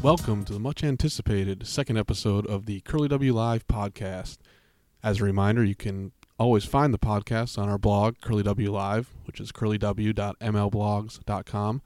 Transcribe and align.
Welcome 0.00 0.44
to 0.44 0.52
the 0.52 0.60
much 0.60 0.84
anticipated 0.84 1.66
second 1.66 1.98
episode 1.98 2.46
of 2.46 2.66
the 2.66 2.82
Curly 2.82 3.08
W 3.08 3.34
Live 3.34 3.66
podcast. 3.66 4.38
As 5.02 5.20
a 5.20 5.24
reminder, 5.24 5.64
you 5.64 5.74
can 5.74 6.12
always 6.38 6.64
find 6.64 6.94
the 6.94 7.00
podcast 7.00 7.58
on 7.58 7.68
our 7.68 7.78
blog, 7.78 8.20
Curly 8.20 8.44
W 8.44 8.70
Live, 8.70 9.10
which 9.24 9.40
is 9.40 9.50
curlyw.mlblogs.com, 9.50 11.82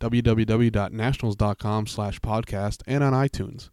www.nationals.com 0.00 1.86
slash 1.86 2.20
podcast, 2.20 2.80
and 2.86 3.04
on 3.04 3.12
iTunes. 3.12 3.68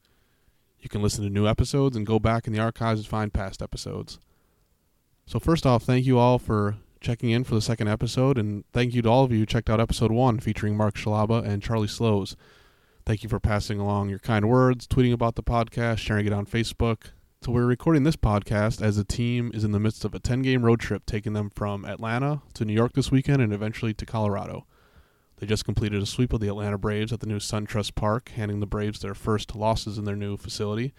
You 0.81 0.89
can 0.89 1.01
listen 1.01 1.23
to 1.23 1.29
new 1.29 1.47
episodes 1.47 1.95
and 1.95 2.05
go 2.05 2.19
back 2.19 2.47
in 2.47 2.53
the 2.53 2.59
archives 2.59 2.99
and 2.99 3.07
find 3.07 3.33
past 3.33 3.61
episodes. 3.61 4.19
So 5.25 5.39
first 5.39 5.65
off, 5.65 5.83
thank 5.83 6.05
you 6.05 6.19
all 6.19 6.37
for 6.37 6.75
checking 6.99 7.29
in 7.29 7.45
for 7.45 7.55
the 7.55 7.61
second 7.61 7.87
episode, 7.87 8.37
and 8.37 8.65
thank 8.73 8.93
you 8.93 9.01
to 9.03 9.09
all 9.09 9.23
of 9.23 9.31
you 9.31 9.39
who 9.39 9.45
checked 9.45 9.69
out 9.69 9.79
episode 9.79 10.11
one 10.11 10.41
featuring 10.41 10.75
Mark 10.75 10.95
Shalaba 10.95 11.45
and 11.45 11.63
Charlie 11.63 11.87
Slowes. 11.87 12.35
Thank 13.09 13.23
you 13.23 13.29
for 13.29 13.39
passing 13.39 13.79
along 13.79 14.09
your 14.09 14.19
kind 14.19 14.47
words, 14.47 14.85
tweeting 14.85 15.13
about 15.13 15.33
the 15.33 15.41
podcast, 15.41 15.97
sharing 15.97 16.27
it 16.27 16.31
on 16.31 16.45
Facebook. 16.45 17.05
So, 17.41 17.51
we're 17.51 17.65
recording 17.65 18.03
this 18.03 18.15
podcast 18.15 18.83
as 18.83 18.97
the 18.97 19.03
team 19.03 19.49
is 19.51 19.63
in 19.63 19.71
the 19.71 19.79
midst 19.79 20.05
of 20.05 20.13
a 20.13 20.19
10 20.19 20.43
game 20.43 20.63
road 20.63 20.79
trip 20.79 21.07
taking 21.07 21.33
them 21.33 21.49
from 21.49 21.85
Atlanta 21.85 22.43
to 22.53 22.65
New 22.65 22.73
York 22.73 22.93
this 22.93 23.09
weekend 23.09 23.41
and 23.41 23.51
eventually 23.51 23.95
to 23.95 24.05
Colorado. 24.05 24.67
They 25.37 25.47
just 25.47 25.65
completed 25.65 26.03
a 26.03 26.05
sweep 26.05 26.33
of 26.33 26.39
the 26.39 26.49
Atlanta 26.49 26.77
Braves 26.77 27.11
at 27.11 27.19
the 27.19 27.25
new 27.25 27.39
SunTrust 27.39 27.95
Park, 27.95 28.29
handing 28.35 28.59
the 28.59 28.67
Braves 28.67 28.99
their 28.99 29.15
first 29.15 29.55
losses 29.55 29.97
in 29.97 30.05
their 30.05 30.15
new 30.15 30.37
facility, 30.37 30.93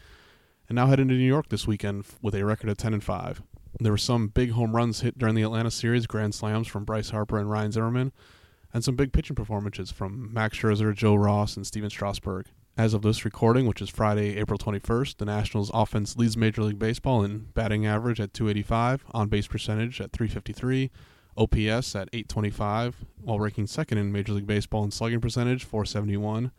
and 0.69 0.75
now 0.75 0.89
heading 0.89 1.07
to 1.07 1.15
New 1.15 1.21
York 1.21 1.49
this 1.49 1.69
weekend 1.69 2.07
with 2.21 2.35
a 2.35 2.45
record 2.45 2.71
of 2.71 2.77
10 2.77 2.93
and 2.93 3.05
5. 3.05 3.41
There 3.79 3.93
were 3.93 3.97
some 3.97 4.27
big 4.27 4.51
home 4.51 4.75
runs 4.75 5.03
hit 5.03 5.17
during 5.17 5.37
the 5.37 5.43
Atlanta 5.43 5.71
series, 5.71 6.09
grand 6.09 6.35
slams 6.35 6.67
from 6.67 6.85
Bryce 6.85 7.11
Harper 7.11 7.39
and 7.39 7.49
Ryan 7.49 7.71
Zimmerman 7.71 8.11
and 8.73 8.85
some 8.85 8.97
big 8.97 9.13
pitching 9.13 9.37
performances 9.37 9.91
from 9.91 10.33
Max 10.33 10.59
Scherzer, 10.59 10.95
Joe 10.95 11.15
Ross, 11.15 11.57
and 11.57 11.67
Stephen 11.67 11.91
Strasburg. 11.91 12.47
As 12.77 12.95
of 12.95 13.03
this 13.03 13.25
recording, 13.25 13.67
which 13.67 13.83
is 13.83 13.91
Friday, 13.91 14.39
April 14.39 14.59
21st, 14.59 15.19
the 15.19 15.25
Nationals 15.25 15.71
offense 15.75 16.17
leads 16.17 16.37
Major 16.37 16.63
League 16.63 16.79
Baseball 16.79 17.23
in 17.23 17.49
batting 17.53 17.85
average 17.85 18.21
at 18.21 18.33
285, 18.33 19.05
on 19.11 19.29
base 19.29 19.47
percentage 19.47 20.01
at 20.01 20.13
353, 20.13 20.91
OPS 21.37 21.95
at 21.95 22.09
825, 22.13 23.05
while 23.23 23.41
ranking 23.41 23.67
second 23.67 23.99
in 23.99 24.13
Major 24.13 24.33
League 24.33 24.47
Baseball 24.47 24.85
in 24.85 24.91
slugging 24.91 25.21
percentage, 25.21 25.65
471. 25.65 26.53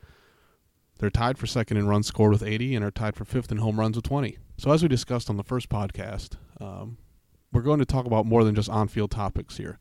They're 0.99 1.09
tied 1.09 1.39
for 1.39 1.47
second 1.47 1.77
in 1.77 1.87
runs 1.87 2.05
scored 2.05 2.33
with 2.33 2.43
80 2.43 2.75
and 2.75 2.85
are 2.85 2.91
tied 2.91 3.15
for 3.15 3.25
fifth 3.25 3.51
in 3.51 3.57
home 3.57 3.79
runs 3.79 3.95
with 3.95 4.05
20. 4.05 4.37
So, 4.57 4.71
as 4.71 4.83
we 4.83 4.89
discussed 4.89 5.29
on 5.31 5.37
the 5.37 5.43
first 5.43 5.69
podcast, 5.69 6.35
um, 6.59 6.97
we're 7.51 7.63
going 7.63 7.79
to 7.79 7.85
talk 7.85 8.05
about 8.05 8.27
more 8.27 8.43
than 8.43 8.53
just 8.53 8.69
on 8.69 8.87
field 8.87 9.09
topics 9.09 9.57
here. 9.57 9.79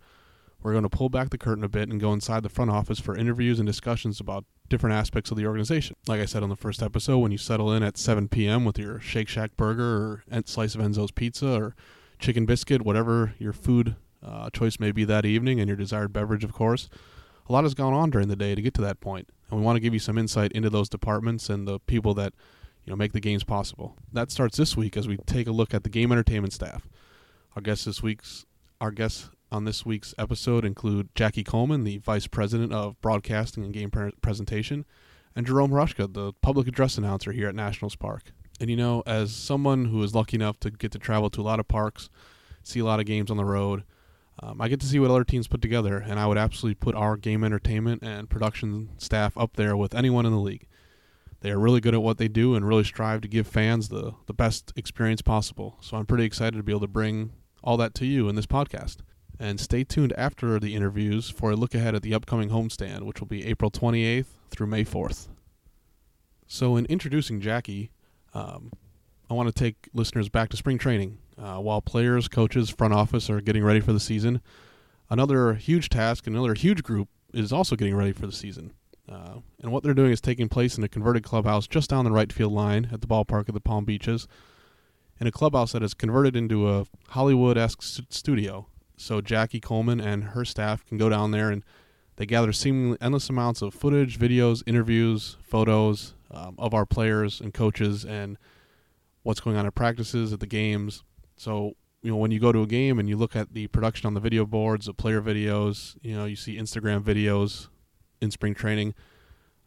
We're 0.62 0.72
going 0.72 0.84
to 0.84 0.90
pull 0.90 1.08
back 1.08 1.30
the 1.30 1.38
curtain 1.38 1.64
a 1.64 1.68
bit 1.68 1.88
and 1.88 2.00
go 2.00 2.12
inside 2.12 2.42
the 2.42 2.48
front 2.48 2.70
office 2.70 3.00
for 3.00 3.16
interviews 3.16 3.58
and 3.58 3.66
discussions 3.66 4.20
about 4.20 4.44
different 4.68 4.94
aspects 4.94 5.30
of 5.30 5.36
the 5.36 5.46
organization. 5.46 5.96
Like 6.06 6.20
I 6.20 6.26
said 6.26 6.42
on 6.42 6.48
the 6.48 6.56
first 6.56 6.82
episode, 6.82 7.18
when 7.18 7.32
you 7.32 7.38
settle 7.38 7.72
in 7.72 7.82
at 7.82 7.96
7 7.96 8.28
p.m. 8.28 8.64
with 8.64 8.78
your 8.78 9.00
Shake 9.00 9.28
Shack 9.28 9.56
burger 9.56 10.22
or 10.30 10.42
slice 10.44 10.74
of 10.74 10.80
Enzo's 10.80 11.10
pizza 11.10 11.54
or 11.54 11.74
chicken 12.18 12.44
biscuit, 12.44 12.82
whatever 12.82 13.34
your 13.38 13.52
food 13.52 13.96
uh, 14.22 14.50
choice 14.50 14.78
may 14.78 14.92
be 14.92 15.04
that 15.04 15.24
evening, 15.24 15.60
and 15.60 15.68
your 15.68 15.76
desired 15.76 16.12
beverage, 16.12 16.44
of 16.44 16.52
course, 16.52 16.88
a 17.48 17.52
lot 17.52 17.64
has 17.64 17.74
gone 17.74 17.94
on 17.94 18.10
during 18.10 18.28
the 18.28 18.36
day 18.36 18.54
to 18.54 18.62
get 18.62 18.74
to 18.74 18.82
that 18.82 19.00
point. 19.00 19.28
and 19.50 19.58
we 19.58 19.64
want 19.64 19.76
to 19.76 19.80
give 19.80 19.94
you 19.94 19.98
some 19.98 20.18
insight 20.18 20.52
into 20.52 20.70
those 20.70 20.88
departments 20.88 21.48
and 21.48 21.66
the 21.66 21.80
people 21.80 22.14
that 22.14 22.32
you 22.84 22.90
know 22.90 22.96
make 22.96 23.12
the 23.12 23.20
games 23.20 23.44
possible. 23.44 23.96
That 24.12 24.30
starts 24.30 24.56
this 24.56 24.76
week 24.76 24.96
as 24.96 25.08
we 25.08 25.16
take 25.16 25.48
a 25.48 25.52
look 25.52 25.74
at 25.74 25.82
the 25.82 25.90
game 25.90 26.12
entertainment 26.12 26.52
staff. 26.52 26.86
Our 27.56 27.62
guest 27.62 27.86
this 27.86 28.02
week's 28.02 28.46
our 28.80 28.90
guest 28.90 29.30
on 29.52 29.64
this 29.64 29.84
week's 29.84 30.14
episode 30.18 30.64
include 30.64 31.08
Jackie 31.14 31.44
Coleman, 31.44 31.84
the 31.84 31.98
Vice 31.98 32.26
President 32.26 32.72
of 32.72 33.00
Broadcasting 33.00 33.64
and 33.64 33.72
Game 33.72 33.90
pre- 33.90 34.12
Presentation, 34.22 34.84
and 35.34 35.46
Jerome 35.46 35.70
Hruska, 35.70 36.12
the 36.12 36.32
public 36.34 36.68
address 36.68 36.98
announcer 36.98 37.32
here 37.32 37.48
at 37.48 37.54
Nationals 37.54 37.96
Park. 37.96 38.32
And 38.60 38.68
you 38.68 38.76
know, 38.76 39.02
as 39.06 39.34
someone 39.34 39.86
who 39.86 40.02
is 40.02 40.14
lucky 40.14 40.36
enough 40.36 40.60
to 40.60 40.70
get 40.70 40.92
to 40.92 40.98
travel 40.98 41.30
to 41.30 41.40
a 41.40 41.42
lot 41.42 41.60
of 41.60 41.68
parks, 41.68 42.10
see 42.62 42.80
a 42.80 42.84
lot 42.84 43.00
of 43.00 43.06
games 43.06 43.30
on 43.30 43.36
the 43.36 43.44
road, 43.44 43.84
um, 44.42 44.60
I 44.60 44.68
get 44.68 44.80
to 44.80 44.86
see 44.86 44.98
what 44.98 45.10
other 45.10 45.24
teams 45.24 45.48
put 45.48 45.60
together, 45.60 45.98
and 45.98 46.18
I 46.18 46.26
would 46.26 46.38
absolutely 46.38 46.76
put 46.76 46.94
our 46.94 47.16
game 47.16 47.44
entertainment 47.44 48.02
and 48.02 48.30
production 48.30 48.90
staff 48.96 49.36
up 49.36 49.56
there 49.56 49.76
with 49.76 49.94
anyone 49.94 50.24
in 50.24 50.32
the 50.32 50.38
league. 50.38 50.66
They 51.40 51.50
are 51.50 51.58
really 51.58 51.80
good 51.80 51.94
at 51.94 52.02
what 52.02 52.18
they 52.18 52.28
do 52.28 52.54
and 52.54 52.66
really 52.66 52.84
strive 52.84 53.20
to 53.22 53.28
give 53.28 53.46
fans 53.46 53.88
the, 53.88 54.14
the 54.26 54.34
best 54.34 54.72
experience 54.76 55.22
possible. 55.22 55.76
So 55.80 55.96
I'm 55.96 56.06
pretty 56.06 56.24
excited 56.24 56.56
to 56.56 56.62
be 56.62 56.72
able 56.72 56.80
to 56.80 56.86
bring 56.86 57.32
all 57.62 57.76
that 57.78 57.94
to 57.94 58.06
you 58.06 58.28
in 58.28 58.34
this 58.34 58.46
podcast. 58.46 58.98
And 59.40 59.58
stay 59.58 59.84
tuned 59.84 60.12
after 60.18 60.60
the 60.60 60.74
interviews 60.74 61.30
for 61.30 61.50
a 61.50 61.56
look 61.56 61.74
ahead 61.74 61.94
at 61.94 62.02
the 62.02 62.12
upcoming 62.12 62.50
homestand, 62.50 63.04
which 63.04 63.20
will 63.20 63.26
be 63.26 63.46
April 63.46 63.70
28th 63.70 64.26
through 64.50 64.66
May 64.66 64.84
4th. 64.84 65.28
So, 66.46 66.76
in 66.76 66.84
introducing 66.86 67.40
Jackie, 67.40 67.90
um, 68.34 68.70
I 69.30 69.34
want 69.34 69.48
to 69.48 69.54
take 69.54 69.88
listeners 69.94 70.28
back 70.28 70.50
to 70.50 70.58
spring 70.58 70.76
training. 70.76 71.18
Uh, 71.38 71.56
while 71.56 71.80
players, 71.80 72.28
coaches, 72.28 72.68
front 72.68 72.92
office 72.92 73.30
are 73.30 73.40
getting 73.40 73.64
ready 73.64 73.80
for 73.80 73.94
the 73.94 74.00
season, 74.00 74.42
another 75.08 75.54
huge 75.54 75.88
task, 75.88 76.26
another 76.26 76.52
huge 76.52 76.82
group 76.82 77.08
is 77.32 77.50
also 77.50 77.76
getting 77.76 77.96
ready 77.96 78.12
for 78.12 78.26
the 78.26 78.32
season. 78.32 78.74
Uh, 79.10 79.36
and 79.62 79.72
what 79.72 79.82
they're 79.82 79.94
doing 79.94 80.12
is 80.12 80.20
taking 80.20 80.50
place 80.50 80.76
in 80.76 80.84
a 80.84 80.88
converted 80.88 81.22
clubhouse 81.22 81.66
just 81.66 81.88
down 81.88 82.04
the 82.04 82.10
right 82.10 82.30
field 82.30 82.52
line 82.52 82.90
at 82.92 83.00
the 83.00 83.06
ballpark 83.06 83.48
of 83.48 83.54
the 83.54 83.60
Palm 83.60 83.86
Beaches, 83.86 84.28
in 85.18 85.26
a 85.26 85.32
clubhouse 85.32 85.72
that 85.72 85.82
is 85.82 85.94
converted 85.94 86.36
into 86.36 86.68
a 86.68 86.84
Hollywood 87.08 87.56
esque 87.56 87.80
studio 88.10 88.66
so 89.00 89.20
Jackie 89.20 89.60
Coleman 89.60 90.00
and 90.00 90.24
her 90.24 90.44
staff 90.44 90.84
can 90.84 90.98
go 90.98 91.08
down 91.08 91.30
there 91.30 91.50
and 91.50 91.64
they 92.16 92.26
gather 92.26 92.52
seemingly 92.52 92.98
endless 93.00 93.30
amounts 93.30 93.62
of 93.62 93.72
footage, 93.72 94.18
videos, 94.18 94.62
interviews, 94.66 95.38
photos 95.42 96.14
um, 96.30 96.54
of 96.58 96.74
our 96.74 96.84
players 96.84 97.40
and 97.40 97.54
coaches 97.54 98.04
and 98.04 98.36
what's 99.22 99.40
going 99.40 99.56
on 99.56 99.64
at 99.64 99.74
practices, 99.74 100.32
at 100.32 100.40
the 100.40 100.46
games. 100.46 101.02
So 101.36 101.76
you 102.02 102.10
know 102.10 102.16
when 102.16 102.30
you 102.30 102.38
go 102.38 102.52
to 102.52 102.62
a 102.62 102.66
game 102.66 102.98
and 102.98 103.08
you 103.08 103.16
look 103.16 103.34
at 103.34 103.54
the 103.54 103.68
production 103.68 104.06
on 104.06 104.12
the 104.12 104.20
video 104.20 104.44
boards, 104.44 104.84
the 104.84 104.92
player 104.92 105.22
videos, 105.22 105.96
you 106.02 106.14
know 106.14 106.26
you 106.26 106.36
see 106.36 106.58
Instagram 106.58 107.02
videos 107.02 107.68
in 108.20 108.30
spring 108.30 108.54
training. 108.54 108.94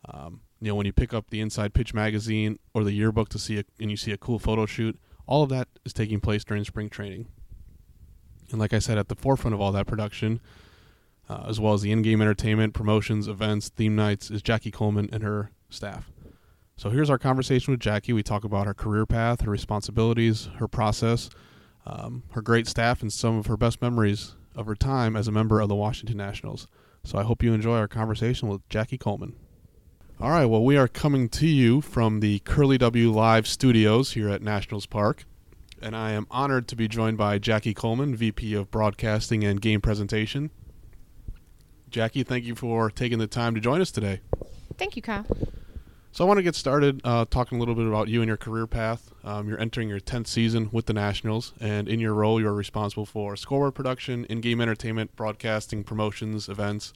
Um, 0.07 0.41
you 0.61 0.67
know 0.67 0.75
when 0.75 0.85
you 0.85 0.93
pick 0.93 1.11
up 1.11 1.31
the 1.31 1.41
Inside 1.41 1.73
Pitch 1.73 1.93
magazine 1.93 2.59
or 2.75 2.83
the 2.83 2.93
yearbook 2.93 3.29
to 3.29 3.39
see 3.39 3.63
and 3.79 3.89
you 3.89 3.97
see 3.97 4.11
a 4.11 4.17
cool 4.17 4.37
photo 4.37 4.67
shoot, 4.67 4.99
all 5.25 5.41
of 5.41 5.49
that 5.49 5.69
is 5.85 5.93
taking 5.93 6.19
place 6.19 6.43
during 6.43 6.63
spring 6.63 6.89
training. 6.89 7.27
And 8.53 8.61
like 8.61 8.71
I 8.71 8.79
said, 8.79 8.97
at 8.97 9.09
the 9.09 9.15
forefront 9.15 9.53
of 9.53 9.59
all 9.59 9.73
that 9.73 9.87
production, 9.87 10.39
uh, 11.27 11.43
as 11.47 11.59
well 11.59 11.73
as 11.73 11.81
the 11.81 11.91
in-game 11.91 12.21
entertainment, 12.21 12.73
promotions, 12.73 13.27
events, 13.27 13.67
theme 13.69 13.95
nights, 13.95 14.31
is 14.31 14.41
Jackie 14.41 14.71
Coleman 14.71 15.09
and 15.11 15.23
her 15.23 15.51
staff. 15.69 16.11
So 16.77 16.89
here's 16.89 17.09
our 17.09 17.17
conversation 17.17 17.71
with 17.71 17.81
Jackie. 17.81 18.13
We 18.13 18.23
talk 18.23 18.43
about 18.43 18.65
her 18.67 18.73
career 18.73 19.05
path, 19.05 19.41
her 19.41 19.51
responsibilities, 19.51 20.49
her 20.57 20.67
process, 20.67 21.29
um, 21.85 22.23
her 22.31 22.41
great 22.41 22.67
staff, 22.67 23.01
and 23.01 23.11
some 23.11 23.37
of 23.37 23.47
her 23.47 23.57
best 23.57 23.81
memories 23.81 24.35
of 24.55 24.67
her 24.67 24.75
time 24.75 25.15
as 25.15 25.27
a 25.27 25.31
member 25.31 25.59
of 25.59 25.67
the 25.67 25.75
Washington 25.75 26.17
Nationals. 26.17 26.67
So 27.03 27.17
I 27.17 27.23
hope 27.23 27.43
you 27.43 27.53
enjoy 27.53 27.77
our 27.77 27.87
conversation 27.87 28.47
with 28.47 28.67
Jackie 28.69 28.97
Coleman. 28.97 29.35
All 30.19 30.29
right, 30.29 30.45
well, 30.45 30.63
we 30.63 30.77
are 30.77 30.87
coming 30.87 31.27
to 31.29 31.47
you 31.47 31.81
from 31.81 32.19
the 32.19 32.39
Curly 32.39 32.77
W 32.77 33.11
Live 33.11 33.47
studios 33.47 34.13
here 34.13 34.29
at 34.29 34.41
Nationals 34.41 34.85
Park 34.85 35.25
and 35.83 35.95
I 35.97 36.11
am 36.11 36.27
honored 36.31 36.69
to 36.69 36.77
be 36.77 36.87
joined 36.87 37.17
by 37.17 37.37
Jackie 37.37 37.73
Coleman, 37.73 38.15
VP 38.15 38.53
of 38.53 38.71
Broadcasting 38.71 39.43
and 39.43 39.59
Game 39.59 39.81
Presentation. 39.81 40.49
Jackie, 41.89 42.23
thank 42.23 42.45
you 42.45 42.55
for 42.55 42.89
taking 42.89 43.19
the 43.19 43.27
time 43.27 43.53
to 43.53 43.59
join 43.59 43.81
us 43.81 43.91
today. 43.91 44.21
Thank 44.77 44.95
you, 44.95 45.01
Kyle. 45.01 45.25
So 46.13 46.23
I 46.23 46.27
want 46.27 46.37
to 46.37 46.43
get 46.43 46.55
started 46.55 47.01
uh, 47.03 47.25
talking 47.29 47.57
a 47.57 47.59
little 47.59 47.75
bit 47.75 47.85
about 47.85 48.07
you 48.07 48.21
and 48.21 48.27
your 48.27 48.37
career 48.37 48.65
path. 48.65 49.11
Um, 49.25 49.49
you're 49.49 49.59
entering 49.59 49.89
your 49.89 49.99
10th 49.99 50.27
season 50.27 50.69
with 50.71 50.85
the 50.85 50.93
Nationals, 50.93 51.53
and 51.59 51.89
in 51.89 51.99
your 51.99 52.13
role, 52.13 52.39
you're 52.39 52.53
responsible 52.53 53.05
for 53.05 53.35
scoreboard 53.35 53.75
production, 53.75 54.23
in-game 54.25 54.61
entertainment, 54.61 55.13
broadcasting, 55.17 55.83
promotions, 55.83 56.47
events. 56.47 56.93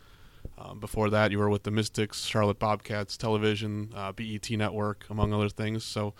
Um, 0.58 0.80
before 0.80 1.10
that, 1.10 1.32
you 1.32 1.40
were 1.40 1.50
with 1.50 1.64
the 1.64 1.72
Mystics, 1.72 2.24
Charlotte 2.24 2.58
Bobcats, 2.58 3.18
television, 3.18 3.92
uh, 3.94 4.14
BET 4.14 4.50
Network, 4.52 5.06
among 5.10 5.34
other 5.34 5.50
things. 5.50 5.84
So, 5.84 6.14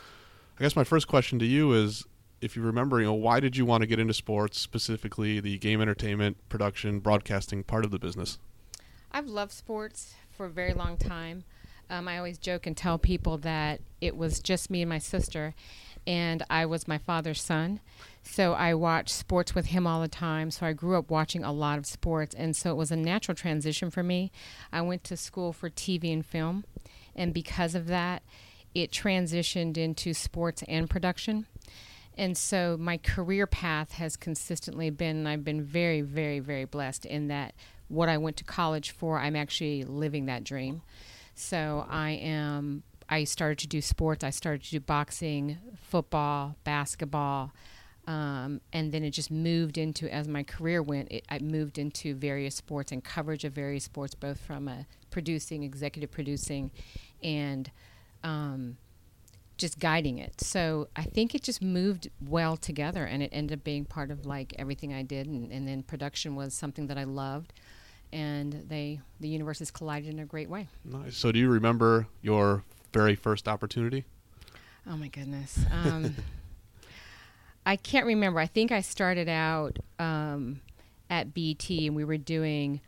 I 0.60 0.64
guess 0.64 0.76
my 0.76 0.84
first 0.84 1.08
question 1.08 1.40
to 1.40 1.46
you 1.46 1.72
is, 1.74 2.04
if 2.42 2.56
you 2.56 2.62
remember, 2.62 3.00
you 3.00 3.06
know, 3.06 3.14
why 3.14 3.40
did 3.40 3.58
you 3.58 3.66
want 3.66 3.82
to 3.82 3.88
get 3.88 4.00
into 4.00 4.14
sports, 4.14 4.60
specifically 4.60 5.40
the 5.40 5.58
game 5.58 5.82
entertainment, 5.82 6.38
production, 6.50 7.00
broadcasting 7.00 7.64
part 7.64 7.86
of 7.86 7.92
the 7.92 8.00
business? 8.00 8.38
I've 9.12 9.28
loved 9.28 9.52
sports 9.52 10.16
for 10.30 10.46
a 10.46 10.50
very 10.50 10.74
long 10.74 10.98
time. 10.98 11.44
Um, 11.90 12.08
I 12.08 12.18
always 12.18 12.38
joke 12.38 12.68
and 12.68 12.76
tell 12.76 12.98
people 12.98 13.38
that 13.40 13.80
it 14.02 14.16
was 14.16 14.40
just 14.40 14.70
me 14.70 14.82
and 14.82 14.90
my 14.90 14.98
sister, 14.98 15.56
and 16.06 16.44
I 16.50 16.66
was 16.66 16.88
my 16.88 16.98
father's 16.98 17.42
son. 17.42 17.80
So 18.24 18.54
I 18.54 18.74
watched 18.74 19.10
sports 19.10 19.56
with 19.56 19.68
him 19.68 19.88
all 19.88 20.02
the 20.02 20.08
time. 20.10 20.52
So 20.52 20.66
I 20.66 20.74
grew 20.74 20.98
up 20.98 21.10
watching 21.10 21.44
a 21.44 21.54
lot 21.54 21.80
of 21.80 21.86
sports, 21.86 22.36
and 22.36 22.56
so 22.56 22.72
it 22.72 22.76
was 22.76 22.92
a 22.92 22.98
natural 22.98 23.36
transition 23.36 23.90
for 23.90 24.04
me. 24.04 24.32
I 24.72 24.82
went 24.82 25.04
to 25.06 25.18
school 25.18 25.54
for 25.54 25.70
TV 25.70 26.12
and 26.12 26.26
film, 26.26 26.66
and 27.16 27.34
because 27.34 27.74
of 27.74 27.88
that, 27.88 28.22
it 28.76 28.92
transitioned 28.92 29.78
into 29.78 30.14
sports 30.14 30.64
and 30.68 30.90
production. 30.90 31.48
And 32.18 32.36
so 32.36 32.78
my 32.80 32.98
career 32.98 33.46
path 33.46 33.94
has 33.94 34.16
consistently 34.16 34.90
been, 34.90 35.28
I've 35.28 35.44
been 35.44 35.64
very, 35.64 36.02
very, 36.02 36.40
very 36.40 36.66
blessed 36.66 37.06
in 37.06 37.28
that 37.28 37.54
what 37.90 38.10
I 38.10 38.18
went 38.18 38.38
to 38.38 38.44
college 38.44 38.92
for, 38.92 39.20
I'm 39.20 39.36
actually 39.36 39.84
living 39.84 40.26
that 40.26 40.44
dream. 40.44 40.82
So 41.36 41.86
I 41.90 42.12
am. 42.12 42.84
I 43.10 43.24
started 43.24 43.60
to 43.60 43.68
do 43.68 43.82
sports. 43.82 44.24
I 44.24 44.32
started 44.32 44.64
to 44.64 44.72
do 44.72 44.80
boxing, 44.82 45.60
football, 45.82 46.58
basketball, 46.66 47.54
um, 48.06 48.60
and 48.74 48.92
then 48.92 49.04
it 49.04 49.12
just 49.12 49.32
moved 49.32 49.78
into 49.78 50.14
as 50.14 50.28
my 50.28 50.44
career 50.44 50.82
went. 50.82 51.12
It, 51.12 51.24
I 51.30 51.40
moved 51.40 51.78
into 51.78 52.16
various 52.16 52.56
sports 52.56 52.92
and 52.92 53.02
coverage 53.02 53.46
of 53.46 53.54
various 53.54 53.86
sports, 53.86 54.14
both 54.14 54.42
from 54.42 54.68
a 54.68 54.88
producing, 55.10 55.64
executive 55.64 56.12
producing, 56.12 56.72
and 57.24 57.72
um, 58.24 58.78
just 59.58 59.80
guiding 59.80 60.18
it. 60.18 60.42
So 60.42 60.88
I 60.96 61.04
think 61.04 61.34
it 61.34 61.44
just 61.44 61.62
moved 61.62 62.10
well 62.22 62.58
together, 62.58 63.06
and 63.06 63.24
it 63.24 63.30
ended 63.32 63.60
up 63.60 63.64
being 63.64 63.86
part 63.86 64.12
of 64.12 64.26
like 64.26 64.54
everything 64.58 64.94
I 64.94 65.04
did. 65.04 65.28
And, 65.28 65.52
and 65.52 65.68
then 65.68 65.84
production 65.84 66.36
was 66.36 66.54
something 66.54 66.88
that 66.88 66.98
I 66.98 67.04
loved 67.04 67.54
and 68.12 68.64
they 68.68 69.00
the 69.20 69.28
universes 69.28 69.72
collided 69.72 70.14
in 70.14 70.20
a 70.20 70.26
great 70.26 70.50
way. 70.50 70.68
Nice. 70.86 71.18
So, 71.18 71.32
do 71.32 71.40
you 71.40 71.50
remember 71.50 72.08
your 72.22 72.64
very 72.94 73.16
first 73.16 73.48
opportunity? 73.48 74.06
Oh 74.90 74.96
my 74.96 75.08
goodness. 75.10 75.60
Um, 75.72 76.16
I 77.66 77.76
can't 77.76 78.06
remember. 78.06 78.40
I 78.40 78.46
think 78.46 78.72
I 78.72 78.82
started 78.82 79.28
out 79.28 79.80
um, 80.00 80.62
at 81.10 81.34
BET, 81.34 81.70
and 81.70 81.96
we 81.96 82.06
were 82.06 82.18
doing 82.18 82.80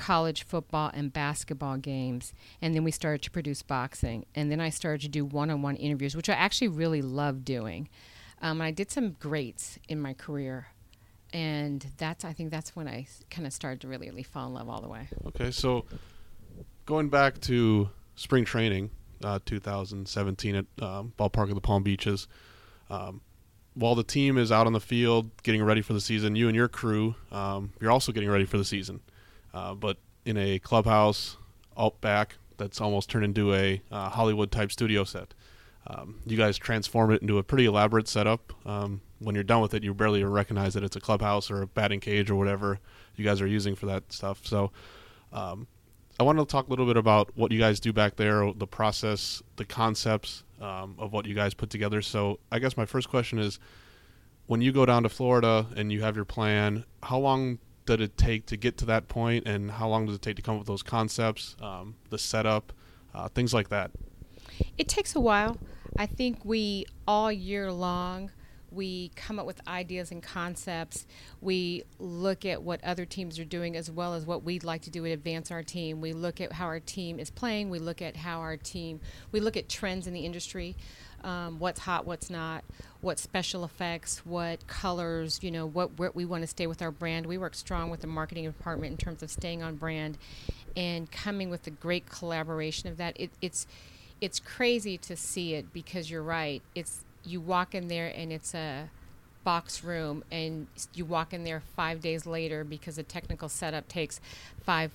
college 0.00 0.44
football 0.44 0.90
and 0.94 1.12
basketball 1.12 1.76
games, 1.76 2.32
and 2.60 2.74
then 2.74 2.84
we 2.84 2.90
started 2.90 3.22
to 3.22 3.30
produce 3.30 3.62
boxing, 3.62 4.24
and 4.34 4.50
then 4.50 4.60
I 4.60 4.70
started 4.70 5.02
to 5.02 5.08
do 5.08 5.24
one-on-one 5.24 5.76
interviews, 5.76 6.16
which 6.16 6.28
I 6.28 6.34
actually 6.34 6.68
really 6.68 7.02
loved 7.02 7.44
doing. 7.44 7.88
Um, 8.42 8.60
I 8.60 8.70
did 8.70 8.90
some 8.90 9.12
greats 9.12 9.78
in 9.88 10.00
my 10.00 10.14
career 10.14 10.68
and 11.32 11.86
that's 11.96 12.24
I 12.24 12.32
think 12.32 12.50
that's 12.50 12.74
when 12.74 12.88
I 12.88 13.06
kind 13.30 13.46
of 13.46 13.52
started 13.52 13.80
to 13.82 13.88
really, 13.88 14.08
really 14.08 14.22
fall 14.22 14.48
in 14.48 14.54
love 14.54 14.68
all 14.68 14.80
the 14.80 14.88
way. 14.88 15.08
Okay, 15.26 15.50
so 15.50 15.84
going 16.86 17.08
back 17.08 17.40
to 17.42 17.88
spring 18.16 18.44
training, 18.44 18.90
uh, 19.22 19.38
2017 19.44 20.54
at 20.56 20.64
um, 20.82 21.12
ballpark 21.18 21.48
of 21.48 21.54
the 21.54 21.60
Palm 21.60 21.82
Beaches. 21.82 22.26
Um, 22.88 23.20
while 23.74 23.94
the 23.94 24.02
team 24.02 24.36
is 24.36 24.50
out 24.50 24.66
on 24.66 24.72
the 24.72 24.80
field 24.80 25.30
getting 25.42 25.62
ready 25.62 25.80
for 25.80 25.92
the 25.92 26.00
season, 26.00 26.34
you 26.34 26.48
and 26.48 26.56
your 26.56 26.68
crew, 26.68 27.14
um, 27.30 27.72
you're 27.80 27.92
also 27.92 28.10
getting 28.10 28.28
ready 28.28 28.44
for 28.44 28.58
the 28.58 28.64
season, 28.64 29.00
uh, 29.54 29.74
but 29.74 29.98
in 30.24 30.36
a 30.36 30.58
clubhouse 30.58 31.36
out 31.78 32.00
back 32.00 32.36
that's 32.56 32.80
almost 32.80 33.08
turned 33.08 33.24
into 33.24 33.54
a 33.54 33.80
uh, 33.90 34.10
Hollywood 34.10 34.52
type 34.52 34.70
studio 34.70 35.04
set. 35.04 35.34
Um, 35.86 36.20
you 36.26 36.36
guys 36.36 36.58
transform 36.58 37.10
it 37.10 37.22
into 37.22 37.38
a 37.38 37.42
pretty 37.42 37.64
elaborate 37.64 38.06
setup. 38.06 38.52
Um, 38.66 39.00
when 39.18 39.34
you're 39.34 39.44
done 39.44 39.62
with 39.62 39.74
it, 39.74 39.82
you 39.82 39.94
barely 39.94 40.22
recognize 40.22 40.74
that 40.74 40.84
it's 40.84 40.96
a 40.96 41.00
clubhouse 41.00 41.50
or 41.50 41.62
a 41.62 41.66
batting 41.66 42.00
cage 42.00 42.30
or 42.30 42.36
whatever 42.36 42.78
you 43.16 43.24
guys 43.24 43.40
are 43.40 43.46
using 43.46 43.74
for 43.74 43.86
that 43.86 44.12
stuff. 44.12 44.46
So, 44.46 44.70
um, 45.32 45.66
I 46.18 46.22
wanted 46.22 46.40
to 46.40 46.46
talk 46.46 46.66
a 46.66 46.70
little 46.70 46.86
bit 46.86 46.98
about 46.98 47.30
what 47.34 47.50
you 47.50 47.58
guys 47.58 47.80
do 47.80 47.94
back 47.94 48.16
there, 48.16 48.52
the 48.54 48.66
process, 48.66 49.42
the 49.56 49.64
concepts 49.64 50.44
um, 50.60 50.96
of 50.98 51.14
what 51.14 51.24
you 51.24 51.34
guys 51.34 51.54
put 51.54 51.70
together. 51.70 52.02
So, 52.02 52.40
I 52.52 52.58
guess 52.58 52.76
my 52.76 52.84
first 52.84 53.08
question 53.08 53.38
is 53.38 53.58
when 54.46 54.60
you 54.60 54.70
go 54.70 54.84
down 54.84 55.02
to 55.04 55.08
Florida 55.08 55.66
and 55.76 55.90
you 55.90 56.02
have 56.02 56.14
your 56.14 56.26
plan, 56.26 56.84
how 57.02 57.18
long 57.18 57.58
did 57.86 58.00
it 58.00 58.16
take 58.16 58.46
to 58.46 58.56
get 58.56 58.78
to 58.78 58.84
that 58.86 59.08
point, 59.08 59.46
and 59.46 59.70
how 59.70 59.88
long 59.88 60.06
does 60.06 60.14
it 60.14 60.22
take 60.22 60.36
to 60.36 60.42
come 60.42 60.54
up 60.54 60.60
with 60.60 60.68
those 60.68 60.82
concepts, 60.82 61.56
um, 61.60 61.96
the 62.10 62.18
setup, 62.18 62.72
uh, 63.14 63.28
things 63.28 63.52
like 63.52 63.68
that? 63.68 63.90
It 64.76 64.88
takes 64.88 65.14
a 65.14 65.20
while. 65.20 65.58
I 65.96 66.06
think 66.06 66.44
we 66.44 66.86
all 67.06 67.32
year 67.32 67.72
long 67.72 68.30
we 68.70 69.10
come 69.16 69.38
up 69.38 69.46
with 69.46 69.66
ideas 69.66 70.10
and 70.10 70.22
concepts. 70.22 71.06
We 71.40 71.82
look 71.98 72.44
at 72.44 72.62
what 72.62 72.82
other 72.84 73.04
teams 73.04 73.38
are 73.38 73.44
doing 73.44 73.76
as 73.76 73.90
well 73.90 74.14
as 74.14 74.26
what 74.26 74.44
we'd 74.44 74.64
like 74.64 74.82
to 74.82 74.90
do 74.90 75.04
to 75.04 75.10
advance 75.10 75.50
our 75.50 75.62
team. 75.62 76.00
We 76.00 76.12
look 76.12 76.40
at 76.40 76.52
how 76.52 76.66
our 76.66 76.80
team 76.80 77.18
is 77.18 77.30
playing. 77.30 77.70
We 77.70 77.78
look 77.78 78.00
at 78.00 78.16
how 78.16 78.40
our 78.40 78.56
team, 78.56 79.00
we 79.32 79.40
look 79.40 79.56
at 79.56 79.68
trends 79.68 80.06
in 80.06 80.12
the 80.12 80.24
industry. 80.24 80.76
Um, 81.22 81.58
what's 81.58 81.80
hot, 81.80 82.06
what's 82.06 82.30
not, 82.30 82.64
what 83.00 83.18
special 83.18 83.64
effects, 83.64 84.24
what 84.24 84.66
colors, 84.66 85.40
you 85.42 85.50
know, 85.50 85.66
what 85.66 85.98
where 85.98 86.10
we 86.14 86.24
want 86.24 86.42
to 86.42 86.46
stay 86.46 86.66
with 86.66 86.80
our 86.82 86.90
brand. 86.90 87.26
We 87.26 87.38
work 87.38 87.54
strong 87.54 87.90
with 87.90 88.00
the 88.00 88.06
marketing 88.06 88.44
department 88.44 88.92
in 88.92 88.96
terms 88.98 89.22
of 89.22 89.30
staying 89.30 89.62
on 89.62 89.76
brand 89.76 90.18
and 90.76 91.10
coming 91.10 91.50
with 91.50 91.64
the 91.64 91.70
great 91.70 92.08
collaboration 92.08 92.88
of 92.88 92.96
that. 92.96 93.18
It, 93.20 93.30
it's 93.40 93.66
it's 94.20 94.38
crazy 94.38 94.98
to 94.98 95.16
see 95.16 95.54
it 95.54 95.72
because 95.72 96.10
you're 96.10 96.22
right. 96.22 96.62
It's 96.74 97.04
you 97.24 97.40
walk 97.40 97.74
in 97.74 97.88
there 97.88 98.12
and 98.14 98.32
it's 98.32 98.54
a 98.54 98.88
box 99.44 99.82
room 99.82 100.22
and 100.30 100.66
you 100.94 101.04
walk 101.04 101.32
in 101.32 101.44
there 101.44 101.62
five 101.74 102.00
days 102.00 102.26
later 102.26 102.64
because 102.64 102.96
the 102.96 103.02
technical 103.02 103.48
setup 103.48 103.88
takes 103.88 104.20
five 104.64 104.92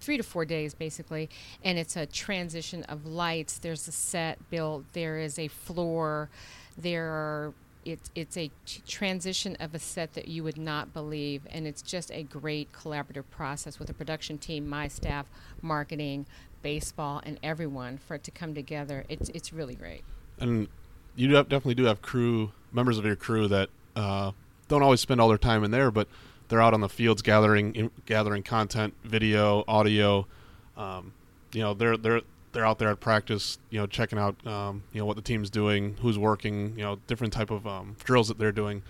three 0.00 0.16
to 0.16 0.22
four 0.22 0.44
days 0.44 0.74
basically 0.74 1.28
and 1.64 1.78
it's 1.78 1.96
a 1.96 2.06
transition 2.06 2.82
of 2.84 3.06
lights. 3.06 3.58
There's 3.58 3.86
a 3.88 3.92
set 3.92 4.50
built. 4.50 4.84
There 4.92 5.18
is 5.18 5.38
a 5.38 5.48
floor. 5.48 6.28
There 6.76 7.06
are 7.06 7.54
it's 7.84 8.10
it's 8.14 8.36
a 8.36 8.50
transition 8.86 9.56
of 9.60 9.74
a 9.74 9.78
set 9.78 10.14
that 10.14 10.26
you 10.26 10.42
would 10.42 10.58
not 10.58 10.92
believe 10.92 11.42
and 11.50 11.66
it's 11.66 11.82
just 11.82 12.10
a 12.10 12.24
great 12.24 12.72
collaborative 12.72 13.24
process 13.30 13.78
with 13.78 13.86
the 13.86 13.94
production 13.94 14.38
team 14.38 14.68
my 14.68 14.88
staff 14.88 15.26
marketing 15.62 16.26
baseball 16.62 17.20
and 17.24 17.38
everyone 17.44 17.96
for 17.96 18.16
it 18.16 18.24
to 18.24 18.30
come 18.32 18.54
together. 18.54 19.04
It's 19.08 19.28
it's 19.30 19.52
really 19.52 19.76
great. 19.76 20.02
And 20.40 20.68
you 21.14 21.28
definitely 21.28 21.76
do 21.76 21.84
have 21.84 22.02
crew 22.02 22.50
members 22.72 22.98
of 22.98 23.04
your 23.04 23.16
crew 23.16 23.46
that 23.48 23.70
uh, 23.94 24.32
don't 24.68 24.82
always 24.82 25.00
spend 25.00 25.20
all 25.20 25.28
their 25.28 25.38
time 25.38 25.62
in 25.64 25.70
there, 25.70 25.90
but 25.90 26.08
they're 26.48 26.62
out 26.62 26.74
on 26.74 26.80
the 26.80 26.88
fields 26.88 27.22
gathering 27.22 27.90
gathering 28.06 28.42
content, 28.42 28.94
video, 29.04 29.64
audio. 29.66 30.26
Um, 30.76 31.12
you 31.52 31.62
know, 31.62 31.74
they're 31.74 31.96
they're 31.96 32.22
they're 32.52 32.66
out 32.66 32.78
there 32.78 32.88
at 32.88 33.00
practice. 33.00 33.58
You 33.70 33.80
know, 33.80 33.86
checking 33.86 34.18
out 34.18 34.44
um, 34.46 34.82
you 34.92 35.00
know 35.00 35.06
what 35.06 35.16
the 35.16 35.22
team's 35.22 35.50
doing, 35.50 35.96
who's 36.00 36.18
working. 36.18 36.74
You 36.76 36.84
know, 36.84 36.98
different 37.06 37.32
type 37.32 37.50
of 37.50 37.66
um, 37.66 37.96
drills 38.04 38.28
that 38.28 38.38
they're 38.38 38.52
doing. 38.52 38.82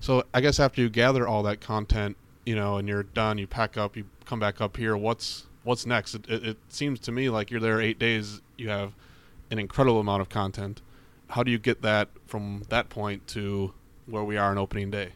So 0.00 0.24
I 0.32 0.40
guess 0.40 0.60
after 0.60 0.80
you 0.80 0.88
gather 0.88 1.26
all 1.26 1.42
that 1.42 1.60
content, 1.60 2.16
you 2.46 2.54
know, 2.54 2.76
and 2.76 2.88
you're 2.88 3.02
done, 3.02 3.38
you 3.38 3.46
pack 3.46 3.76
up, 3.76 3.96
you 3.96 4.04
come 4.24 4.38
back 4.38 4.60
up 4.60 4.76
here. 4.76 4.96
What's 4.96 5.46
what's 5.64 5.86
next? 5.86 6.14
It, 6.14 6.28
it, 6.28 6.46
it 6.46 6.56
seems 6.68 7.00
to 7.00 7.12
me 7.12 7.30
like 7.30 7.50
you're 7.50 7.60
there 7.60 7.80
eight 7.80 7.98
days. 7.98 8.40
You 8.56 8.68
have 8.68 8.92
an 9.50 9.58
incredible 9.58 10.00
amount 10.00 10.20
of 10.20 10.28
content 10.28 10.82
how 11.30 11.42
do 11.42 11.50
you 11.50 11.58
get 11.58 11.82
that 11.82 12.08
from 12.26 12.62
that 12.68 12.88
point 12.88 13.26
to 13.28 13.72
where 14.06 14.24
we 14.24 14.36
are 14.36 14.50
on 14.50 14.58
opening 14.58 14.90
day? 14.90 15.12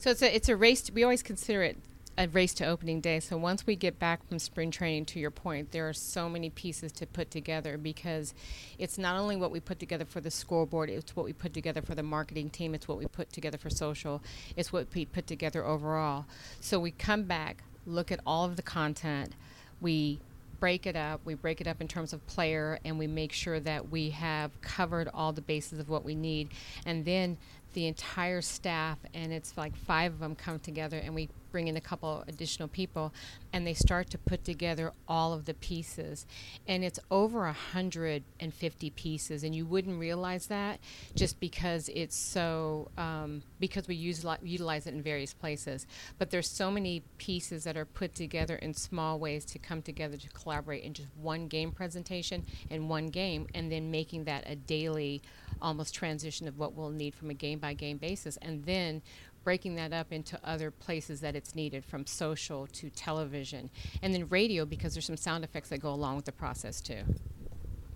So 0.00 0.10
it's 0.10 0.22
a 0.22 0.34
it's 0.34 0.48
a 0.48 0.56
race. 0.56 0.82
To, 0.82 0.92
we 0.92 1.02
always 1.02 1.22
consider 1.22 1.62
it 1.62 1.76
a 2.18 2.28
race 2.28 2.54
to 2.54 2.66
opening 2.66 3.00
day. 3.00 3.20
So 3.20 3.36
once 3.36 3.66
we 3.66 3.76
get 3.76 3.98
back 3.98 4.26
from 4.26 4.38
spring 4.38 4.70
training, 4.70 5.04
to 5.06 5.20
your 5.20 5.30
point, 5.30 5.72
there 5.72 5.88
are 5.88 5.92
so 5.92 6.28
many 6.28 6.48
pieces 6.50 6.92
to 6.92 7.06
put 7.06 7.30
together 7.30 7.76
because 7.76 8.32
it's 8.78 8.96
not 8.96 9.18
only 9.18 9.36
what 9.36 9.50
we 9.50 9.60
put 9.60 9.78
together 9.78 10.04
for 10.04 10.20
the 10.20 10.30
scoreboard, 10.30 10.88
it's 10.88 11.14
what 11.14 11.26
we 11.26 11.32
put 11.32 11.52
together 11.52 11.82
for 11.82 11.94
the 11.94 12.02
marketing 12.02 12.50
team, 12.50 12.74
it's 12.74 12.88
what 12.88 12.98
we 12.98 13.06
put 13.06 13.32
together 13.32 13.58
for 13.58 13.68
social, 13.68 14.22
it's 14.56 14.72
what 14.72 14.86
we 14.94 15.04
put 15.04 15.26
together 15.26 15.64
overall. 15.64 16.24
So 16.60 16.80
we 16.80 16.90
come 16.90 17.24
back, 17.24 17.62
look 17.86 18.10
at 18.10 18.20
all 18.26 18.46
of 18.46 18.56
the 18.56 18.62
content, 18.62 19.34
we 19.80 20.20
break 20.58 20.86
it 20.86 20.96
up. 20.96 21.20
We 21.24 21.34
break 21.34 21.60
it 21.60 21.66
up 21.66 21.80
in 21.80 21.88
terms 21.88 22.12
of 22.12 22.26
player, 22.26 22.78
and 22.84 22.98
we 22.98 23.06
make 23.06 23.32
sure 23.32 23.60
that 23.60 23.90
we 23.90 24.10
have 24.10 24.58
covered 24.60 25.08
all 25.12 25.32
the 25.32 25.42
bases 25.42 25.78
of 25.78 25.88
what 25.88 26.04
we 26.04 26.14
need. 26.14 26.48
And 26.84 27.04
then 27.04 27.36
the 27.72 27.86
entire 27.86 28.40
staff, 28.40 28.98
and 29.12 29.32
it's 29.32 29.56
like 29.56 29.76
five 29.76 30.14
of 30.14 30.20
them 30.20 30.34
come 30.34 30.58
together, 30.58 30.98
and 30.98 31.14
we 31.14 31.28
bring 31.52 31.68
in 31.68 31.76
a 31.76 31.80
couple 31.80 32.22
additional 32.28 32.68
people, 32.68 33.14
and 33.52 33.66
they 33.66 33.74
start 33.74 34.10
to 34.10 34.18
put 34.18 34.44
together 34.44 34.92
all 35.08 35.32
of 35.32 35.46
the 35.46 35.54
pieces, 35.54 36.26
and 36.66 36.84
it's 36.84 36.98
over 37.10 37.40
150 37.40 38.90
pieces, 38.90 39.44
and 39.44 39.54
you 39.54 39.64
wouldn't 39.64 39.98
realize 39.98 40.48
that 40.48 40.80
just 41.14 41.40
because 41.40 41.88
it's 41.94 42.16
so 42.16 42.90
um, 42.98 43.42
because 43.58 43.88
we 43.88 43.94
use 43.94 44.24
utilize 44.42 44.86
it 44.86 44.94
in 44.94 45.02
various 45.02 45.32
places, 45.32 45.86
but 46.18 46.30
there's 46.30 46.48
so 46.48 46.70
many 46.70 47.02
pieces 47.18 47.64
that 47.64 47.76
are 47.76 47.86
put 47.86 48.14
together 48.14 48.56
in 48.56 48.74
small 48.74 49.18
ways 49.18 49.44
to 49.44 49.58
come 49.58 49.82
together 49.82 50.16
to 50.16 50.28
collaborate 50.30 50.82
in 50.82 50.92
just 50.92 51.08
one 51.20 51.48
game 51.48 51.72
presentation 51.72 52.44
and 52.70 52.88
one 52.88 53.06
game, 53.06 53.46
and 53.54 53.70
then 53.70 53.90
making 53.90 54.24
that 54.24 54.44
a 54.46 54.56
daily 54.56 55.22
almost 55.62 55.94
transition 55.94 56.46
of 56.48 56.58
what 56.58 56.74
we'll 56.74 56.90
need 56.90 57.14
from 57.14 57.30
a 57.30 57.34
game 57.34 57.55
by 57.58 57.74
game 57.74 57.98
basis, 57.98 58.36
and 58.38 58.64
then 58.64 59.02
breaking 59.46 59.76
that 59.76 59.92
up 59.92 60.12
into 60.12 60.38
other 60.42 60.72
places 60.72 61.20
that 61.20 61.36
it's 61.36 61.54
needed 61.54 61.84
from 61.84 62.04
social 62.04 62.66
to 62.66 62.90
television 62.90 63.70
and 64.02 64.12
then 64.12 64.26
radio 64.28 64.64
because 64.64 64.92
there's 64.92 65.06
some 65.06 65.16
sound 65.16 65.44
effects 65.44 65.68
that 65.68 65.78
go 65.78 65.90
along 65.90 66.16
with 66.16 66.24
the 66.24 66.32
process 66.32 66.80
too. 66.80 67.02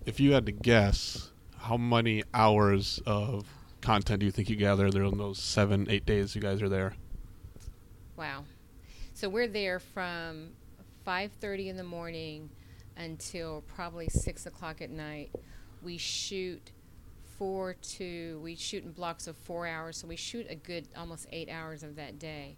If 0.05 0.21
you 0.21 0.31
had 0.31 0.45
to 0.45 0.53
guess 0.53 1.29
how 1.57 1.75
many 1.75 2.23
hours 2.33 3.01
of 3.05 3.45
content 3.81 4.21
do 4.21 4.25
you 4.25 4.31
think 4.31 4.49
you 4.49 4.55
gather 4.55 4.89
there 4.89 5.03
in 5.03 5.17
those 5.17 5.39
seven 5.39 5.87
eight 5.89 6.05
days 6.05 6.35
you 6.35 6.41
guys 6.41 6.61
are 6.61 6.69
there? 6.69 6.93
Wow. 8.15 8.45
So 9.13 9.27
we're 9.27 9.49
there 9.49 9.79
from 9.79 10.51
5.30 11.05 11.67
in 11.67 11.75
the 11.75 11.83
morning 11.83 12.49
until 12.95 13.61
probably 13.75 14.07
6 14.07 14.45
o'clock 14.45 14.81
at 14.81 14.89
night. 14.89 15.31
We 15.81 15.97
shoot 15.97 16.71
four 17.41 17.73
to 17.81 18.39
we 18.43 18.55
shoot 18.55 18.83
in 18.83 18.91
blocks 18.91 19.25
of 19.25 19.35
four 19.35 19.65
hours, 19.65 19.97
so 19.97 20.05
we 20.05 20.15
shoot 20.15 20.45
a 20.47 20.53
good 20.53 20.87
almost 20.95 21.25
eight 21.31 21.49
hours 21.49 21.81
of 21.81 21.95
that 21.95 22.19
day. 22.19 22.55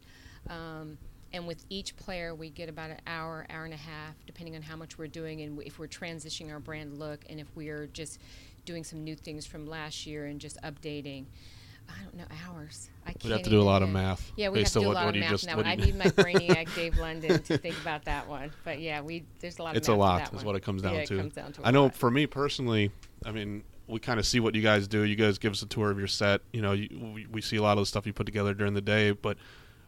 Um, 0.50 0.98
and 1.32 1.48
with 1.48 1.64
each 1.70 1.96
player, 1.96 2.36
we 2.36 2.50
get 2.50 2.68
about 2.68 2.90
an 2.90 3.00
hour, 3.08 3.46
hour 3.50 3.64
and 3.64 3.74
a 3.74 3.78
half, 3.78 4.14
depending 4.28 4.58
on 4.58 4.62
how 4.62 4.76
much 4.76 4.98
we're 4.98 5.08
doing 5.08 5.40
and 5.40 5.64
if 5.64 5.80
we're 5.80 5.88
transitioning 5.88 6.52
our 6.52 6.60
brand 6.60 7.00
look 7.00 7.24
and 7.30 7.40
if 7.40 7.48
we're 7.56 7.88
just 7.94 8.20
doing 8.66 8.84
some 8.84 9.06
new 9.06 9.16
things 9.16 9.46
from 9.46 9.66
last 9.66 10.06
year 10.06 10.26
and 10.26 10.42
just 10.42 10.62
updating. 10.64 11.28
I 11.88 12.04
don't 12.04 12.18
know 12.18 12.26
hours. 12.46 12.90
I 13.06 13.12
can't. 13.14 13.24
We 13.24 13.32
have 13.32 13.42
to 13.44 13.50
do 13.50 13.62
a 13.62 13.64
lot 13.64 13.84
of 13.84 13.90
math. 13.90 14.34
Yeah, 14.36 14.50
we 14.50 14.60
have 14.60 14.72
to 14.74 14.82
do 14.82 14.92
a 14.92 14.92
lot 14.92 15.08
of 15.08 15.16
math 15.16 15.30
just, 15.30 15.48
now. 15.48 15.62
I 15.62 15.76
need 15.76 15.96
my 15.96 16.06
brainiac 16.08 16.76
Dave 16.76 16.98
London 16.98 17.42
to 17.44 17.58
think 17.58 17.80
about 17.82 18.04
that 18.06 18.28
one. 18.28 18.52
But 18.66 18.80
yeah, 18.80 19.00
we 19.00 19.24
there's 19.40 19.60
a 19.60 19.64
lot. 19.64 19.72
Of 19.72 19.78
it's 19.78 19.88
a 19.88 19.94
lot. 19.94 20.34
Is 20.34 20.44
what 20.44 20.56
it 20.56 20.62
comes 20.62 20.82
down 20.82 20.96
yeah, 20.96 21.06
to. 21.06 21.18
Comes 21.18 21.34
down 21.34 21.54
to 21.54 21.62
I 21.64 21.72
know 21.72 21.84
lot. 21.84 21.96
for 21.96 22.10
me 22.10 22.26
personally, 22.26 22.92
I 23.26 23.32
mean, 23.32 23.64
we 23.88 24.00
kind 24.00 24.20
of 24.20 24.26
see 24.26 24.40
what 24.40 24.56
you 24.56 24.62
guys 24.62 24.88
do. 24.88 25.04
You 25.04 25.16
guys 25.16 25.38
give 25.38 25.52
us 25.52 25.62
a 25.62 25.66
tour 25.66 25.92
of 25.92 25.98
your 25.98 26.08
set. 26.08 26.42
You 26.52 26.62
know, 26.62 26.72
you, 26.72 26.90
we, 27.14 27.28
we 27.28 27.42
see 27.42 27.58
a 27.58 27.62
lot 27.62 27.78
of 27.78 27.82
the 27.82 27.86
stuff 27.86 28.06
you 28.06 28.14
put 28.14 28.26
together 28.26 28.54
during 28.54 28.74
the 28.74 28.82
day. 28.82 29.12
But 29.12 29.38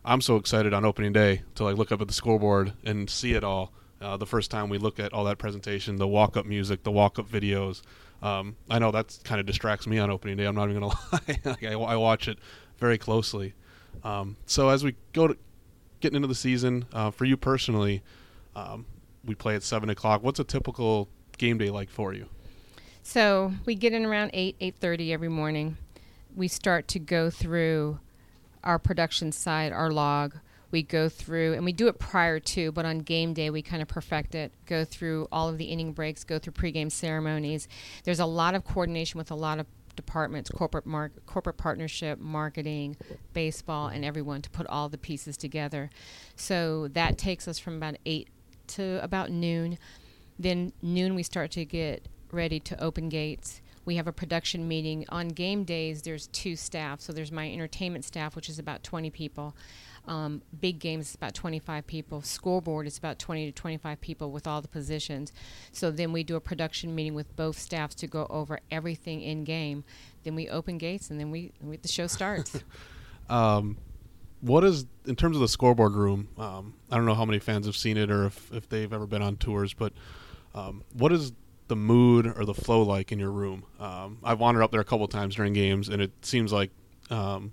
I'm 0.03 0.21
so 0.21 0.35
excited 0.35 0.73
on 0.73 0.85
opening 0.85 1.13
day 1.13 1.43
to 1.55 1.63
like 1.63 1.77
look 1.77 1.91
up 1.91 2.01
at 2.01 2.07
the 2.07 2.13
scoreboard 2.13 2.73
and 2.83 3.09
see 3.09 3.33
it 3.33 3.43
all. 3.43 3.71
Uh, 4.01 4.17
the 4.17 4.25
first 4.25 4.51
time 4.51 4.69
we 4.69 4.77
look 4.77 4.99
at 4.99 5.13
all 5.13 5.23
that 5.23 5.37
presentation, 5.37 5.95
the 5.95 6.07
walk-up 6.07 6.45
music, 6.45 6.83
the 6.83 6.91
walk-up 6.91 7.29
videos. 7.29 7.81
Um, 8.21 8.55
I 8.69 8.77
know 8.79 8.91
that 8.91 9.17
kind 9.23 9.39
of 9.39 9.45
distracts 9.45 9.87
me 9.87 9.97
on 9.99 10.11
opening 10.11 10.37
day. 10.37 10.45
I'm 10.45 10.55
not 10.55 10.69
even 10.69 10.81
gonna 10.81 10.93
lie. 11.11 11.57
I, 11.63 11.73
I, 11.73 11.95
watch 11.95 12.27
it 12.27 12.37
very 12.77 12.97
closely. 12.97 13.53
Um, 14.03 14.35
so 14.45 14.69
as 14.69 14.83
we 14.83 14.95
go 15.13 15.27
to 15.27 15.37
getting 16.01 16.17
into 16.17 16.27
the 16.27 16.35
season, 16.35 16.85
uh, 16.91 17.11
for 17.11 17.25
you 17.25 17.37
personally, 17.37 18.03
um, 18.55 18.85
we 19.23 19.33
play 19.33 19.55
at 19.55 19.63
seven 19.63 19.89
o'clock. 19.89 20.23
What's 20.23 20.39
a 20.39 20.43
typical 20.43 21.07
game 21.37 21.57
day 21.57 21.69
like 21.69 21.89
for 21.89 22.13
you? 22.13 22.27
So 23.07 23.53
we 23.65 23.75
get 23.75 23.93
in 23.93 24.03
around 24.03 24.31
eight, 24.33 24.55
eight 24.59 24.77
thirty 24.79 25.13
every 25.13 25.29
morning. 25.29 25.77
We 26.35 26.47
start 26.47 26.88
to 26.89 27.00
go 27.00 27.29
through 27.29 28.00
our 28.63 28.79
production 28.79 29.31
side, 29.31 29.71
our 29.71 29.91
log. 29.91 30.33
We 30.71 30.81
go 30.81 31.07
through, 31.07 31.53
and 31.53 31.63
we 31.63 31.71
do 31.71 31.88
it 31.88 32.00
prior 32.00 32.39
to, 32.39 32.71
but 32.71 32.83
on 32.83 33.00
game 33.00 33.35
day 33.35 33.51
we 33.51 33.62
kind 33.62 33.83
of 33.83 33.88
perfect 33.88 34.33
it. 34.33 34.51
Go 34.65 34.83
through 34.83 35.27
all 35.31 35.47
of 35.47 35.59
the 35.59 35.65
inning 35.65 35.93
breaks, 35.93 36.24
go 36.24 36.39
through 36.39 36.53
pregame 36.53 36.91
ceremonies. 36.91 37.67
There's 38.05 38.19
a 38.19 38.25
lot 38.25 38.55
of 38.55 38.65
coordination 38.65 39.19
with 39.19 39.29
a 39.29 39.35
lot 39.35 39.59
of 39.59 39.67
departments, 39.95 40.50
corporate 40.50 40.88
mar- 40.88 41.12
corporate 41.27 41.57
partnership, 41.57 42.19
marketing, 42.19 42.97
baseball, 43.33 43.88
and 43.88 44.03
everyone 44.03 44.41
to 44.41 44.50
put 44.50 44.65
all 44.65 44.89
the 44.89 44.97
pieces 44.97 45.38
together. 45.38 45.91
So 46.35 46.88
that 46.89 47.19
takes 47.19 47.47
us 47.47 47.59
from 47.59 47.75
about 47.75 47.97
eight 48.03 48.29
to 48.69 49.01
about 49.03 49.29
noon. 49.29 49.77
Then 50.39 50.74
noon 50.81 51.13
we 51.13 51.21
start 51.21 51.51
to 51.51 51.65
get 51.65 52.07
ready 52.36 52.60
to 52.60 52.84
open 52.84 53.10
gates. 53.10 53.62
We 53.86 53.96
have 53.96 54.08
a 54.08 54.12
production 54.12 54.68
meeting. 54.68 55.06
On 55.10 55.30
game 55.30 55.63
days, 55.63 56.01
there's 56.01 56.27
two 56.27 56.56
staff. 56.56 57.01
So 57.01 57.13
there's 57.13 57.32
my 57.32 57.51
entertainment 57.51 58.04
staff, 58.04 58.36
which 58.36 58.50
is 58.50 58.60
about 58.60 58.84
20 58.84 59.10
people. 59.12 59.56
Um, 60.08 60.42
big 60.60 60.80
games 60.80 61.10
is 61.10 61.15
about 61.15 61.34
25 61.34 61.88
people. 61.88 62.22
Scoreboard 62.22 62.88
is 62.88 62.98
about 62.98 63.18
20 63.18 63.48
to 63.48 63.51
25 63.51 64.01
people 64.01 64.32
with 64.32 64.46
all 64.48 64.62
the 64.62 64.68
positions. 64.68 65.32
So 65.72 65.92
then 65.92 66.12
we 66.12 66.24
do 66.24 66.36
a 66.36 66.42
production 66.42 66.94
meeting 66.94 67.15
with 67.15 67.36
both 67.36 67.58
staffs 67.58 67.96
to 67.96 68.08
go 68.08 68.27
over 68.30 68.60
everything 68.70 69.22
in 69.22 69.44
game. 69.44 69.84
Then 70.24 70.36
we 70.36 70.50
open 70.50 70.77
gates 70.77 71.10
and 71.10 71.20
then 71.20 71.32
we, 71.32 71.54
we 71.62 71.77
the 71.77 71.88
show 71.88 72.08
starts. 72.08 72.60
um, 73.30 73.77
what 74.42 74.63
is 74.63 74.86
in 75.06 75.15
terms 75.15 75.38
of 75.38 75.42
the 75.42 75.48
scoreboard 75.48 75.94
room? 75.94 76.27
Um, 76.38 76.75
I 76.92 76.98
don't 76.98 77.06
know 77.06 77.15
how 77.15 77.25
many 77.25 77.39
fans 77.39 77.65
have 77.65 77.75
seen 77.75 77.98
it 77.98 78.12
or 78.12 78.25
if, 78.25 78.51
if 78.51 78.70
they've 78.70 78.92
ever 78.92 79.08
been 79.08 79.22
on 79.22 79.38
tours, 79.38 79.74
but 79.74 79.94
um, 80.54 80.84
what 80.94 81.12
is 81.12 81.34
the 81.67 81.75
mood 81.75 82.27
or 82.27 82.45
the 82.45 82.53
flow 82.53 82.84
like 82.84 83.12
in 83.12 83.19
your 83.19 83.31
room? 83.31 83.65
Um, 83.79 84.19
I've 84.24 84.39
wandered 84.39 84.63
up 84.63 84.72
there 84.72 84.81
a 84.81 84.86
couple 84.86 85.07
times 85.07 85.36
during 85.36 85.53
games, 85.53 85.89
and 85.89 86.01
it 86.01 86.12
seems 86.22 86.51
like 86.51 86.72
um, 87.10 87.51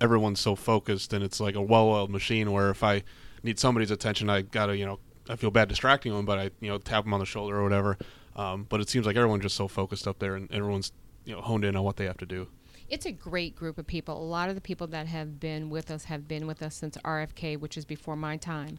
everyone's 0.00 0.40
so 0.40 0.54
focused, 0.56 1.12
and 1.12 1.24
it's 1.24 1.40
like 1.40 1.54
a 1.54 1.62
well-oiled 1.62 2.10
machine. 2.10 2.52
Where 2.52 2.70
if 2.70 2.82
I 2.82 3.02
need 3.42 3.58
somebody's 3.58 3.90
attention, 3.90 4.30
I 4.30 4.42
gotta, 4.42 4.76
you 4.76 4.86
know, 4.86 4.98
I 5.28 5.36
feel 5.36 5.50
bad 5.50 5.68
distracting 5.68 6.12
them, 6.12 6.24
but 6.24 6.38
I, 6.38 6.50
you 6.60 6.68
know, 6.68 6.78
tap 6.78 7.04
them 7.04 7.14
on 7.14 7.20
the 7.20 7.26
shoulder 7.26 7.56
or 7.58 7.62
whatever. 7.62 7.98
Um, 8.36 8.66
but 8.68 8.80
it 8.80 8.88
seems 8.88 9.06
like 9.06 9.16
everyone's 9.16 9.42
just 9.42 9.56
so 9.56 9.68
focused 9.68 10.08
up 10.08 10.18
there, 10.18 10.34
and 10.34 10.50
everyone's, 10.52 10.92
you 11.24 11.34
know, 11.34 11.40
honed 11.40 11.64
in 11.64 11.76
on 11.76 11.84
what 11.84 11.96
they 11.96 12.06
have 12.06 12.18
to 12.18 12.26
do 12.26 12.48
it's 12.88 13.06
a 13.06 13.12
great 13.12 13.56
group 13.56 13.78
of 13.78 13.86
people. 13.86 14.20
A 14.20 14.22
lot 14.22 14.48
of 14.48 14.54
the 14.54 14.60
people 14.60 14.86
that 14.88 15.06
have 15.06 15.40
been 15.40 15.70
with 15.70 15.90
us 15.90 16.04
have 16.04 16.28
been 16.28 16.46
with 16.46 16.62
us 16.62 16.74
since 16.74 16.96
RFK, 16.98 17.58
which 17.58 17.76
is 17.76 17.84
before 17.84 18.16
my 18.16 18.36
time. 18.36 18.78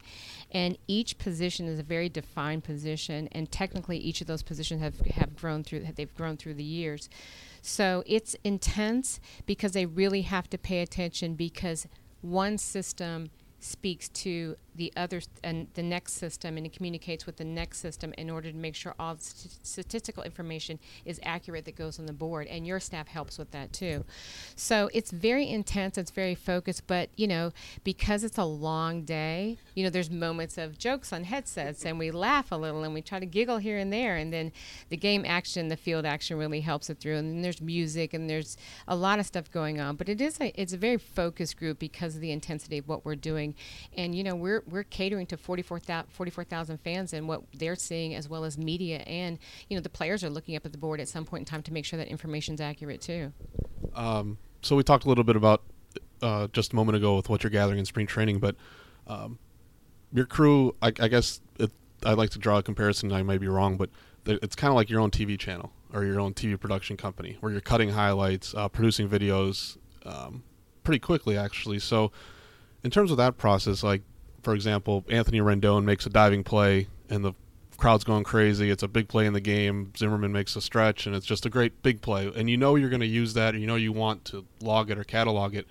And 0.51 0.77
each 0.87 1.17
position 1.17 1.67
is 1.67 1.79
a 1.79 1.83
very 1.83 2.09
defined 2.09 2.63
position, 2.63 3.27
and 3.31 3.51
technically 3.51 3.97
each 3.97 4.21
of 4.21 4.27
those 4.27 4.43
positions 4.43 4.81
have, 4.81 4.99
have 5.01 5.35
grown 5.35 5.63
through 5.63 5.87
they've 5.95 6.13
grown 6.15 6.37
through 6.37 6.55
the 6.55 6.63
years. 6.63 7.09
So 7.61 8.03
it's 8.05 8.35
intense 8.43 9.19
because 9.45 9.71
they 9.71 9.85
really 9.85 10.21
have 10.21 10.49
to 10.51 10.57
pay 10.57 10.81
attention 10.81 11.33
because 11.33 11.87
one 12.21 12.57
system 12.57 13.29
speaks 13.59 14.09
to 14.09 14.55
the 14.75 14.91
other 14.95 15.21
and 15.43 15.67
the 15.73 15.83
next 15.83 16.13
system 16.13 16.57
and 16.57 16.65
it 16.65 16.73
communicates 16.73 17.25
with 17.25 17.37
the 17.37 17.43
next 17.43 17.79
system 17.79 18.13
in 18.17 18.29
order 18.29 18.51
to 18.51 18.57
make 18.57 18.75
sure 18.75 18.93
all 18.99 19.15
the 19.15 19.23
st- 19.23 19.65
statistical 19.65 20.23
information 20.23 20.79
is 21.05 21.19
accurate 21.23 21.65
that 21.65 21.75
goes 21.75 21.99
on 21.99 22.05
the 22.05 22.13
board 22.13 22.47
and 22.47 22.65
your 22.67 22.79
staff 22.79 23.07
helps 23.07 23.37
with 23.37 23.51
that 23.51 23.71
too. 23.73 24.03
So 24.55 24.89
it's 24.93 25.11
very 25.11 25.49
intense 25.49 25.97
it's 25.97 26.11
very 26.11 26.35
focused 26.35 26.87
but 26.87 27.09
you 27.15 27.27
know 27.27 27.51
because 27.83 28.23
it's 28.23 28.37
a 28.37 28.43
long 28.43 29.03
day 29.03 29.57
you 29.75 29.83
know 29.83 29.89
there's 29.89 30.09
moments 30.09 30.57
of 30.57 30.77
jokes 30.77 31.13
on 31.13 31.23
headsets 31.23 31.85
and 31.85 31.99
we 31.99 32.11
laugh 32.11 32.51
a 32.51 32.55
little 32.55 32.83
and 32.83 32.93
we 32.93 33.01
try 33.01 33.19
to 33.19 33.25
giggle 33.25 33.57
here 33.57 33.77
and 33.77 33.91
there 33.91 34.15
and 34.15 34.31
then 34.33 34.51
the 34.89 34.97
game 34.97 35.23
action 35.25 35.67
the 35.67 35.77
field 35.77 36.05
action 36.05 36.37
really 36.37 36.61
helps 36.61 36.89
it 36.89 36.99
through 36.99 37.15
and 37.15 37.29
then 37.29 37.41
there's 37.41 37.61
music 37.61 38.13
and 38.13 38.29
there's 38.29 38.57
a 38.87 38.95
lot 38.95 39.19
of 39.19 39.25
stuff 39.25 39.51
going 39.51 39.79
on. 39.79 39.95
But 39.95 40.09
it 40.09 40.21
is 40.21 40.39
a 40.39 40.59
it's 40.59 40.73
a 40.73 40.77
very 40.77 40.97
focused 40.97 41.57
group 41.57 41.79
because 41.79 42.15
of 42.15 42.21
the 42.21 42.31
intensity 42.31 42.77
of 42.77 42.87
what 42.87 43.05
we're 43.05 43.15
doing. 43.15 43.55
And 43.97 44.15
you 44.15 44.23
know 44.23 44.35
we're 44.35 44.63
we're 44.69 44.83
catering 44.83 45.25
to 45.27 45.37
44,000 45.37 46.09
44, 46.09 46.45
fans 46.83 47.13
and 47.13 47.27
what 47.27 47.43
they're 47.53 47.75
seeing 47.75 48.15
as 48.15 48.27
well 48.27 48.43
as 48.43 48.57
media 48.57 48.97
and 48.99 49.37
you 49.69 49.77
know 49.77 49.81
the 49.81 49.89
players 49.89 50.23
are 50.23 50.29
looking 50.29 50.55
up 50.55 50.65
at 50.65 50.71
the 50.71 50.77
board 50.77 50.99
at 50.99 51.07
some 51.07 51.25
point 51.25 51.41
in 51.41 51.45
time 51.45 51.61
to 51.63 51.73
make 51.73 51.85
sure 51.85 51.97
that 51.97 52.07
information 52.07 52.55
is 52.55 52.61
accurate 52.61 53.01
too. 53.01 53.31
Um, 53.93 54.37
so 54.61 54.75
we 54.75 54.83
talked 54.83 55.05
a 55.05 55.09
little 55.09 55.23
bit 55.23 55.35
about 55.35 55.63
uh, 56.21 56.47
just 56.47 56.73
a 56.73 56.75
moment 56.75 56.95
ago 56.95 57.15
with 57.15 57.29
what 57.29 57.43
you're 57.43 57.51
gathering 57.51 57.79
in 57.79 57.85
spring 57.85 58.07
training, 58.07 58.39
but 58.39 58.55
um, 59.07 59.37
your 60.11 60.25
crew, 60.25 60.75
I, 60.81 60.87
I 60.99 61.07
guess 61.07 61.41
it, 61.59 61.71
I'd 62.03 62.17
like 62.17 62.31
to 62.31 62.39
draw 62.39 62.57
a 62.57 62.63
comparison. 62.63 63.11
I 63.11 63.23
might 63.23 63.39
be 63.41 63.47
wrong, 63.47 63.77
but 63.77 63.89
it's 64.25 64.55
kind 64.55 64.71
of 64.71 64.75
like 64.75 64.89
your 64.89 65.01
own 65.01 65.11
TV 65.11 65.37
channel 65.37 65.71
or 65.93 66.03
your 66.03 66.19
own 66.19 66.33
TV 66.33 66.59
production 66.59 66.97
company 66.97 67.37
where 67.39 67.51
you're 67.51 67.61
cutting 67.61 67.89
highlights, 67.89 68.53
uh, 68.55 68.67
producing 68.67 69.07
videos 69.07 69.77
um, 70.05 70.43
pretty 70.83 70.99
quickly, 70.99 71.37
actually. 71.37 71.79
So, 71.79 72.11
in 72.83 72.91
terms 72.91 73.11
of 73.11 73.17
that 73.17 73.37
process, 73.37 73.83
like 73.83 74.01
for 74.45 74.53
example, 74.53 75.03
Anthony 75.09 75.39
Rendon 75.39 75.83
makes 75.83 76.05
a 76.05 76.09
diving 76.09 76.43
play 76.43 76.87
and 77.09 77.25
the 77.25 77.33
crowd's 77.77 78.03
going 78.03 78.23
crazy. 78.23 78.69
It's 78.69 78.83
a 78.83 78.87
big 78.87 79.07
play 79.07 79.25
in 79.25 79.33
the 79.33 79.41
game. 79.41 79.91
Zimmerman 79.97 80.31
makes 80.31 80.55
a 80.55 80.61
stretch 80.61 81.07
and 81.07 81.15
it's 81.15 81.25
just 81.25 81.47
a 81.47 81.49
great 81.49 81.81
big 81.81 82.01
play. 82.01 82.31
And 82.33 82.47
you 82.47 82.55
know 82.55 82.75
you're 82.75 82.91
going 82.91 83.01
to 83.01 83.07
use 83.07 83.33
that. 83.33 83.55
and 83.55 83.61
you 83.61 83.67
know 83.67 83.75
you 83.75 83.91
want 83.91 84.23
to 84.25 84.45
log 84.61 84.91
it 84.91 84.99
or 84.99 85.03
catalog 85.03 85.55
it 85.55 85.65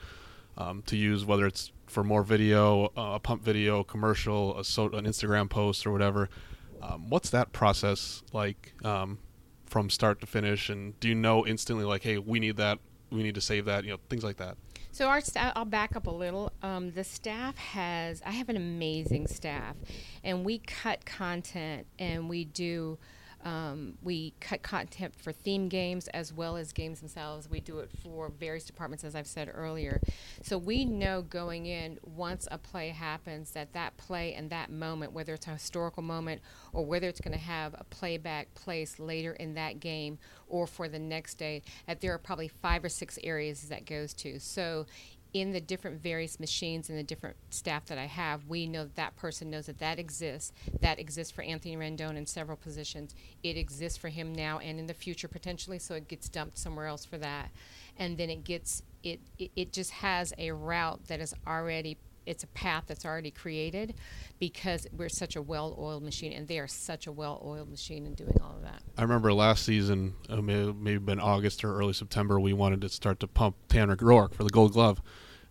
um, 0.59 0.83
to 0.87 0.97
use 0.97 1.25
whether 1.25 1.47
it's 1.47 1.71
for 1.87 2.03
more 2.03 2.25
video, 2.25 2.87
uh, 2.97 3.13
a 3.15 3.21
pump 3.21 3.45
video, 3.45 3.85
commercial, 3.85 4.59
a 4.59 4.65
so- 4.65 4.91
an 4.91 5.05
Instagram 5.05 5.49
post 5.49 5.87
or 5.87 5.93
whatever. 5.93 6.29
Um, 6.83 7.09
what's 7.09 7.31
that 7.31 7.53
process 7.53 8.25
like 8.33 8.75
um, 8.85 9.19
from 9.67 9.89
start 9.89 10.21
to 10.21 10.27
finish? 10.27 10.69
And 10.69 10.99
do 10.99 11.09
you 11.09 11.15
know 11.15 11.47
instantly 11.47 11.85
like, 11.85 12.03
hey, 12.03 12.19
we 12.19 12.41
need 12.41 12.57
that 12.57 12.81
we 13.15 13.23
need 13.23 13.37
to 13.37 13.41
save 13.41 13.65
that, 13.67 13.85
you 13.85 13.91
know, 13.91 13.99
things 14.09 14.25
like 14.25 14.39
that. 14.39 14.57
So 14.95 15.09
our 15.09 15.21
staff, 15.21 15.55
I'll 15.57 15.65
back 15.65 15.97
up 15.97 16.07
a 16.07 16.11
little. 16.13 16.53
Um, 16.63 16.93
the 16.93 17.03
staff 17.03 17.57
has, 17.57 18.23
I 18.25 18.31
have 18.31 18.49
an 18.49 18.57
amazing 18.57 19.27
staff, 19.27 19.75
and 20.23 20.45
we 20.45 20.59
cut 20.59 21.05
content 21.05 21.89
and 21.99 22.29
we 22.29 22.45
do, 22.45 22.97
um, 23.45 23.99
we 24.03 24.33
cut 24.41 24.63
content 24.63 25.15
for 25.15 25.31
theme 25.31 25.69
games 25.69 26.09
as 26.09 26.33
well 26.33 26.57
as 26.57 26.73
games 26.73 27.01
themselves. 27.01 27.49
We 27.49 27.61
do 27.61 27.79
it 27.81 27.91
for 28.03 28.31
various 28.31 28.65
departments, 28.65 29.05
as 29.05 29.15
I've 29.15 29.27
said 29.27 29.51
earlier. 29.53 30.01
So 30.43 30.57
we 30.57 30.85
know 30.87 31.23
going 31.23 31.67
in 31.67 31.99
once 32.03 32.49
a 32.51 32.57
play 32.57 32.89
happens 32.89 33.51
that 33.51 33.75
that 33.75 33.97
play 33.99 34.35
and 34.35 34.49
that 34.51 34.71
moment, 34.71 35.13
whether 35.13 35.35
it's 35.35 35.47
a 35.47 35.51
historical 35.51 36.03
moment 36.03 36.41
or 36.73 36.87
whether 36.87 37.09
it's 37.09 37.21
going 37.21 37.37
to 37.37 37.45
have 37.45 37.75
a 37.79 37.85
playback 37.85 38.55
place 38.55 38.99
later 38.99 39.33
in 39.35 39.55
that 39.55 39.79
game 39.79 40.19
or 40.49 40.67
for 40.67 40.89
the 40.89 40.99
next 40.99 41.35
day, 41.35 41.63
that 41.87 42.01
there 42.01 42.15
are 42.15 42.19
probably 42.19 42.49
five 42.49 42.83
or 42.83 42.89
six 42.89 43.19
areas 43.23 43.63
that 43.69 43.85
goes 43.85 44.15
to. 44.15 44.41
So 44.41 44.87
in 45.35 45.51
the 45.51 45.61
different 45.61 46.01
various 46.01 46.39
machines 46.39 46.89
and 46.89 46.97
the 46.97 47.03
different 47.03 47.37
staff 47.51 47.87
that 47.87 47.99
I 47.99 48.07
have, 48.07 48.47
we 48.47 48.67
know 48.67 48.85
that, 48.85 48.95
that 48.95 49.17
person 49.17 49.51
knows 49.51 49.67
that 49.67 49.81
that 49.81 49.99
exists. 49.99 50.53
That 50.81 51.01
exists 51.01 51.33
for 51.33 51.43
Anthony 51.43 51.77
Rendon 51.77 52.17
in 52.17 52.25
several 52.25 52.57
positions. 52.57 53.17
It 53.43 53.57
exists 53.57 53.99
for 53.99 54.09
him 54.09 54.33
now 54.33 54.61
and 54.61 54.79
in 54.79 54.87
the 54.87 54.95
future 54.95 55.27
potentially, 55.27 55.81
so 55.81 55.97
it 55.97 56.07
gets 56.07 56.29
dumped 56.29 56.57
somewhere 56.57 56.87
else 56.87 57.05
for 57.05 57.19
that. 57.19 57.51
And 57.99 58.17
then 58.17 58.31
it 58.31 58.45
gets 58.45 58.83
it 59.03 59.21
it, 59.39 59.51
it 59.57 59.73
just 59.73 59.91
has 59.91 60.33
a 60.39 60.53
route 60.53 61.07
that 61.09 61.21
is 61.21 61.35
already 61.47 61.99
it's 62.27 62.45
a 62.45 62.49
path 62.49 62.85
that's 62.87 63.05
already 63.05 63.31
created 63.31 63.95
because 64.39 64.87
we're 64.97 65.09
such 65.09 65.37
a 65.37 65.43
well-oiled 65.43 66.03
machine 66.03 66.33
and 66.33 66.49
they 66.49 66.59
are 66.59 66.67
such 66.67 67.07
a 67.07 67.13
well-oiled 67.13 67.69
machine 67.69 68.07
in 68.07 68.15
doing 68.15 68.37
all 68.43 68.57
of 68.57 68.63
that. 68.63 68.83
I 68.97 69.03
remember 69.03 69.33
last 69.33 69.65
season, 69.65 70.15
uh, 70.29 70.37
maybe, 70.37 70.73
maybe 70.73 70.99
been 70.99 71.21
August 71.21 71.65
or 71.65 71.77
early 71.77 71.93
September, 71.93 72.41
we 72.41 72.53
wanted 72.53 72.81
to 72.83 72.89
start 72.89 73.21
to 73.21 73.27
pump 73.27 73.57
Tanner 73.69 73.97
Roark 73.97 74.35
for 74.35 74.45
the 74.45 74.51
Gold 74.51 74.73
Glove, 74.73 75.03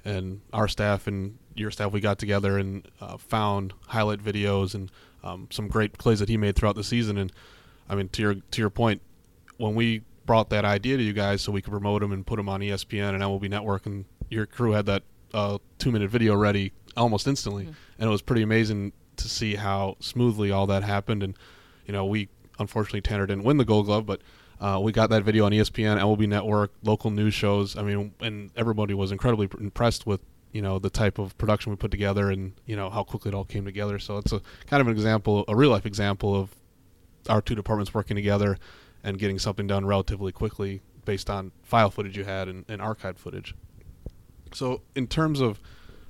and 0.06 0.42
our 0.52 0.68
staff 0.68 1.08
and 1.08 1.38
your 1.56 1.72
staff 1.72 1.92
we 1.92 2.00
got 2.00 2.20
together 2.20 2.58
and 2.58 2.88
uh, 3.00 3.18
found 3.18 3.74
highlight 3.88 4.20
videos 4.24 4.74
and 4.74 4.92
um, 5.24 5.48
some 5.50 5.68
great 5.68 5.98
plays 5.98 6.20
that 6.20 6.30
he 6.30 6.38
made 6.38 6.56
throughout 6.56 6.76
the 6.76 6.84
season. 6.84 7.18
And 7.18 7.32
I 7.90 7.96
mean, 7.96 8.10
to 8.10 8.22
your 8.22 8.36
to 8.36 8.62
your 8.62 8.70
point, 8.70 9.02
when 9.58 9.76
we 9.76 10.02
brought 10.26 10.50
that 10.50 10.66
idea 10.66 10.98
to 10.98 11.04
you 11.04 11.14
guys 11.14 11.42
so 11.42 11.52
we 11.52 11.62
could 11.62 11.72
promote 11.72 12.02
him 12.02 12.12
and 12.12 12.26
put 12.26 12.40
him 12.40 12.50
on 12.50 12.62
ESPN 12.62 13.14
and 13.14 13.22
MLB 13.22 13.50
Network, 13.50 13.86
and 13.86 14.06
your 14.30 14.46
crew 14.46 14.72
had 14.72 14.86
that 14.88 15.04
uh, 15.34 15.58
two 15.78 15.92
minute 15.92 16.10
video 16.10 16.36
ready 16.36 16.72
almost 16.98 17.28
instantly, 17.28 17.66
and 17.66 18.08
it 18.08 18.12
was 18.12 18.22
pretty 18.22 18.42
amazing 18.42 18.94
to 19.18 19.30
see 19.30 19.56
how 19.56 19.96
smoothly 20.00 20.52
all 20.52 20.68
that 20.68 20.84
happened. 20.84 21.24
And 21.24 21.38
you 21.86 21.94
know, 21.94 22.06
we 22.06 22.30
unfortunately 22.60 23.02
Tanner 23.02 23.26
didn't 23.26 23.44
win 23.44 23.58
the 23.58 23.66
Gold 23.66 23.86
Glove, 23.86 24.06
but 24.06 24.22
uh, 24.60 24.80
we 24.82 24.92
got 24.92 25.10
that 25.10 25.24
video 25.24 25.46
on 25.46 25.52
ESPN, 25.52 26.00
MLB 26.00 26.28
Network, 26.28 26.72
local 26.84 27.12
news 27.12 27.34
shows. 27.34 27.78
I 27.78 27.84
mean, 27.84 28.14
and 28.20 28.52
everybody 28.56 28.94
was 28.94 29.12
incredibly 29.12 29.48
pr- 29.48 29.60
impressed 29.60 30.06
with 30.06 30.22
you 30.52 30.62
know 30.62 30.80
the 30.80 30.90
type 30.90 31.18
of 31.18 31.38
production 31.38 31.72
we 31.72 31.76
put 31.76 31.92
together 31.92 32.30
and 32.30 32.54
you 32.66 32.76
know 32.76 32.90
how 32.90 33.04
quickly 33.04 33.30
it 33.30 33.36
all 33.36 33.46
came 33.46 33.66
together. 33.66 34.00
So 34.00 34.18
it's 34.18 34.32
a 34.32 34.42
kind 34.68 34.82
of 34.82 34.88
an 34.88 34.94
example, 34.94 35.46
a 35.48 35.56
real 35.56 35.72
life 35.72 35.86
example 35.86 36.36
of 36.36 36.56
our 37.30 37.42
two 37.42 37.56
departments 37.56 37.94
working 37.94 38.16
together 38.16 38.58
and 39.04 39.18
getting 39.18 39.40
something 39.40 39.68
done 39.68 39.86
relatively 39.86 40.32
quickly 40.32 40.82
based 41.06 41.30
on 41.30 41.52
file 41.64 41.90
footage 41.90 42.18
you 42.18 42.24
had 42.24 42.48
and, 42.48 42.66
and 42.70 42.82
archived 42.82 43.18
footage. 43.18 43.56
So 44.54 44.82
in 44.96 45.08
terms 45.08 45.42
of 45.42 45.60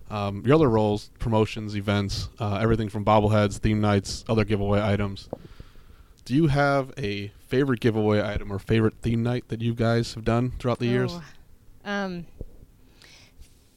um, 0.10 0.44
your 0.46 0.56
other 0.56 0.70
roles, 0.70 1.10
promotions, 1.18 1.76
events, 1.76 2.30
uh, 2.40 2.60
everything 2.62 2.90
from 2.90 3.04
bobbleheads, 3.04 3.58
theme 3.58 3.82
nights, 3.82 4.24
other 4.28 4.44
giveaway 4.44 4.82
items. 4.82 5.30
Do 6.26 6.36
you 6.36 6.48
have 6.48 6.94
a 6.98 7.32
favorite 7.54 7.80
giveaway 7.80 8.20
item 8.20 8.52
or 8.52 8.58
favorite 8.58 8.96
theme 9.04 9.22
night 9.22 9.48
that 9.50 9.62
you 9.62 9.76
guys 9.76 10.16
have 10.16 10.24
done 10.26 10.52
throughout 10.58 10.80
the 10.80 10.88
years? 10.88 11.14
Oh, 11.14 11.24
Um, 11.86 12.26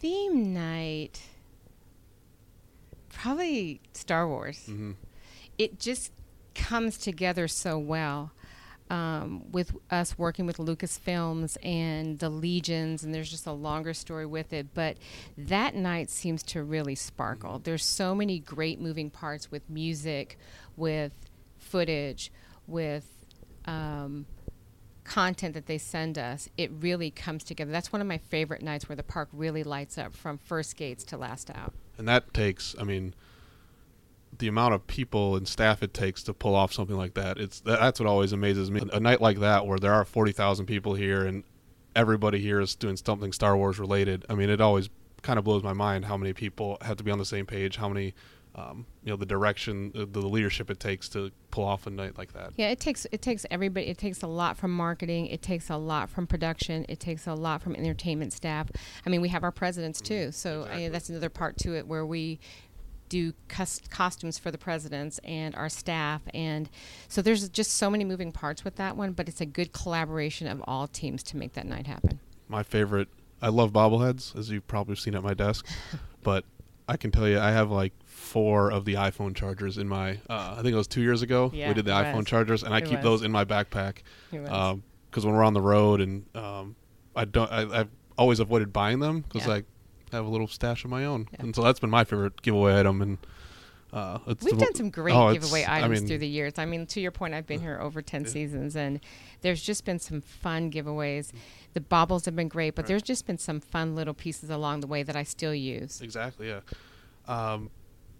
theme 0.01 0.55
night. 0.55 1.21
Probably 3.11 3.81
Star 3.93 4.27
Wars. 4.29 4.65
hmm 4.67 4.93
It 5.59 5.79
just 5.79 6.11
comes 6.55 6.97
together 6.99 7.49
so 7.49 7.79
well. 7.79 8.33
Um, 8.89 9.51
with 9.51 9.73
us 9.91 10.17
working 10.17 10.47
with 10.47 10.59
Lucasfilms 10.59 11.57
and 11.63 12.21
the 12.21 12.31
Legions, 12.31 13.03
and 13.03 13.13
there's 13.13 13.29
just 13.31 13.45
a 13.47 13.53
longer 13.53 13.93
story 13.93 14.27
with 14.27 14.53
it. 14.53 14.69
But 14.75 14.97
that 15.37 15.75
night 15.75 16.09
seems 16.09 16.43
to 16.45 16.63
really 16.63 16.95
sparkle. 16.95 17.59
There's 17.59 17.85
so 17.85 18.15
many 18.15 18.39
great 18.39 18.81
moving 18.81 19.11
parts 19.11 19.51
with 19.51 19.69
music, 19.69 20.39
with 20.77 21.13
footage, 21.59 22.31
with 22.69 23.16
um, 23.67 24.27
content 25.05 25.55
that 25.55 25.67
they 25.67 25.79
send 25.79 26.19
us, 26.19 26.49
it 26.57 26.71
really 26.81 27.11
comes 27.11 27.45
together. 27.45 27.71
That's 27.71 27.93
one 27.93 28.01
of 28.01 28.09
my 28.09 28.19
favorite 28.19 28.63
nights 28.63 28.89
where 28.89 28.97
the 28.97 29.03
park 29.03 29.29
really 29.33 29.65
lights 29.65 29.99
up 29.99 30.15
from 30.15 30.39
first 30.39 30.77
gates 30.77 31.05
to 31.05 31.17
last 31.17 31.51
out. 31.51 31.73
And 31.99 32.07
that 32.09 32.35
takes, 32.35 32.75
I 32.79 32.85
mean, 32.85 33.15
the 34.39 34.49
amount 34.49 34.75
of 34.75 34.87
people 34.87 35.37
and 35.37 35.49
staff 35.49 35.83
it 35.83 35.95
takes 35.95 36.23
to 36.25 36.35
pull 36.35 36.55
off 36.55 36.73
something 36.73 36.97
like 36.97 37.15
that. 37.15 37.39
It's 37.39 37.61
that, 37.61 37.81
that's 37.81 37.99
what 37.99 38.09
always 38.09 38.33
amazes 38.33 38.71
me. 38.71 38.83
A 38.93 39.01
night 39.01 39.21
like 39.21 39.39
that 39.41 39.67
where 39.67 39.79
there 39.79 39.95
are 39.95 40.05
forty 40.05 40.33
thousand 40.33 40.67
people 40.67 40.95
here 40.95 41.25
and 41.25 41.43
everybody 41.95 42.39
here 42.39 42.61
is 42.61 42.75
doing 42.75 42.97
something 42.97 43.33
Star 43.33 43.57
Wars 43.57 43.79
related. 43.79 44.27
I 44.29 44.35
mean, 44.35 44.51
it 44.51 44.61
always 44.61 44.91
kind 45.23 45.39
of 45.39 45.45
blows 45.45 45.63
my 45.63 45.73
mind 45.73 46.05
how 46.05 46.19
many 46.19 46.35
people 46.35 46.77
have 46.83 46.99
to 46.99 47.05
be 47.05 47.11
on 47.11 47.19
the 47.19 47.25
same 47.25 47.47
page. 47.47 47.77
How 47.77 47.89
many, 47.89 48.15
um, 48.57 48.87
you 49.05 49.11
know, 49.11 49.17
the 49.17 49.27
direction, 49.27 49.93
uh, 49.95 50.07
the 50.11 50.21
leadership 50.27 50.71
it 50.71 50.81
takes 50.81 51.09
to 51.11 51.31
pull 51.51 51.63
off 51.65 51.87
a 51.87 51.91
night 51.91 52.17
like 52.17 52.33
that. 52.33 52.53
Yeah, 52.57 52.71
it 52.71 52.81
takes 52.81 53.07
it 53.13 53.21
takes 53.23 53.45
everybody. 53.51 53.87
It 53.87 53.99
takes 53.99 54.23
a 54.23 54.27
lot 54.27 54.57
from 54.57 54.73
marketing. 54.75 55.27
It 55.27 55.43
takes 55.43 55.69
a 55.71 55.77
lot 55.77 56.09
from 56.09 56.27
production. 56.27 56.87
It 56.89 56.99
takes 56.99 57.27
a 57.27 57.35
lot 57.35 57.61
from 57.63 57.77
entertainment 57.77 58.33
staff. 58.33 58.69
I 59.05 59.11
mean, 59.11 59.21
we 59.21 59.29
have 59.29 59.45
our 59.45 59.53
presidents 59.53 60.01
too, 60.01 60.33
so 60.33 60.63
Exactly. 60.63 60.87
uh, 60.87 60.91
that's 60.91 61.09
another 61.11 61.29
part 61.29 61.59
to 61.59 61.77
it 61.77 61.87
where 61.87 62.07
we 62.07 62.41
do 63.09 63.33
cus- 63.47 63.83
costumes 63.89 64.37
for 64.39 64.51
the 64.51 64.59
presidents 64.59 65.21
and 65.23 65.55
our 65.55 65.69
staff, 65.69 66.23
and 66.35 66.69
so 67.09 67.23
there's 67.23 67.49
just 67.51 67.73
so 67.75 67.89
many 67.89 68.05
moving 68.05 68.33
parts 68.33 68.65
with 68.65 68.77
that 68.77 68.97
one. 68.97 69.13
But 69.13 69.29
it's 69.29 69.41
a 69.43 69.47
good 69.47 69.73
collaboration 69.73 70.49
of 70.49 70.61
all 70.67 70.89
teams 70.89 71.23
to 71.25 71.37
make 71.37 71.53
that 71.53 71.67
night 71.67 71.87
happen. 71.87 72.21
my 72.49 72.63
favorite. 72.63 73.09
I 73.43 73.49
love 73.49 73.71
bobbleheads, 73.71 74.35
as 74.35 74.51
you've 74.51 74.67
probably 74.67 74.97
seen 74.97 75.15
at 75.15 75.23
my 75.23 75.35
desk, 75.35 75.67
but 76.23 76.45
I 76.89 76.97
can 76.97 77.11
tell 77.11 77.29
you, 77.29 77.39
I 77.39 77.51
have 77.51 77.71
like 77.71 77.93
four 78.17 78.71
of 78.73 78.85
the 78.87 78.95
iPhone 78.95 79.35
chargers 79.37 79.77
in 79.79 79.87
my. 79.89 80.13
Uh, 80.29 80.55
I 80.59 80.63
think 80.63 80.69
it 80.73 80.77
was 80.77 80.89
two 80.89 81.03
years 81.03 81.23
ago 81.23 81.51
Yeah, 81.55 81.69
we 81.69 81.75
did 81.75 81.85
the 81.85 81.91
iPhone 81.93 82.17
was. 82.17 82.27
chargers, 82.27 82.63
and 82.63 82.73
I 82.75 82.79
It 82.79 82.85
keep 82.87 82.99
was. 82.99 83.05
those 83.05 83.23
in 83.23 83.31
my 83.31 83.45
backpack 83.45 83.99
because 84.31 85.25
when 85.25 85.35
we're 85.35 85.45
on 85.45 85.55
the 85.55 85.61
road, 85.61 86.01
and 86.01 86.25
um, 86.35 86.77
I 87.15 87.25
don't, 87.27 87.51
I, 87.53 87.81
I've 87.81 87.89
always 88.19 88.41
avoided 88.41 88.73
buying 88.73 89.01
them 89.01 89.21
because 89.21 89.47
Yeah. 89.47 89.55
I 89.55 89.63
have 90.17 90.25
a 90.25 90.29
little 90.29 90.49
stash 90.49 90.85
of 90.85 90.91
my 90.91 91.05
own, 91.05 91.29
Yeah. 91.33 91.43
and 91.43 91.55
so 91.55 91.63
that's 91.63 91.79
been 91.81 91.91
my 91.91 92.05
favorite 92.05 92.41
giveaway 92.43 92.79
item. 92.81 93.03
And 93.03 93.19
uh, 93.93 94.19
it's 94.27 94.45
We've 94.45 94.59
done 94.59 94.75
some 94.75 94.91
great 94.91 95.15
oh, 95.15 95.33
giveaway 95.33 95.65
I 95.65 95.79
items 95.79 96.01
mean, 96.01 96.09
through 96.09 96.19
the 96.19 96.29
years. 96.29 96.55
I 96.59 96.65
mean, 96.65 96.87
to 96.87 97.01
your 97.01 97.11
point, 97.13 97.35
I've 97.35 97.47
been 97.47 97.61
here 97.61 97.79
over 97.81 98.01
10 98.03 98.27
seasons, 98.27 98.77
and 98.77 99.01
there's 99.43 99.63
just 99.63 99.85
been 99.85 99.99
some 99.99 100.21
fun 100.23 100.71
giveaways. 100.71 101.33
The 101.75 101.81
baubles 101.83 102.25
have 102.25 102.35
been 102.35 102.49
great, 102.49 102.75
but 102.75 102.83
Right. 102.85 102.89
there's 102.89 103.03
just 103.03 103.27
been 103.27 103.39
some 103.39 103.61
fun 103.61 103.95
little 103.95 104.15
pieces 104.15 104.49
along 104.51 104.81
the 104.81 104.87
way 104.87 105.03
that 105.03 105.17
I 105.17 105.23
still 105.23 105.55
use. 105.55 106.01
Exactly. 106.01 106.49
Yeah. 106.49 106.61
Um, 107.29 107.71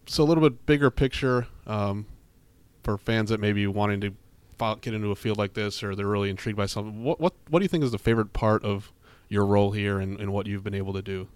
so 0.07 0.23
a 0.23 0.27
little 0.27 0.43
bit 0.43 0.67
bigger 0.67 0.91
picture 0.91 1.47
um, 1.67 2.07
for 2.83 2.97
fans 2.97 3.31
that 3.31 3.41
may 3.41 3.53
be 3.53 3.67
wanting 3.67 4.01
to 4.01 4.15
get 4.81 4.95
into 4.95 5.11
a 5.11 5.17
field 5.17 5.37
like 5.37 5.55
this, 5.55 5.83
or 5.83 5.95
they're 5.95 6.07
really 6.07 6.31
intrigued 6.31 6.57
by 6.57 6.67
something. 6.67 7.05
What 7.05 7.21
what 7.21 7.35
what 7.49 7.59
do 7.59 7.65
you 7.65 7.69
think 7.69 7.85
is 7.85 7.93
the 7.93 7.99
favorite 7.99 8.33
part 8.33 8.65
of 8.65 8.93
your 9.29 9.45
role 9.45 9.73
here 9.73 9.99
and, 9.99 10.19
and 10.21 10.33
what 10.33 10.47
you've 10.47 10.65
been 10.65 10.75
able 10.75 10.93
to 10.93 11.03
do? 11.03 11.29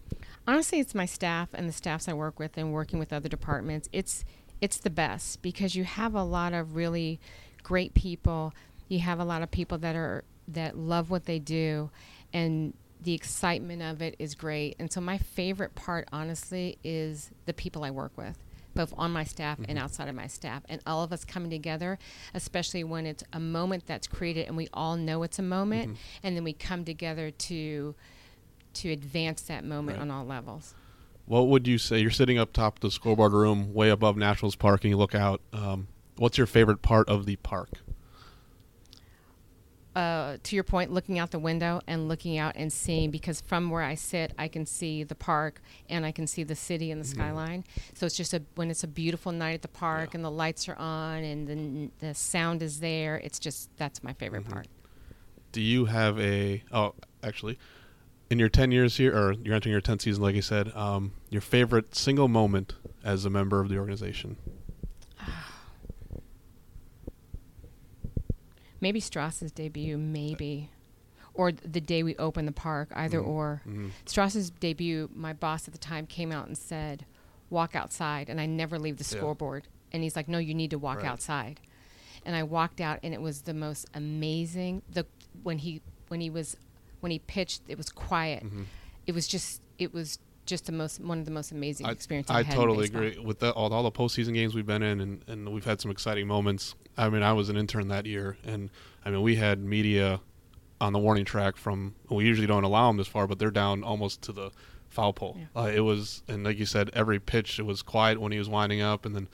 Honestly, 0.47 0.81
it's 0.81 0.95
my 0.95 1.07
staff 1.07 1.49
and 1.53 1.69
the 1.69 1.73
staffs 1.73 2.09
I 2.09 2.13
work 2.13 2.39
with 2.39 2.57
and 2.57 2.73
working 2.73 2.99
with 2.99 3.13
other 3.13 3.29
departments. 3.29 3.89
It's 3.93 4.25
it's 4.61 4.79
the 4.79 4.91
best 4.91 5.43
because 5.43 5.75
you 5.75 5.85
have 5.85 6.15
a 6.15 6.23
lot 6.23 6.53
of 6.53 6.75
really 6.75 7.21
great 7.63 7.95
people. 7.95 8.55
You 8.89 9.01
have 9.01 9.21
a 9.21 9.25
lot 9.25 9.43
of 9.43 9.51
people 9.51 9.79
that 9.79 9.97
are 9.97 10.25
that 10.49 10.77
love 10.77 11.11
what 11.11 11.27
they 11.27 11.39
do 11.39 11.91
and 12.33 12.75
the 13.03 13.15
excitement 13.15 13.83
of 13.83 14.03
it 14.03 14.15
is 14.19 14.35
great. 14.35 14.77
And 14.79 14.93
so 14.93 15.01
my 15.01 15.19
favorite 15.19 15.75
part 15.75 16.09
honestly 16.13 16.79
is 16.85 17.31
the 17.47 17.55
people 17.55 17.85
I 17.85 17.91
work 17.91 18.13
with. 18.17 18.37
Both 18.75 18.95
on 18.97 19.11
my 19.11 19.25
staff 19.25 19.59
and 19.69 19.79
outside 19.79 20.09
of 20.09 20.15
my 20.15 20.27
staff, 20.29 20.63
and 20.69 20.81
all 20.87 21.03
of 21.03 21.13
us 21.13 21.25
coming 21.25 21.51
together, 21.51 21.99
especially 22.35 22.85
when 22.85 23.05
it's 23.07 23.25
a 23.33 23.41
moment 23.41 23.85
that's 23.87 24.07
created 24.07 24.47
and 24.47 24.57
we 24.57 24.69
all 24.73 24.97
know 24.97 25.23
it's 25.25 25.39
a 25.39 25.43
moment, 25.43 25.99
and 26.23 26.37
then 26.37 26.45
we 26.45 26.53
come 26.53 26.85
together 26.85 27.31
to 27.31 27.95
to 28.73 28.91
advance 28.93 29.43
that 29.43 29.65
moment 29.65 29.99
Right. 29.99 30.03
on 30.03 30.11
all 30.13 30.25
levels. 30.25 30.75
What 31.27 31.49
would 31.49 31.67
you 31.67 31.77
say? 31.79 31.99
You're 32.01 32.11
sitting 32.13 32.39
up 32.39 32.53
top 32.53 32.77
of 32.77 32.81
the 32.81 32.91
scoreboard 32.93 33.33
room, 33.33 33.75
way 33.75 33.91
above 33.91 34.17
Nationals 34.17 34.55
Park, 34.55 34.85
and 34.85 34.91
you 34.91 34.97
look 34.97 35.15
out. 35.15 35.41
Um, 35.53 35.89
what's 36.17 36.39
your 36.39 36.47
favorite 36.47 36.81
part 36.83 37.09
of 37.09 37.27
the 37.27 37.35
park? 37.37 37.71
Uh, 39.97 40.37
to 40.45 40.55
your 40.55 40.63
point, 40.63 40.93
looking 40.93 41.19
out 41.19 41.33
the 41.33 41.39
window 41.39 41.81
and 41.89 42.07
looking 42.07 42.39
out 42.39 42.53
and 42.55 42.73
seeing, 42.73 43.11
because 43.11 43.41
from 43.41 43.71
where 43.71 43.83
I 43.83 43.97
sit, 43.97 44.33
I 44.39 44.47
can 44.47 44.65
see 44.65 45.03
the 45.03 45.17
park 45.17 45.61
and 45.89 46.07
I 46.07 46.13
can 46.13 46.29
see 46.29 46.45
the 46.45 46.55
city 46.55 46.93
and 46.93 47.01
the 47.01 47.05
skyline. 47.07 47.65
So 47.95 48.07
it's 48.07 48.17
just 48.17 48.33
a 48.33 48.41
when 48.55 48.71
it's 48.71 48.85
a 48.85 48.89
beautiful 48.89 49.33
night 49.33 49.55
at 49.55 49.63
the 49.63 49.69
park 49.69 50.11
Yeah. 50.13 50.19
and 50.19 50.25
the 50.25 50.31
lights 50.31 50.69
are 50.69 50.77
on 50.77 51.25
and 51.25 51.91
the 52.01 52.07
the 52.07 52.15
sound 52.15 52.63
is 52.63 52.79
there. 52.79 53.17
It's 53.17 53.41
just 53.41 53.69
that's 53.79 54.03
my 54.05 54.13
favorite 54.13 54.45
Mhm. 54.45 54.53
part. 54.53 54.69
Do 55.51 55.61
you 55.61 55.87
have 55.87 56.21
a? 56.21 56.63
Oh, 56.71 56.95
actually, 57.25 57.59
in 58.31 58.39
your 58.39 58.49
10 58.49 58.71
years 58.71 58.97
here, 58.97 59.13
or 59.13 59.33
you're 59.33 59.55
entering 59.57 59.73
your 59.73 59.81
10th 59.81 60.03
season, 60.03 60.23
like 60.23 60.37
I 60.37 60.41
said, 60.41 60.69
um, 60.77 61.15
your 61.31 61.41
favorite 61.41 61.97
single 61.97 62.29
moment 62.29 62.75
as 63.03 63.25
a 63.25 63.31
member 63.31 63.61
of 63.61 63.69
the 63.69 63.77
organization? 63.77 64.37
Maybe 68.81 69.01
Stras's 69.01 69.53
debut, 69.53 69.99
maybe. 69.99 70.71
Or 71.35 71.53
the 71.53 71.81
day 71.81 72.03
we 72.03 72.17
opened 72.17 72.49
the 72.49 72.53
park, 72.53 72.91
either 72.95 73.21
Mhm. 73.21 73.27
or. 73.27 73.63
Mhm. 73.67 73.91
Stras's 74.07 74.51
debut, 74.51 75.09
my 75.15 75.33
boss 75.33 75.69
at 75.69 75.73
the 75.73 75.79
time 75.79 76.07
came 76.07 76.33
out 76.33 76.47
and 76.47 76.57
said, 76.59 77.05
walk 77.51 77.75
outside. 77.77 78.29
And 78.29 78.41
I 78.41 78.47
never 78.47 78.79
leave 78.79 78.97
the 78.99 79.05
Yeah. 79.05 79.21
scoreboard. 79.21 79.69
And 79.93 80.03
he's 80.03 80.17
like, 80.17 80.29
no, 80.29 80.39
you 80.39 80.55
need 80.55 80.71
to 80.71 80.79
walk 80.79 80.99
Right. 80.99 81.07
outside. 81.07 81.61
And 82.25 82.37
I 82.37 82.43
walked 82.43 82.81
out, 82.81 83.01
and 83.03 83.15
it 83.15 83.21
was 83.23 83.43
the 83.43 83.55
most 83.55 83.87
amazing. 83.95 84.83
The 84.91 85.07
when 85.43 85.59
he 85.59 85.81
when 86.09 86.21
he 86.21 86.29
was 86.29 86.57
when 87.01 87.11
he 87.13 87.19
pitched, 87.19 87.63
it 87.69 87.79
was 87.79 87.89
quiet. 87.89 88.45
Mhm. 88.45 88.65
It 89.07 89.13
was 89.13 89.27
just 89.27 89.63
it 89.79 89.95
was 89.95 90.19
just 90.45 90.67
the 90.67 90.73
most 90.73 91.01
one 91.01 91.19
of 91.21 91.25
the 91.25 91.31
most 91.31 91.51
amazing 91.51 91.87
experiences. 91.87 92.31
I 92.31 92.41
I've 92.41 92.47
had 92.47 92.57
in 92.57 92.61
totally 92.61 92.85
agree 92.87 93.19
with 93.19 93.39
the, 93.39 93.53
all, 93.53 93.73
all 93.73 93.83
the 93.83 93.91
postseason 93.93 94.35
games 94.35 94.55
we've 94.55 94.67
been 94.67 94.83
in, 94.83 95.01
and, 95.01 95.25
and 95.29 95.49
we've 95.51 95.65
had 95.65 95.81
some 95.81 95.91
exciting 95.91 96.27
moments. 96.27 96.75
I 97.01 97.09
mean, 97.09 97.23
I 97.23 97.33
was 97.33 97.49
an 97.49 97.57
intern 97.57 97.89
that 97.89 98.07
year, 98.07 98.37
and 98.45 98.71
I 99.05 99.11
mean, 99.11 99.23
we 99.23 99.37
had 99.37 99.59
media 99.63 100.21
on 100.81 100.93
the 100.93 100.99
warning 100.99 101.25
track 101.25 101.57
from. 101.57 101.95
We 102.09 102.25
usually 102.25 102.47
don't 102.47 102.65
allow 102.65 102.89
them 102.89 102.97
this 102.97 103.09
far, 103.09 103.27
but 103.27 103.39
they're 103.39 103.51
down 103.51 103.83
almost 103.85 104.23
to 104.23 104.33
the 104.33 104.51
foul 104.89 105.13
pole. 105.13 105.37
Yeah. 105.39 105.63
Uh, 105.63 105.67
it 105.67 105.81
was, 105.81 106.23
and 106.29 106.45
like 106.45 106.59
you 106.59 106.67
said, 106.67 106.91
every 106.93 107.19
pitch 107.21 107.59
it 107.59 107.63
was 107.63 107.83
quiet 107.83 108.21
when 108.21 108.33
he 108.33 108.39
was 108.39 108.49
winding 108.49 108.81
up, 108.83 109.07
and 109.07 109.15
then 109.15 109.29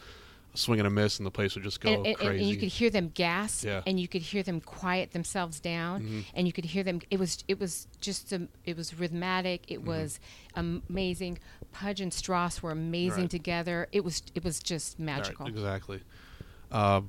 a 0.54 0.58
swing 0.58 0.78
and 0.80 0.86
a 0.86 0.90
miss, 0.90 1.18
and 1.18 1.26
the 1.26 1.30
place 1.30 1.54
would 1.54 1.64
just 1.64 1.80
go 1.80 1.92
and, 1.92 2.06
and, 2.06 2.16
crazy. 2.16 2.38
and 2.40 2.48
you 2.50 2.56
could 2.56 2.68
hear 2.68 2.90
them 2.90 3.10
gasp, 3.14 3.64
Yeah. 3.64 3.82
and 3.86 3.98
you 3.98 4.06
could 4.06 4.22
hear 4.22 4.42
them 4.42 4.60
quiet 4.60 5.12
themselves 5.12 5.58
down 5.60 6.02
Mhm. 6.02 6.24
and 6.34 6.46
you 6.46 6.52
could 6.52 6.66
hear 6.66 6.82
them 6.84 7.00
it 7.10 7.18
was 7.18 7.42
it 7.48 7.58
was 7.60 7.88
just 8.00 8.32
um, 8.32 8.48
it 8.64 8.76
was 8.76 8.94
rhythmic 8.94 9.70
it 9.70 9.78
Mm-hmm. 9.80 9.88
was 9.88 10.18
amazing 10.54 11.38
pudge 11.72 12.00
and 12.00 12.10
Stras 12.12 12.62
were 12.62 12.70
amazing 12.70 13.22
Right. 13.24 13.30
together 13.30 13.88
it 13.92 14.02
was 14.04 14.22
it 14.34 14.44
was 14.44 14.60
just 14.60 14.98
Right, 14.98 15.04
magical 15.06 15.46
exactly. 15.46 16.00
Uh, 16.70 17.02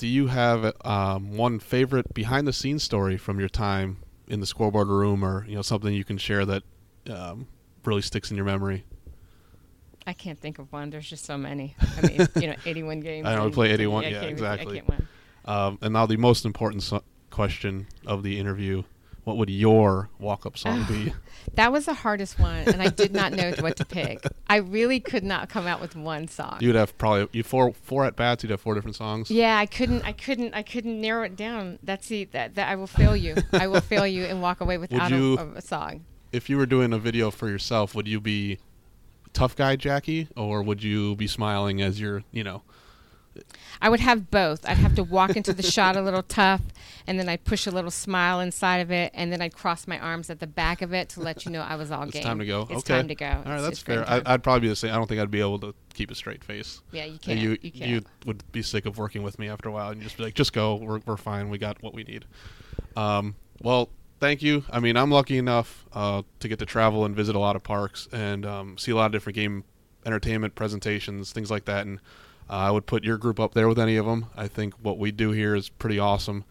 do 0.00 0.06
you 0.06 0.28
have 0.28 0.72
um, 0.82 1.36
one 1.36 1.58
favorite 1.58 2.14
behind 2.14 2.46
the 2.46 2.54
scenes 2.54 2.82
story 2.82 3.18
from 3.18 3.38
your 3.38 3.50
time 3.50 3.98
in 4.26 4.40
the 4.40 4.46
scoreboard 4.46 4.88
room, 4.88 5.22
or 5.22 5.44
you 5.46 5.54
know 5.54 5.60
something 5.60 5.92
you 5.92 6.04
can 6.04 6.16
share 6.16 6.46
that 6.46 6.62
um, 7.10 7.46
really 7.84 8.00
sticks 8.00 8.30
in 8.30 8.36
your 8.36 8.46
memory? 8.46 8.84
i 10.06 10.14
can't 10.14 10.40
think 10.40 10.58
of 10.58 10.72
one. 10.72 10.88
There's 10.88 11.08
just 11.08 11.26
so 11.26 11.36
many. 11.36 11.76
I 11.98 12.06
mean 12.06 12.26
you 12.36 12.46
know 12.48 12.54
81 12.64 13.00
games 13.00 13.26
I 13.26 13.34
know 13.34 13.40
we 13.42 13.46
and- 13.46 13.54
play 13.54 13.70
81, 13.72 14.04
I 14.04 14.08
yeah, 14.08 14.16
even- 14.16 14.28
exactly. 14.30 14.72
i 14.78 14.80
can't 14.80 14.88
win. 14.88 15.08
Um, 15.44 15.78
and 15.82 15.92
now 15.92 16.06
the 16.06 16.16
most 16.16 16.46
important 16.46 16.82
so- 16.82 17.04
question 17.28 17.86
of 18.06 18.22
the 18.22 18.40
interview: 18.40 18.84
What 19.24 19.36
would 19.36 19.50
your 19.50 20.08
walk-up 20.18 20.56
song 20.58 20.84
be? 20.88 21.12
that 21.54 21.72
was 21.72 21.86
the 21.86 21.94
hardest 21.94 22.38
one 22.38 22.68
and 22.68 22.82
i 22.82 22.88
did 22.88 23.12
not 23.12 23.32
know 23.32 23.52
what 23.60 23.76
to 23.76 23.84
pick 23.84 24.24
i 24.48 24.56
really 24.56 25.00
could 25.00 25.24
not 25.24 25.48
come 25.48 25.66
out 25.66 25.80
with 25.80 25.96
one 25.96 26.28
song 26.28 26.58
You'd 26.60 26.74
have 26.76 26.96
probably 26.98 27.28
you 27.32 27.42
four 27.42 27.72
four 27.72 28.04
at 28.04 28.14
bats. 28.16 28.42
You'd 28.42 28.50
have 28.50 28.60
four 28.60 28.74
different 28.74 28.96
songs. 28.96 29.30
Yeah, 29.30 29.56
I 29.58 29.66
couldn't, 29.66 30.02
I 30.04 30.12
couldn't, 30.12 30.54
I 30.54 30.62
couldn't 30.62 31.00
narrow 31.00 31.22
it 31.24 31.36
down. 31.36 31.78
That's 31.82 32.08
the 32.08 32.24
that, 32.32 32.54
that 32.56 32.68
I 32.68 32.76
will 32.76 32.86
fail 32.86 33.16
you. 33.16 33.36
I 33.52 33.66
will 33.68 33.80
fail 33.80 34.06
you 34.06 34.24
and 34.24 34.42
walk 34.42 34.60
away 34.60 34.78
without 34.84 35.10
you- 35.10 35.38
a, 35.38 35.46
a 35.56 35.60
song. 35.62 36.04
If 36.32 36.48
you 36.50 36.56
were 36.58 36.66
doing 36.66 36.92
a 36.92 36.98
video 36.98 37.30
for 37.30 37.48
yourself, 37.48 37.94
would 37.94 38.06
you 38.06 38.20
be 38.20 38.58
tough 39.32 39.56
guy 39.56 39.76
Jackie, 39.76 40.28
or 40.36 40.62
would 40.62 40.82
you 40.82 41.16
be 41.16 41.26
smiling 41.26 41.80
as 41.80 42.00
you're, 42.00 42.22
you 42.32 42.44
know? 42.44 42.62
I 43.80 43.88
would 43.88 44.00
have 44.00 44.30
both. 44.30 44.68
I'd 44.68 44.76
have 44.78 44.94
to 44.96 45.04
walk 45.04 45.36
into 45.36 45.52
the 45.52 45.62
shot 45.62 45.96
a 45.96 46.02
little 46.02 46.22
tough, 46.22 46.60
and 47.06 47.18
then 47.18 47.28
I'd 47.28 47.44
push 47.44 47.66
a 47.66 47.70
little 47.70 47.90
smile 47.90 48.40
inside 48.40 48.78
of 48.78 48.90
it, 48.90 49.12
and 49.14 49.32
then 49.32 49.40
I'd 49.40 49.54
cross 49.54 49.86
my 49.86 49.98
arms 49.98 50.30
at 50.30 50.40
the 50.40 50.46
back 50.46 50.82
of 50.82 50.92
it 50.92 51.08
to 51.10 51.20
let 51.20 51.44
you 51.44 51.50
know 51.52 51.60
I 51.62 51.76
was 51.76 51.90
all 51.90 52.02
It's 52.02 52.12
game. 52.12 52.20
It's 52.20 52.26
time 52.26 52.38
to 52.40 52.46
go. 52.46 52.62
It's 52.62 52.78
okay. 52.80 52.96
time 52.96 53.08
to 53.08 53.14
go. 53.14 53.26
All 53.26 53.32
right, 53.32 53.46
It's- 53.58 53.62
that's 53.64 53.78
fair. 53.80 54.08
I, 54.08 54.20
I'd 54.26 54.42
probably 54.42 54.60
be 54.62 54.68
the 54.68 54.76
same. 54.76 54.92
I 54.92 54.96
don't 54.96 55.06
think 55.06 55.20
I'd 55.20 55.30
be 55.30 55.40
able 55.40 55.58
to 55.60 55.74
keep 55.94 56.10
a 56.10 56.14
straight 56.14 56.42
face. 56.44 56.80
yeah, 56.92 57.04
you 57.04 57.18
can't. 57.18 57.38
you 57.38 57.58
You, 57.62 57.70
can't. 57.70 58.06
would 58.26 58.52
be 58.52 58.62
sick 58.62 58.84
of 58.86 58.98
working 58.98 59.22
with 59.22 59.38
me 59.38 59.48
after 59.48 59.68
a 59.68 59.72
while, 59.72 59.90
and 59.90 60.02
just 60.02 60.16
be 60.16 60.24
like, 60.24 60.34
"Just 60.34 60.52
go. 60.52 60.74
We're 60.74 61.00
we're 61.06 61.16
fine. 61.16 61.50
We 61.50 61.58
got 61.58 61.82
what 61.82 61.94
we 61.94 62.02
need." 62.04 62.24
Um, 62.96 63.36
well, 63.62 63.88
thank 64.18 64.42
you. 64.42 64.64
I 64.70 64.80
mean, 64.80 64.96
I'm 64.96 65.10
lucky 65.10 65.38
enough 65.38 65.86
uh, 65.92 66.22
to 66.40 66.48
get 66.48 66.58
to 66.58 66.66
travel 66.66 67.04
and 67.04 67.14
visit 67.14 67.34
a 67.36 67.38
lot 67.38 67.56
of 67.56 67.62
parks 67.62 68.08
and 68.12 68.44
um, 68.44 68.78
see 68.78 68.90
a 68.92 68.96
lot 68.96 69.06
of 69.06 69.12
different 69.12 69.36
game 69.36 69.64
entertainment 70.06 70.54
presentations, 70.54 71.32
things 71.32 71.50
like 71.50 71.66
that. 71.66 71.86
And 71.86 72.00
uh, 72.50 72.54
I 72.54 72.70
would 72.70 72.84
put 72.84 73.04
your 73.04 73.16
group 73.16 73.38
up 73.38 73.54
there 73.54 73.68
with 73.68 73.78
any 73.78 73.96
of 73.96 74.06
them. 74.06 74.26
I 74.36 74.48
think 74.48 74.74
what 74.82 74.98
we 74.98 75.12
do 75.12 75.30
here 75.30 75.54
is 75.54 75.68
pretty 75.68 76.00
awesome. 76.00 76.44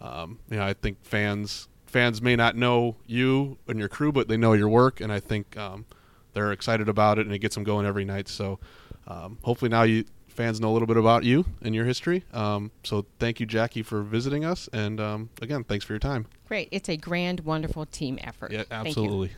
Um, 0.00 0.38
you 0.50 0.58
know, 0.58 0.66
I 0.66 0.74
think 0.74 1.02
fans 1.02 1.68
fans 1.86 2.20
may 2.20 2.36
not 2.36 2.56
know 2.56 2.96
you 3.06 3.56
and 3.66 3.78
your 3.78 3.88
crew, 3.88 4.12
but 4.12 4.28
they 4.28 4.36
know 4.36 4.52
your 4.52 4.68
work, 4.68 5.00
and 5.00 5.10
I 5.10 5.18
think 5.18 5.56
um, 5.56 5.86
they're 6.34 6.52
excited 6.52 6.90
about 6.90 7.18
it, 7.18 7.24
and 7.24 7.34
it 7.34 7.38
gets 7.38 7.54
them 7.54 7.64
going 7.64 7.86
every 7.86 8.04
night. 8.04 8.28
So 8.28 8.58
um, 9.06 9.38
hopefully 9.42 9.70
now 9.70 9.84
you 9.84 10.04
fans 10.28 10.60
know 10.60 10.70
a 10.70 10.74
little 10.74 10.86
bit 10.86 10.98
about 10.98 11.24
you 11.24 11.46
and 11.62 11.74
your 11.74 11.86
history. 11.86 12.22
Um, 12.34 12.70
so 12.84 13.06
thank 13.18 13.40
you, 13.40 13.46
Jackie, 13.46 13.82
for 13.82 14.02
visiting 14.02 14.44
us, 14.44 14.68
and 14.74 15.00
um, 15.00 15.30
again, 15.40 15.64
thanks 15.64 15.86
for 15.86 15.94
your 15.94 16.00
time. 16.00 16.26
Great. 16.48 16.68
It's 16.70 16.90
a 16.90 16.98
grand, 16.98 17.40
wonderful 17.40 17.86
team 17.86 18.18
effort. 18.22 18.52
Yeah, 18.52 18.64
absolutely. 18.70 19.32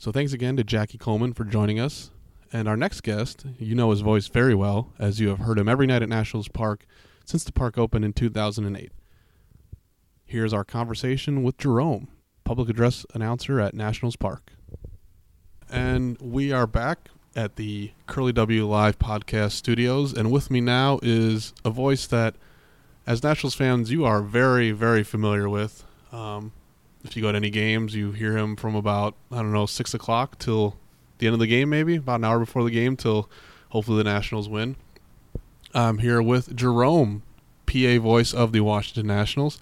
So 0.00 0.10
thanks 0.10 0.32
again 0.32 0.56
to 0.56 0.64
Jackie 0.64 0.96
Coleman 0.96 1.34
for 1.34 1.44
joining 1.44 1.78
us. 1.78 2.10
And 2.54 2.66
our 2.66 2.76
next 2.76 3.02
guest, 3.02 3.44
you 3.58 3.74
know 3.74 3.90
his 3.90 4.00
voice 4.00 4.28
very 4.28 4.54
well, 4.54 4.94
as 4.98 5.20
you 5.20 5.28
have 5.28 5.40
heard 5.40 5.58
him 5.58 5.68
every 5.68 5.86
night 5.86 6.02
at 6.02 6.08
Nationals 6.08 6.48
Park 6.48 6.86
since 7.26 7.44
the 7.44 7.52
park 7.52 7.76
opened 7.76 8.06
in 8.06 8.14
2008. 8.14 8.92
Here's 10.24 10.54
our 10.54 10.64
conversation 10.64 11.42
with 11.42 11.58
Jerome, 11.58 12.08
public 12.44 12.70
address 12.70 13.04
announcer 13.12 13.60
at 13.60 13.74
Nationals 13.74 14.16
Park. 14.16 14.54
And 15.68 16.16
we 16.18 16.50
are 16.50 16.66
back 16.66 17.10
at 17.36 17.56
the 17.56 17.90
Curly 18.06 18.32
W 18.32 18.66
Live 18.66 18.98
podcast 18.98 19.52
studios, 19.52 20.14
and 20.14 20.32
with 20.32 20.50
me 20.50 20.62
now 20.62 20.98
is 21.02 21.52
a 21.62 21.68
voice 21.68 22.06
that 22.06 22.36
as 23.06 23.22
Nationals 23.22 23.54
fans, 23.54 23.92
you 23.92 24.06
are 24.06 24.22
very, 24.22 24.70
very 24.70 25.02
familiar 25.02 25.46
with. 25.46 25.84
Um, 26.10 26.52
if 27.04 27.16
you 27.16 27.22
go 27.22 27.32
to 27.32 27.36
any 27.36 27.50
games, 27.50 27.94
you 27.94 28.12
hear 28.12 28.36
him 28.36 28.56
from 28.56 28.74
about 28.74 29.14
I 29.30 29.36
don't 29.36 29.52
know 29.52 29.66
six 29.66 29.94
o'clock 29.94 30.38
till 30.38 30.76
the 31.18 31.26
end 31.26 31.34
of 31.34 31.40
the 31.40 31.46
game, 31.46 31.70
maybe 31.70 31.96
about 31.96 32.16
an 32.16 32.24
hour 32.24 32.38
before 32.38 32.64
the 32.64 32.70
game, 32.70 32.96
till 32.96 33.28
hopefully 33.70 33.98
the 33.98 34.04
Nationals 34.04 34.48
win. 34.48 34.76
I'm 35.74 35.98
here 35.98 36.20
with 36.20 36.56
Jerome, 36.56 37.22
PA 37.66 37.98
voice 37.98 38.34
of 38.34 38.52
the 38.52 38.60
Washington 38.60 39.06
Nationals. 39.06 39.60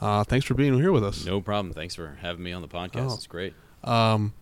Uh, 0.00 0.24
thanks 0.24 0.46
for 0.46 0.54
being 0.54 0.74
here 0.78 0.92
with 0.92 1.04
us. 1.04 1.26
No 1.26 1.40
problem. 1.40 1.74
Thanks 1.74 1.94
for 1.94 2.16
having 2.22 2.42
me 2.42 2.52
on 2.52 2.62
the 2.62 2.68
podcast. 2.68 3.10
Oh. 3.10 3.14
It's 3.14 3.26
great. 3.26 3.52
Um, 3.84 4.32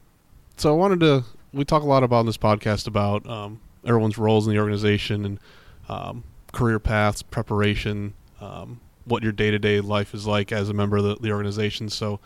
so 0.56 0.72
I 0.72 0.76
wanted 0.76 1.00
to. 1.00 1.24
We 1.52 1.64
talk 1.64 1.82
a 1.82 1.86
lot 1.86 2.04
about 2.04 2.20
in 2.20 2.26
this 2.26 2.36
podcast 2.36 2.86
about 2.86 3.26
um, 3.28 3.60
everyone's 3.84 4.18
roles 4.18 4.46
in 4.46 4.52
the 4.52 4.60
organization 4.60 5.24
and 5.24 5.40
um, 5.88 6.24
career 6.52 6.78
paths, 6.78 7.22
preparation, 7.22 8.14
um, 8.40 8.80
what 9.08 9.22
your 9.22 9.32
day 9.32 9.50
to 9.50 9.58
day 9.58 9.80
life 9.80 10.14
is 10.14 10.26
like 10.26 10.52
as 10.52 10.68
a 10.68 10.74
member 10.74 10.96
of 10.98 11.04
the, 11.04 11.16
the 11.16 11.32
organization. 11.32 11.88
So, 11.88 12.20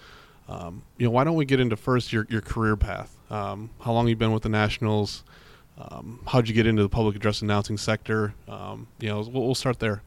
um, 0.48 0.82
you 0.98 1.06
know, 1.06 1.10
why 1.10 1.24
don't 1.24 1.36
we 1.36 1.44
get 1.44 1.60
into 1.60 1.76
first 1.76 2.12
your 2.12 2.26
your 2.28 2.40
career 2.40 2.76
path? 2.76 3.16
Um, 3.30 3.70
how 3.80 3.92
long 3.92 4.08
you 4.08 4.16
been 4.16 4.32
with 4.32 4.42
the 4.42 4.48
Nationals? 4.48 5.24
Um, 5.78 6.20
how'd 6.26 6.48
you 6.48 6.54
get 6.54 6.66
into 6.66 6.82
the 6.82 6.88
public 6.88 7.16
address 7.16 7.40
announcing 7.40 7.78
sector? 7.78 8.34
Um, 8.46 8.88
you 9.00 9.08
know, 9.08 9.20
we'll, 9.22 9.42
we'll 9.46 9.54
start 9.54 9.78
there. 9.78 10.02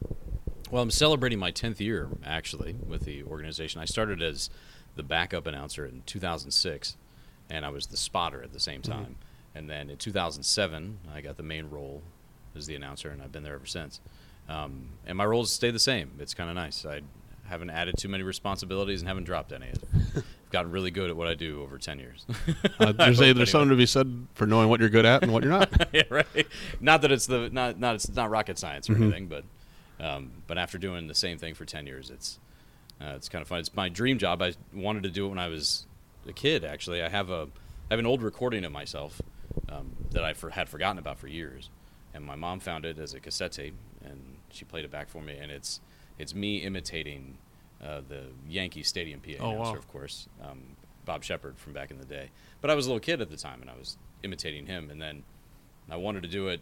Well, 0.70 0.82
I'm 0.82 0.90
celebrating 0.92 1.38
my 1.38 1.50
10th 1.52 1.80
year 1.80 2.08
actually 2.24 2.74
with 2.86 3.04
the 3.04 3.24
organization. 3.24 3.80
I 3.80 3.84
started 3.84 4.22
as 4.22 4.48
the 4.94 5.02
backup 5.02 5.46
announcer 5.46 5.84
in 5.84 6.02
2006, 6.06 6.96
and 7.50 7.64
I 7.66 7.68
was 7.70 7.86
the 7.88 7.96
spotter 7.96 8.42
at 8.42 8.52
the 8.52 8.60
same 8.60 8.80
Mhm. 8.80 8.90
time. 8.90 9.16
And 9.54 9.68
then 9.68 9.90
in 9.90 9.96
2007, 9.96 10.98
I 11.12 11.20
got 11.20 11.36
the 11.36 11.42
main 11.42 11.68
role 11.70 12.02
as 12.54 12.66
the 12.66 12.74
announcer, 12.74 13.10
and 13.10 13.20
I've 13.22 13.32
been 13.32 13.42
there 13.42 13.54
ever 13.54 13.66
since. 13.66 14.00
Um, 14.48 14.90
and 15.06 15.16
my 15.18 15.26
roles 15.26 15.52
stay 15.52 15.70
the 15.70 15.78
same. 15.78 16.12
It's 16.18 16.34
kind 16.34 16.48
of 16.50 16.56
nice. 16.56 16.84
I 16.86 17.00
haven't 17.48 17.70
added 17.70 17.96
too 17.98 18.08
many 18.08 18.22
responsibilities 18.22 19.00
and 19.00 19.08
haven't 19.08 19.24
dropped 19.24 19.52
any. 19.52 19.68
I've 20.16 20.24
gotten 20.50 20.70
really 20.70 20.90
good 20.90 21.10
at 21.10 21.16
what 21.16 21.28
I 21.28 21.34
do 21.34 21.62
over 21.62 21.78
10 21.78 21.98
years. 21.98 22.24
Uh, 22.78 22.92
there's 22.96 23.20
a, 23.20 23.32
there's 23.32 23.50
something 23.50 23.70
to 23.70 23.76
be 23.76 23.86
said 23.86 24.26
for 24.34 24.46
knowing 24.46 24.68
what 24.68 24.80
you're 24.80 24.88
good 24.88 25.04
at 25.06 25.22
and 25.22 25.32
what 25.32 25.42
you're 25.42 25.52
not. 25.52 25.88
yeah, 25.92 26.02
right. 26.10 26.46
Not 26.80 27.02
that 27.02 27.12
it's 27.12 27.26
the 27.26 27.50
not 27.50 27.78
not 27.78 27.96
it's 27.96 28.08
not 28.08 28.30
rocket 28.30 28.58
science 28.58 28.88
or 28.90 28.94
Mhm. 28.94 29.02
anything, 29.02 29.26
but 29.26 29.44
um, 29.98 30.30
but 30.46 30.58
after 30.58 30.76
doing 30.78 31.06
the 31.08 31.14
same 31.14 31.38
thing 31.38 31.54
for 31.54 31.64
ten 31.64 31.86
years, 31.86 32.10
it's 32.10 32.38
uh, 33.00 33.12
it's 33.16 33.28
kind 33.28 33.42
of 33.42 33.48
fun. 33.48 33.58
It's 33.60 33.74
my 33.74 33.88
dream 33.88 34.18
job. 34.18 34.42
I 34.42 34.54
wanted 34.74 35.02
to 35.04 35.10
do 35.10 35.26
it 35.26 35.30
when 35.30 35.38
I 35.38 35.48
was 35.48 35.86
a 36.28 36.32
kid. 36.32 36.64
Actually, 36.64 37.02
I 37.02 37.08
have 37.08 37.30
a 37.30 37.42
I 37.90 37.94
have 37.94 37.98
an 37.98 38.06
old 38.06 38.22
recording 38.22 38.64
of 38.64 38.72
myself 38.72 39.20
um, 39.68 39.92
that 40.10 40.24
I 40.24 40.32
for, 40.34 40.50
had 40.50 40.68
forgotten 40.68 40.98
about 40.98 41.18
for 41.18 41.28
years, 41.28 41.70
and 42.14 42.24
my 42.24 42.34
mom 42.36 42.60
found 42.60 42.84
it 42.84 42.98
as 42.98 43.14
a 43.14 43.20
cassette 43.20 43.52
tape, 43.52 43.74
and 44.04 44.35
she 44.50 44.64
played 44.64 44.84
it 44.84 44.90
back 44.90 45.08
for 45.08 45.22
me, 45.22 45.36
and 45.38 45.50
it's 45.50 45.80
it's 46.18 46.34
me 46.34 46.58
imitating 46.58 47.38
uh, 47.84 48.00
the 48.08 48.24
Yankee 48.48 48.82
Stadium 48.82 49.20
PA 49.20 49.32
Oh, 49.40 49.50
announcer, 49.50 49.72
wow. 49.72 49.76
of 49.78 49.88
course, 49.88 50.28
um, 50.42 50.60
Bob 51.04 51.22
Sheppard 51.24 51.58
from 51.58 51.72
back 51.74 51.90
in 51.90 51.98
the 51.98 52.04
day. 52.06 52.30
But 52.60 52.70
I 52.70 52.74
was 52.74 52.86
a 52.86 52.88
little 52.88 53.00
kid 53.00 53.20
at 53.20 53.30
the 53.30 53.36
time, 53.36 53.60
and 53.60 53.70
I 53.70 53.74
was 53.78 53.98
imitating 54.22 54.66
him, 54.66 54.90
and 54.90 55.00
then 55.00 55.24
I 55.90 55.96
wanted 55.96 56.22
to 56.22 56.28
do 56.28 56.48
it, 56.48 56.60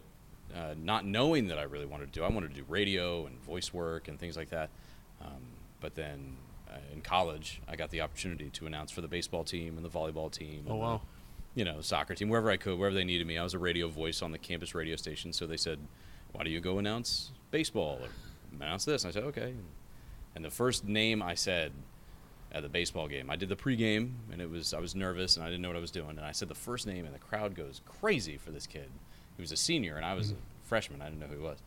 uh, 0.53 0.73
not 0.77 1.05
knowing 1.05 1.47
that 1.47 1.57
I 1.57 1.63
really 1.63 1.85
wanted 1.85 2.11
to 2.13 2.19
do. 2.19 2.23
I 2.25 2.29
wanted 2.29 2.49
to 2.53 2.55
do 2.61 2.65
radio 2.67 3.25
and 3.25 3.41
voice 3.43 3.73
work 3.73 4.07
and 4.07 4.19
things 4.19 4.35
like 4.35 4.49
that. 4.49 4.69
Um, 5.21 5.41
but 5.79 5.95
then 5.95 6.35
uh, 6.69 6.77
in 6.93 7.01
college, 7.01 7.61
I 7.67 7.75
got 7.77 7.89
the 7.91 8.01
opportunity 8.01 8.49
to 8.51 8.67
announce 8.67 8.91
for 8.91 9.01
the 9.01 9.07
baseball 9.07 9.43
team 9.45 9.77
and 9.77 9.85
the 9.85 9.89
volleyball 9.89 10.29
team. 10.31 10.65
Oh 10.69 10.73
and 10.73 10.81
the, 10.81 10.99
you 11.55 11.63
know, 11.63 11.79
soccer 11.79 12.13
team, 12.13 12.27
wherever 12.27 12.51
I 12.51 12.57
could, 12.57 12.77
wherever 12.77 12.93
they 12.93 13.05
needed 13.05 13.25
me. 13.25 13.37
I 13.37 13.43
was 13.43 13.53
a 13.53 13.59
radio 13.59 13.87
voice 13.87 14.21
on 14.21 14.31
the 14.33 14.37
campus 14.37 14.75
radio 14.75 14.97
station, 14.97 15.31
so 15.31 15.47
they 15.47 15.55
said, 15.57 15.79
"Why 16.33 16.43
do 16.43 16.49
you 16.49 16.59
go 16.59 16.77
announce 16.77 17.31
baseball 17.51 17.99
or 18.01 18.09
announce 18.55 18.85
this?" 18.85 19.03
And 19.03 19.09
I 19.09 19.13
said, 19.13 19.23
"Okay." 19.25 19.53
And 20.35 20.43
the 20.43 20.51
first 20.51 20.85
name 20.85 21.21
I 21.21 21.35
said 21.35 21.71
at 22.51 22.61
the 22.63 22.69
baseball 22.69 23.07
game, 23.07 23.29
I 23.29 23.35
did 23.35 23.49
the 23.49 23.55
pregame, 23.55 24.13
and 24.31 24.41
it 24.41 24.49
was 24.49 24.73
I 24.73 24.79
was 24.79 24.95
nervous 24.95 25.35
and 25.37 25.45
I 25.45 25.49
didn't 25.49 25.61
know 25.61 25.69
what 25.69 25.77
I 25.77 25.81
was 25.81 25.91
doing, 25.91 26.11
and 26.11 26.21
I 26.21 26.31
said 26.31 26.47
the 26.47 26.55
first 26.55 26.87
name, 26.87 27.05
and 27.05 27.13
the 27.13 27.19
crowd 27.19 27.55
goes 27.55 27.81
crazy 27.85 28.37
for 28.37 28.51
this 28.51 28.67
kid. 28.67 28.89
He 29.35 29.41
was 29.41 29.51
a 29.51 29.57
senior, 29.57 29.97
and 29.97 30.05
I 30.05 30.13
was 30.13 30.31
a 30.31 30.35
freshman. 30.63 31.01
I 31.01 31.05
didn't 31.05 31.19
know 31.19 31.27
who 31.27 31.37
he 31.37 31.43
was, 31.43 31.59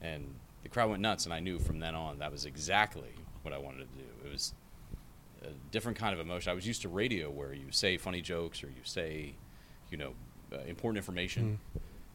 and 0.00 0.34
the 0.62 0.68
crowd 0.68 0.90
went 0.90 1.02
nuts, 1.02 1.24
and 1.24 1.34
I 1.34 1.40
knew 1.40 1.58
from 1.58 1.78
then 1.80 1.94
on 1.94 2.18
that 2.18 2.30
was 2.32 2.44
exactly 2.44 3.14
what 3.42 3.52
I 3.54 3.58
wanted 3.58 3.78
to 3.78 3.98
do. 3.98 4.08
It 4.24 4.32
was 4.32 4.54
a 5.42 5.50
different 5.70 5.98
kind 5.98 6.14
of 6.14 6.20
emotion. 6.20 6.50
I 6.50 6.54
was 6.54 6.66
used 6.66 6.82
to 6.82 6.88
radio 6.88 7.30
where 7.30 7.52
you 7.52 7.70
say 7.70 7.96
funny 7.96 8.20
jokes 8.20 8.62
or 8.62 8.68
you 8.68 8.82
say, 8.84 9.34
you 9.90 9.96
know, 9.96 10.14
uh, 10.52 10.58
important 10.66 10.98
information, 10.98 11.58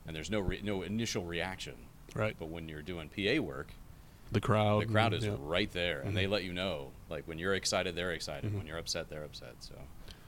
and 0.05 0.15
there's 0.15 0.31
no 0.31 0.39
re- 0.39 0.61
no 0.63 0.81
initial 0.83 1.23
reaction. 1.25 1.73
Right. 2.15 2.35
But 2.39 2.49
when 2.49 2.67
you're 2.69 2.81
doing 2.81 3.09
PA 3.09 3.39
work, 3.41 3.67
The 4.31 4.41
crowd. 4.41 4.83
the 4.83 4.85
crowd 4.91 5.13
is 5.13 5.25
yeah. 5.25 5.35
right 5.39 5.71
there, 5.71 6.01
and 6.01 6.11
Mhm. 6.11 6.15
they 6.15 6.27
let 6.27 6.43
you 6.43 6.53
know. 6.53 6.91
Like 7.09 7.27
when 7.27 7.37
you're 7.39 7.53
excited, 7.55 7.95
they're 7.95 8.11
excited. 8.11 8.51
Mhm. 8.51 8.57
When 8.57 8.67
you're 8.67 8.77
upset, 8.77 9.09
they're 9.09 9.23
upset. 9.23 9.55
So 9.59 9.75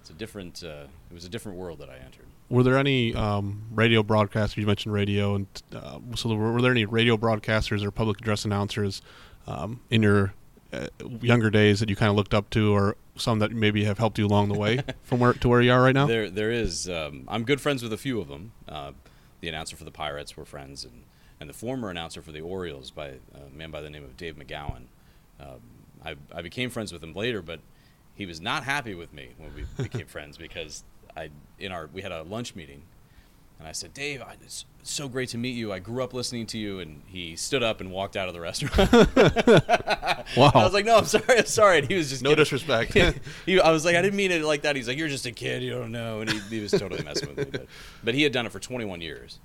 it's 0.02 0.10
a 0.10 0.14
different. 0.14 0.64
Uh, 0.64 0.86
it 1.10 1.14
was 1.14 1.26
a 1.26 1.30
different 1.30 1.58
world 1.58 1.80
that 1.80 1.90
I 1.90 1.98
entered. 1.98 2.26
Were 2.50 2.64
there 2.64 2.78
any 2.78 3.14
um, 3.14 3.64
radio 3.72 4.02
broadcasters? 4.04 4.58
You 4.58 4.66
mentioned 4.66 4.94
radio, 4.94 5.36
and 5.36 5.48
uh, 5.74 6.00
so 6.16 6.34
were, 6.36 6.52
were 6.54 6.62
there 6.62 6.72
any 6.72 6.86
radio 6.86 7.18
broadcasters 7.18 7.84
or 7.84 7.92
public 7.92 8.20
address 8.22 8.46
announcers 8.46 9.02
um, 9.48 9.82
in 9.90 10.02
your 10.02 10.34
uh, 10.74 10.88
younger 11.22 11.50
days 11.50 11.80
that 11.80 11.90
you 11.90 11.96
kind 11.96 12.10
of 12.10 12.16
looked 12.16 12.34
up 12.34 12.50
to, 12.52 12.72
or 12.74 12.96
some 13.16 13.40
that 13.40 13.52
maybe 13.52 13.84
have 13.86 13.98
helped 13.98 14.18
you 14.20 14.26
along 14.26 14.48
the 14.50 14.58
way 14.58 14.80
from 15.04 15.20
where 15.20 15.34
to 15.34 15.50
where 15.50 15.62
you 15.62 15.72
are 15.72 15.82
right 15.82 15.94
now? 15.96 16.06
There, 16.08 16.30
there 16.30 16.52
is. 16.52 16.88
Um, 16.90 17.26
I'm 17.28 17.44
good 17.44 17.60
friends 17.60 17.84
with 17.84 17.92
a 17.92 17.98
few 17.98 18.20
of 18.22 18.28
them. 18.30 18.52
Uh, 18.68 18.92
the 19.42 19.50
announcer 19.50 19.76
for 19.76 19.84
the 19.84 19.92
Pirates 19.92 20.38
were 20.38 20.46
friends, 20.46 20.84
and, 20.86 21.04
and 21.40 21.50
the 21.50 21.54
former 21.54 21.90
announcer 21.90 22.22
for 22.22 22.32
the 22.32 22.42
Orioles, 22.42 22.92
by 22.92 23.08
a 23.08 23.56
man 23.56 23.72
by 23.72 23.82
the 23.82 23.90
name 23.90 24.04
of 24.04 24.18
Dave 24.18 24.36
McGowan. 24.36 24.84
Um, 25.40 25.62
I, 26.04 26.16
I 26.34 26.42
became 26.42 26.70
friends 26.70 26.92
with 26.92 27.04
him 27.04 27.14
later, 27.14 27.42
but 27.42 27.60
he 28.16 28.26
was 28.26 28.42
not 28.42 28.64
happy 28.64 28.96
with 28.96 29.14
me 29.14 29.30
when 29.38 29.54
we 29.56 29.66
became 29.84 30.08
friends 30.08 30.38
because 30.38 30.84
I 31.16 31.30
in 31.58 31.72
our 31.72 31.90
we 31.94 32.02
had 32.02 32.12
a 32.12 32.24
lunch 32.24 32.56
meeting, 32.56 32.84
and 33.60 33.68
I 33.68 33.74
said, 33.74 33.94
Dave, 33.94 34.22
I, 34.22 34.36
it's 34.42 34.66
so 34.84 35.10
great 35.10 35.30
to 35.30 35.38
meet 35.38 35.52
you. 35.52 35.74
I 35.74 35.80
grew 35.80 36.02
up 36.02 36.14
listening 36.14 36.46
to 36.48 36.58
you, 36.58 36.80
and 36.80 37.02
he 37.08 37.36
stood 37.36 37.62
up 37.62 37.82
and 37.82 37.92
walked 37.92 38.16
out 38.16 38.30
of 38.30 38.34
the 38.34 38.40
restaurant. 38.40 38.92
wow. 40.38 40.52
I 40.56 40.64
was 40.64 40.74
like, 40.74 40.86
no, 40.86 40.98
I'm 40.98 41.06
sorry, 41.06 41.40
I'm 41.40 41.46
sorry. 41.46 41.80
And 41.80 41.88
he 41.88 41.96
was 41.96 42.10
just 42.10 42.24
no 42.24 42.30
kidding. 42.30 42.42
disrespect. 42.42 42.94
he, 43.46 43.60
I 43.60 43.72
was 43.72 43.84
like, 43.84 43.98
I 43.98 44.02
didn't 44.02 44.16
mean 44.16 44.32
it 44.32 44.44
like 44.44 44.62
that. 44.62 44.78
He's 44.78 44.88
like, 44.88 44.98
you're 44.98 45.10
just 45.10 45.26
a 45.26 45.34
kid, 45.34 45.62
you 45.62 45.72
don't 45.72 45.92
know, 45.92 46.22
and 46.22 46.30
he, 46.30 46.40
he 46.40 46.60
was 46.62 46.72
totally 46.72 47.04
messing 47.04 47.36
with 47.36 47.38
me. 47.38 47.46
But, 47.52 47.66
but 48.02 48.16
he 48.16 48.24
had 48.24 48.32
done 48.32 48.46
it 48.46 48.54
for 48.54 48.60
21 48.60 49.02
years, 49.02 49.40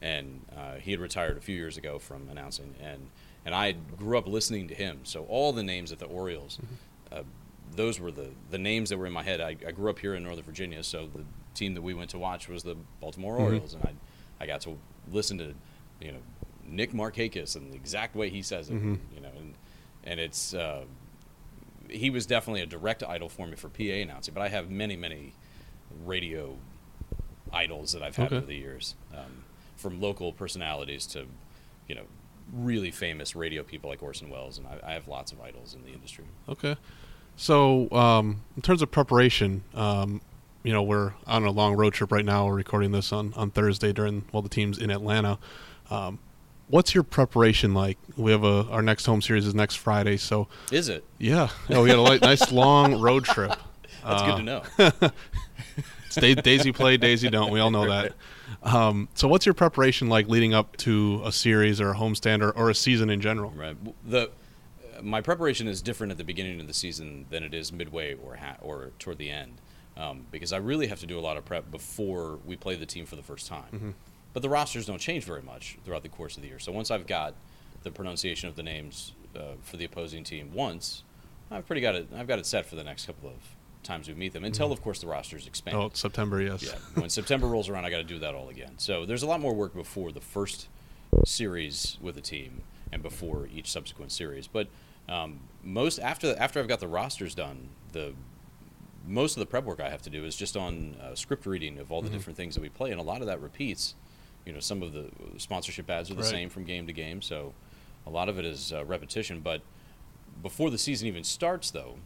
and 0.00 0.40
uh, 0.56 0.74
he 0.76 0.90
had 0.92 1.00
retired 1.00 1.36
a 1.36 1.40
few 1.40 1.56
years 1.56 1.76
ago 1.76 1.98
from 1.98 2.28
announcing, 2.28 2.74
and 2.80 3.10
and 3.44 3.54
I 3.54 3.72
grew 3.72 4.18
up 4.18 4.26
listening 4.26 4.68
to 4.68 4.74
him. 4.74 5.00
So 5.04 5.24
all 5.24 5.52
the 5.52 5.62
names 5.62 5.90
at 5.92 5.98
the 5.98 6.06
Orioles, 6.06 6.58
uh, 7.10 7.22
those 7.74 7.98
were 8.00 8.10
the 8.10 8.30
the 8.50 8.58
names 8.58 8.90
that 8.90 8.98
were 8.98 9.06
in 9.06 9.12
my 9.12 9.22
head. 9.22 9.40
I, 9.40 9.56
I 9.66 9.72
grew 9.72 9.90
up 9.90 9.98
here 9.98 10.14
in 10.14 10.22
Northern 10.22 10.44
Virginia, 10.44 10.82
so 10.82 11.08
the 11.14 11.24
team 11.54 11.74
that 11.74 11.82
we 11.82 11.94
went 11.94 12.10
to 12.10 12.18
watch 12.18 12.48
was 12.48 12.62
the 12.62 12.76
Baltimore 13.00 13.36
Mhm. 13.36 13.40
Orioles, 13.40 13.74
and 13.74 13.82
I 13.84 13.94
I 14.40 14.46
got 14.46 14.60
to 14.62 14.78
listen 15.10 15.38
to 15.38 15.54
you 16.00 16.12
know 16.12 16.18
Nick 16.66 16.92
Markakis 16.92 17.56
and 17.56 17.72
the 17.72 17.76
exact 17.76 18.14
way 18.14 18.28
he 18.30 18.42
says 18.42 18.68
it, 18.70 18.74
Mhm. 18.74 18.98
you 19.14 19.20
know, 19.20 19.30
and 19.36 19.54
and 20.04 20.20
it's. 20.20 20.54
Uh, 20.54 20.84
he 21.90 22.10
was 22.10 22.26
definitely 22.26 22.60
a 22.60 22.66
direct 22.66 23.02
idol 23.02 23.30
for 23.30 23.46
me 23.46 23.56
for 23.56 23.70
PA 23.70 23.82
announcing, 24.02 24.34
but 24.34 24.42
I 24.42 24.48
have 24.48 24.68
many, 24.70 24.94
many 24.94 25.32
radio 26.04 26.58
idols 27.50 27.92
that 27.92 28.02
I've 28.02 28.16
had 28.16 28.26
Okay. 28.26 28.36
over 28.36 28.44
the 28.46 28.56
years, 28.56 28.94
um, 29.14 29.42
from 29.78 30.00
local 30.00 30.32
personalities 30.32 31.06
to, 31.06 31.26
you 31.88 31.94
know, 31.94 32.02
really 32.52 32.90
famous 32.90 33.34
radio 33.34 33.62
people 33.62 33.88
like 33.88 34.02
Orson 34.02 34.28
Welles, 34.28 34.58
and 34.58 34.66
I, 34.66 34.78
I 34.90 34.92
have 34.92 35.08
lots 35.08 35.32
of 35.32 35.40
idols 35.40 35.74
in 35.74 35.82
the 35.82 35.90
industry. 35.92 36.24
Okay. 36.48 36.76
So, 37.36 37.90
um, 37.92 38.42
in 38.56 38.62
terms 38.62 38.82
of 38.82 38.90
preparation, 38.90 39.62
um, 39.74 40.20
you 40.64 40.72
know, 40.72 40.82
we're 40.82 41.14
on 41.26 41.44
a 41.44 41.50
long 41.52 41.74
road 41.76 41.94
trip 41.94 42.10
right 42.10 42.24
now. 42.24 42.46
We're 42.46 42.54
recording 42.54 42.90
this 42.92 43.12
on, 43.12 43.32
on 43.34 43.50
Thursday 43.50 43.92
during 43.92 44.24
while 44.32 44.42
the 44.42 44.48
team's 44.48 44.76
in 44.78 44.90
Atlanta. 44.90 45.38
Um, 45.90 46.18
what's 46.66 46.94
your 46.94 47.04
preparation 47.04 47.72
like? 47.74 47.96
We 48.16 48.32
have 48.32 48.42
a 48.44 48.66
our 48.70 48.82
next 48.82 49.06
home 49.06 49.22
series 49.22 49.46
is 49.46 49.54
next 49.54 49.76
Friday, 49.76 50.16
so 50.16 50.48
Is 50.72 50.88
it? 50.88 51.04
yeah, 51.18 51.48
yeah 51.68 51.80
we 51.80 51.90
had 51.90 51.98
a 51.98 52.18
nice 52.18 52.50
long 52.50 53.00
road 53.00 53.24
trip. 53.24 53.50
That's 54.04 54.22
Uh, 54.22 54.26
good 54.26 54.36
to 54.36 54.42
know. 54.42 55.10
Daisy 56.14 56.72
play, 56.72 56.96
Daisy 56.96 57.28
don't. 57.28 57.50
We 57.50 57.60
all 57.60 57.70
know 57.70 57.88
that. 57.88 58.14
Um, 58.62 59.08
so, 59.14 59.28
what's 59.28 59.46
your 59.46 59.54
preparation 59.54 60.08
like 60.08 60.28
leading 60.28 60.54
up 60.54 60.76
to 60.78 61.22
a 61.24 61.32
series 61.32 61.80
or 61.80 61.90
a 61.90 61.94
homestand 61.94 62.42
or, 62.42 62.50
or 62.50 62.70
a 62.70 62.74
season 62.74 63.10
in 63.10 63.20
general? 63.20 63.50
Right. 63.50 63.76
The 64.08 64.30
uh, 64.98 65.02
my 65.02 65.20
preparation 65.20 65.68
is 65.68 65.80
different 65.82 66.10
at 66.10 66.18
the 66.18 66.24
beginning 66.24 66.60
of 66.60 66.66
the 66.66 66.74
season 66.74 67.26
than 67.30 67.42
it 67.42 67.54
is 67.54 67.72
midway 67.72 68.14
or 68.14 68.36
ha- 68.36 68.56
or 68.60 68.90
toward 68.98 69.18
the 69.18 69.30
end, 69.30 69.60
um, 69.96 70.26
because 70.30 70.52
I 70.52 70.56
really 70.58 70.86
have 70.88 71.00
to 71.00 71.06
do 71.06 71.18
a 71.18 71.20
lot 71.20 71.36
of 71.36 71.44
prep 71.44 71.70
before 71.70 72.38
we 72.44 72.56
play 72.56 72.74
the 72.76 72.86
team 72.86 73.06
for 73.06 73.16
the 73.16 73.22
first 73.22 73.46
time. 73.46 73.94
But 74.32 74.42
the 74.42 74.48
rosters 74.48 74.86
don't 74.86 75.00
change 75.00 75.24
very 75.24 75.42
much 75.42 75.78
throughout 75.84 76.02
the 76.02 76.08
course 76.08 76.36
of 76.36 76.42
the 76.42 76.48
year. 76.48 76.58
So 76.58 76.70
once 76.72 76.90
I've 76.90 77.06
got 77.06 77.34
the 77.82 77.90
pronunciation 77.90 78.48
of 78.48 78.56
the 78.56 78.62
names 78.62 79.12
uh, 79.36 79.54
for 79.62 79.76
the 79.76 79.84
opposing 79.84 80.24
team 80.24 80.52
once, 80.52 81.02
I've 81.50 81.66
pretty 81.66 81.80
got 81.80 81.94
it. 81.94 82.08
I've 82.16 82.26
got 82.28 82.38
it 82.38 82.46
set 82.46 82.66
for 82.66 82.76
the 82.76 82.84
next 82.84 83.06
couple 83.06 83.30
of 83.30 83.36
times 83.88 84.06
we 84.06 84.14
meet 84.14 84.32
them. 84.32 84.44
Until 84.44 84.70
of 84.70 84.80
course 84.82 85.00
the 85.00 85.06
rosters 85.08 85.46
expand. 85.48 85.76
Oh, 85.76 85.90
September, 85.94 86.40
yes. 86.40 86.62
Yeah, 86.62 86.76
when 87.00 87.10
September 87.10 87.46
rolls 87.48 87.68
around, 87.68 87.84
I 87.84 87.90
got 87.90 87.96
to 87.98 88.04
do 88.04 88.18
that 88.20 88.34
all 88.34 88.48
again. 88.50 88.74
So 88.76 89.04
there's 89.06 89.22
a 89.24 89.26
lot 89.26 89.40
more 89.40 89.54
work 89.54 89.74
before 89.74 90.12
the 90.12 90.20
first 90.20 90.68
series 91.24 91.98
with 92.00 92.14
the 92.14 92.20
team 92.20 92.62
and 92.92 93.02
before 93.02 93.48
each 93.52 93.70
subsequent 93.70 94.12
series. 94.12 94.46
But 94.46 94.68
um, 95.08 95.40
most 95.64 95.98
after 95.98 96.36
after 96.38 96.60
I've 96.60 96.68
got 96.68 96.80
the 96.80 96.88
rosters 96.88 97.34
done, 97.34 97.68
the 97.92 98.12
most 99.06 99.36
of 99.36 99.40
the 99.40 99.46
prep 99.46 99.64
work 99.64 99.80
I 99.80 99.88
have 99.88 100.02
to 100.02 100.10
do 100.10 100.24
is 100.24 100.36
just 100.36 100.56
on 100.56 100.94
uh, 101.02 101.14
script 101.14 101.46
reading 101.46 101.78
of 101.78 101.90
all 101.90 102.02
the 102.02 102.10
different 102.10 102.36
things 102.36 102.54
that 102.54 102.60
we 102.60 102.68
play, 102.68 102.90
and 102.90 103.00
a 103.00 103.02
lot 103.02 103.20
of 103.22 103.26
that 103.26 103.40
repeats. 103.40 103.94
You 104.44 104.52
know, 104.52 104.60
some 104.60 104.82
of 104.82 104.92
the 104.92 105.06
sponsorship 105.38 105.88
ads 105.90 106.10
are 106.10 106.14
the 106.14 106.20
Right. 106.22 106.30
same 106.30 106.50
from 106.50 106.64
game 106.64 106.86
to 106.86 106.92
game, 106.92 107.20
so 107.22 107.54
a 108.06 108.10
lot 108.10 108.28
of 108.28 108.38
it 108.38 108.44
is 108.44 108.72
uh, 108.72 108.84
repetition. 108.84 109.40
But 109.40 109.62
before 110.42 110.70
the 110.70 110.78
season 110.78 111.08
even 111.08 111.24
starts, 111.24 111.70
though, 111.70 111.96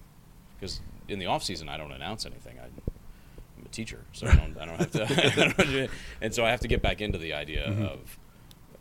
because 0.58 0.80
in 1.08 1.18
the 1.18 1.26
off 1.26 1.42
season 1.42 1.68
I 1.68 1.76
don't 1.76 1.92
announce 1.92 2.26
anything. 2.26 2.58
I, 2.58 2.64
I'm 2.64 3.66
a 3.66 3.68
teacher, 3.68 4.00
so 4.12 4.26
I 4.26 4.34
don't, 4.36 4.56
I 4.58 4.64
don't 4.66 4.76
have 4.78 4.90
to. 4.92 5.52
Don't 5.76 5.90
and 6.20 6.34
so 6.34 6.44
I 6.44 6.50
have 6.50 6.60
to 6.60 6.68
get 6.68 6.82
back 6.82 7.00
into 7.00 7.18
the 7.18 7.32
idea 7.32 7.66
of 7.66 8.18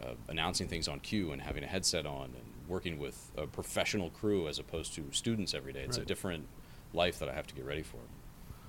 uh, 0.02 0.14
announcing 0.30 0.68
things 0.68 0.88
on 0.88 1.00
cue 1.00 1.32
and 1.32 1.42
having 1.42 1.64
a 1.64 1.68
headset 1.68 2.06
on 2.06 2.26
and 2.26 2.44
working 2.68 2.98
with 2.98 3.30
a 3.38 3.46
professional 3.48 4.10
crew 4.10 4.48
as 4.48 4.58
opposed 4.60 4.94
to 4.96 5.06
students 5.12 5.54
every 5.54 5.74
day. 5.74 5.82
It's 5.82 5.98
a 5.98 6.06
different 6.06 6.48
life 6.94 7.20
that 7.20 7.30
I 7.30 7.34
have 7.34 7.48
to 7.48 7.54
get 7.56 7.66
ready 7.66 7.84
for. 7.84 7.98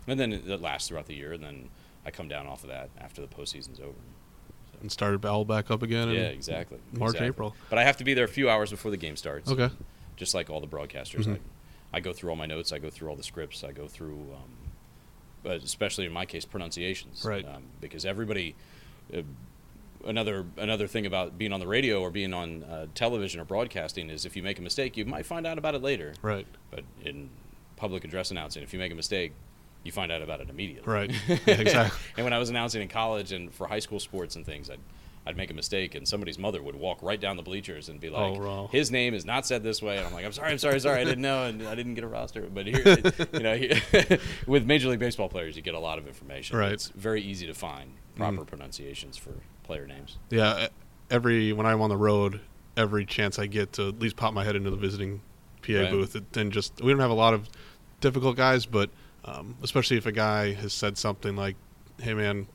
And 0.07 0.19
then 0.19 0.33
it, 0.33 0.49
it 0.49 0.61
lasts 0.61 0.89
throughout 0.89 1.07
the 1.07 1.15
year, 1.15 1.33
and 1.33 1.43
then 1.43 1.69
I 2.05 2.11
come 2.11 2.29
down 2.29 2.47
off 2.47 2.65
of 2.65 2.71
that 2.71 2.91
after 3.01 3.21
the 3.21 3.29
postseason's 3.29 3.79
over. 3.81 3.93
And 4.81 4.91
started 4.91 5.25
all 5.25 5.45
back 5.45 5.71
up 5.71 5.83
again. 5.83 6.09
in 6.09 6.17
Yeah, 6.17 6.23
exactly. 6.23 6.79
March, 6.93 7.11
exactly. 7.11 7.29
April. 7.29 7.57
But 7.71 7.79
I 7.79 7.85
have 7.85 7.97
to 7.99 8.05
be 8.05 8.15
there 8.15 8.25
a 8.25 8.29
few 8.29 8.51
hours 8.51 8.71
before 8.71 8.91
the 8.91 8.97
game 8.97 9.17
starts. 9.17 9.51
Okay. 9.51 9.71
Just 10.17 10.35
like 10.35 10.51
all 10.51 10.61
the 10.61 10.67
broadcasters, 10.67 11.25
Mhm. 11.27 11.37
I, 11.37 11.39
I 11.93 12.01
go 12.01 12.13
through 12.13 12.31
all 12.31 12.37
my 12.37 12.47
notes. 12.47 12.73
I 12.73 12.79
go 12.79 12.91
through 12.91 13.11
all 13.11 13.17
the 13.17 13.23
scripts. 13.23 13.65
I 13.65 13.73
go 13.73 13.87
through, 13.87 14.19
um, 14.35 14.51
but 15.43 15.63
especially 15.63 16.07
in 16.07 16.13
my 16.13 16.25
case, 16.25 16.45
pronunciations. 16.45 17.25
Right. 17.25 17.47
Um, 17.47 17.65
because 17.81 18.05
everybody, 18.05 18.55
uh, 19.15 19.23
another 20.07 20.47
another 20.57 20.87
thing 20.87 21.07
about 21.07 21.39
being 21.39 21.53
on 21.53 21.61
the 21.61 21.67
radio 21.67 22.01
or 22.01 22.11
being 22.11 22.33
on 22.33 22.63
uh, 22.65 22.87
television 22.95 23.41
or 23.41 23.45
broadcasting 23.45 24.11
is 24.11 24.25
if 24.25 24.37
you 24.37 24.43
make 24.43 24.59
a 24.59 24.63
mistake, 24.63 24.97
you 24.97 25.05
might 25.05 25.27
find 25.27 25.47
out 25.47 25.59
about 25.59 25.75
it 25.75 25.83
later. 25.83 26.15
Right. 26.23 26.47
But 26.71 26.85
in 27.05 27.29
public 27.77 28.05
address 28.05 28.31
announcing, 28.31 28.63
if 28.63 28.73
you 28.73 28.79
make 28.79 28.93
a 28.93 28.97
mistake, 28.97 29.33
you 29.85 29.93
find 29.93 30.13
out 30.13 30.23
about 30.23 30.41
it 30.41 30.49
immediately. 30.49 30.91
Right. 30.93 31.11
Yeah, 31.29 31.61
exactly. 31.61 31.99
and 32.17 32.25
when 32.25 32.33
I 32.33 32.39
was 32.39 32.51
announcing 32.51 32.83
in 32.83 32.89
college 32.89 33.33
and 33.33 33.53
for 33.53 33.67
high 33.67 33.81
school 33.81 33.99
sports 34.01 34.37
and 34.37 34.47
things, 34.47 34.71
I'd, 34.71 34.79
I'd 35.25 35.37
make 35.37 35.51
a 35.51 35.55
mistake 35.55 35.95
and 35.95 36.07
somebody's 36.07 36.39
mother 36.39 36.61
would 36.63 36.75
walk 36.75 36.99
right 37.01 37.21
down 37.21 37.37
the 37.37 37.43
bleachers 37.45 37.89
and 37.89 38.01
be 38.01 38.11
like, 38.11 38.37
Oh, 38.41 38.69
his 38.73 38.91
name 38.91 39.15
is 39.15 39.25
not 39.25 39.47
said 39.47 39.63
this 39.63 39.81
way. 39.81 39.97
And 39.99 40.07
I'm 40.07 40.13
like, 40.13 40.25
I'm 40.25 40.33
sorry, 40.33 40.51
I'm 40.51 40.59
sorry, 40.59 40.81
sorry. 40.81 41.01
I 41.01 41.05
didn't 41.05 41.23
know 41.23 41.45
and 41.45 41.63
I 41.69 41.75
didn't 41.77 41.95
get 41.95 42.03
a 42.03 42.09
roster. 42.09 42.43
But 42.53 42.67
here, 42.67 42.83
you 43.33 43.39
know, 43.41 43.57
here, 43.57 43.81
with 44.49 44.67
Major 44.67 44.89
League 44.89 44.99
Baseball 44.99 45.29
players, 45.29 45.55
you 45.57 45.63
get 45.63 45.75
a 45.75 45.79
lot 45.79 45.99
of 45.99 46.09
information. 46.09 46.57
Right. 46.57 46.73
It's 46.73 46.89
very 46.89 47.23
easy 47.23 47.47
to 47.47 47.55
find 47.55 47.93
proper 48.17 48.39
Mhm. 48.39 48.47
pronunciations 48.47 49.17
for 49.17 49.35
player 49.63 49.87
names. 49.87 50.19
Yeah, 50.31 50.69
every 51.11 51.53
when 51.53 51.67
I'm 51.67 51.81
on 51.81 51.89
the 51.89 51.97
road, 51.97 52.41
every 52.77 53.07
chance 53.07 53.39
I 53.39 53.47
get 53.47 53.75
to 53.75 53.89
at 53.89 54.01
least 54.01 54.17
pop 54.17 54.35
my 54.35 54.43
head 54.45 54.57
into 54.57 54.71
the 54.71 54.77
visiting 54.77 55.21
PA 55.63 55.83
Right. 55.83 55.91
booth, 55.93 56.17
it, 56.17 56.37
and 56.37 56.51
just 56.53 56.81
we 56.83 56.91
don't 56.91 57.01
have 57.01 57.11
a 57.11 57.15
lot 57.15 57.33
of 57.33 57.49
difficult 58.01 58.37
guys, 58.37 58.67
but 58.67 58.91
um, 59.25 59.55
especially 59.63 59.97
if 59.99 60.07
a 60.07 60.11
guy 60.13 60.53
has 60.55 60.73
said 60.73 60.99
something 60.99 61.37
like, 61.37 61.55
"Hey, 62.01 62.13
man, 62.13 62.49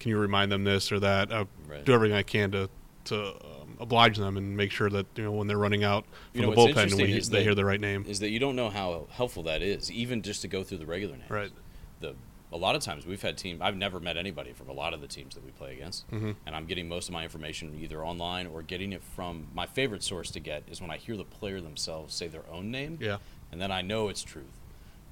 can 0.00 0.10
you 0.10 0.18
remind 0.18 0.50
them 0.52 0.64
this 0.64 0.90
or 0.92 1.00
that?" 1.00 1.32
I 1.32 1.46
Right. 1.68 1.84
do 1.84 1.92
everything 1.92 2.16
I 2.16 2.22
can 2.22 2.50
to 2.52 2.68
to 3.04 3.34
um, 3.36 3.76
oblige 3.78 4.16
them 4.18 4.36
and 4.36 4.56
make 4.56 4.72
sure 4.72 4.90
that 4.90 5.06
you 5.16 5.22
know 5.24 5.30
when 5.32 5.46
they're 5.46 5.58
running 5.58 5.84
out 5.84 6.04
You 6.32 6.40
from 6.42 6.50
know, 6.50 6.56
the 6.66 6.72
bullpen, 6.72 6.94
we, 6.96 7.12
they 7.12 7.20
that- 7.20 7.42
hear 7.42 7.54
the 7.54 7.64
right 7.64 7.80
name. 7.80 8.04
is 8.08 8.18
that 8.20 8.30
you 8.30 8.38
don't 8.40 8.56
know 8.56 8.68
how 8.70 9.06
helpful 9.10 9.44
that 9.44 9.62
is, 9.62 9.90
even 9.92 10.22
just 10.22 10.42
to 10.42 10.48
go 10.48 10.62
through 10.64 10.78
the 10.78 10.86
regular 10.86 11.16
names. 11.16 11.30
Right. 11.30 11.52
The 12.00 12.14
a 12.52 12.56
lot 12.56 12.76
of 12.76 12.82
times 12.82 13.04
we've 13.06 13.20
had 13.22 13.36
team. 13.36 13.58
I've 13.60 13.76
never 13.76 13.98
met 14.00 14.16
anybody 14.16 14.52
from 14.52 14.68
a 14.68 14.72
lot 14.72 14.94
of 14.94 15.00
the 15.00 15.08
teams 15.08 15.34
that 15.34 15.44
we 15.44 15.50
play 15.50 15.72
against, 15.74 16.08
Mm-hmm. 16.10 16.30
and 16.46 16.54
I'm 16.56 16.66
getting 16.66 16.88
most 16.88 17.08
of 17.08 17.12
my 17.12 17.24
information 17.24 17.76
either 17.82 18.04
online 18.04 18.46
or 18.46 18.62
getting 18.62 18.92
it 18.92 19.02
from 19.02 19.48
my 19.52 19.66
favorite 19.66 20.02
source 20.04 20.30
to 20.32 20.40
get 20.40 20.62
is 20.70 20.80
when 20.80 20.90
I 20.90 20.96
hear 20.96 21.16
the 21.16 21.24
player 21.24 21.60
themselves 21.60 22.14
say 22.14 22.28
their 22.28 22.44
own 22.50 22.70
name. 22.70 22.98
Yeah. 23.00 23.18
and 23.52 23.60
then 23.60 23.70
I 23.72 23.82
know 23.82 24.08
it's 24.08 24.22
truth. 24.22 24.46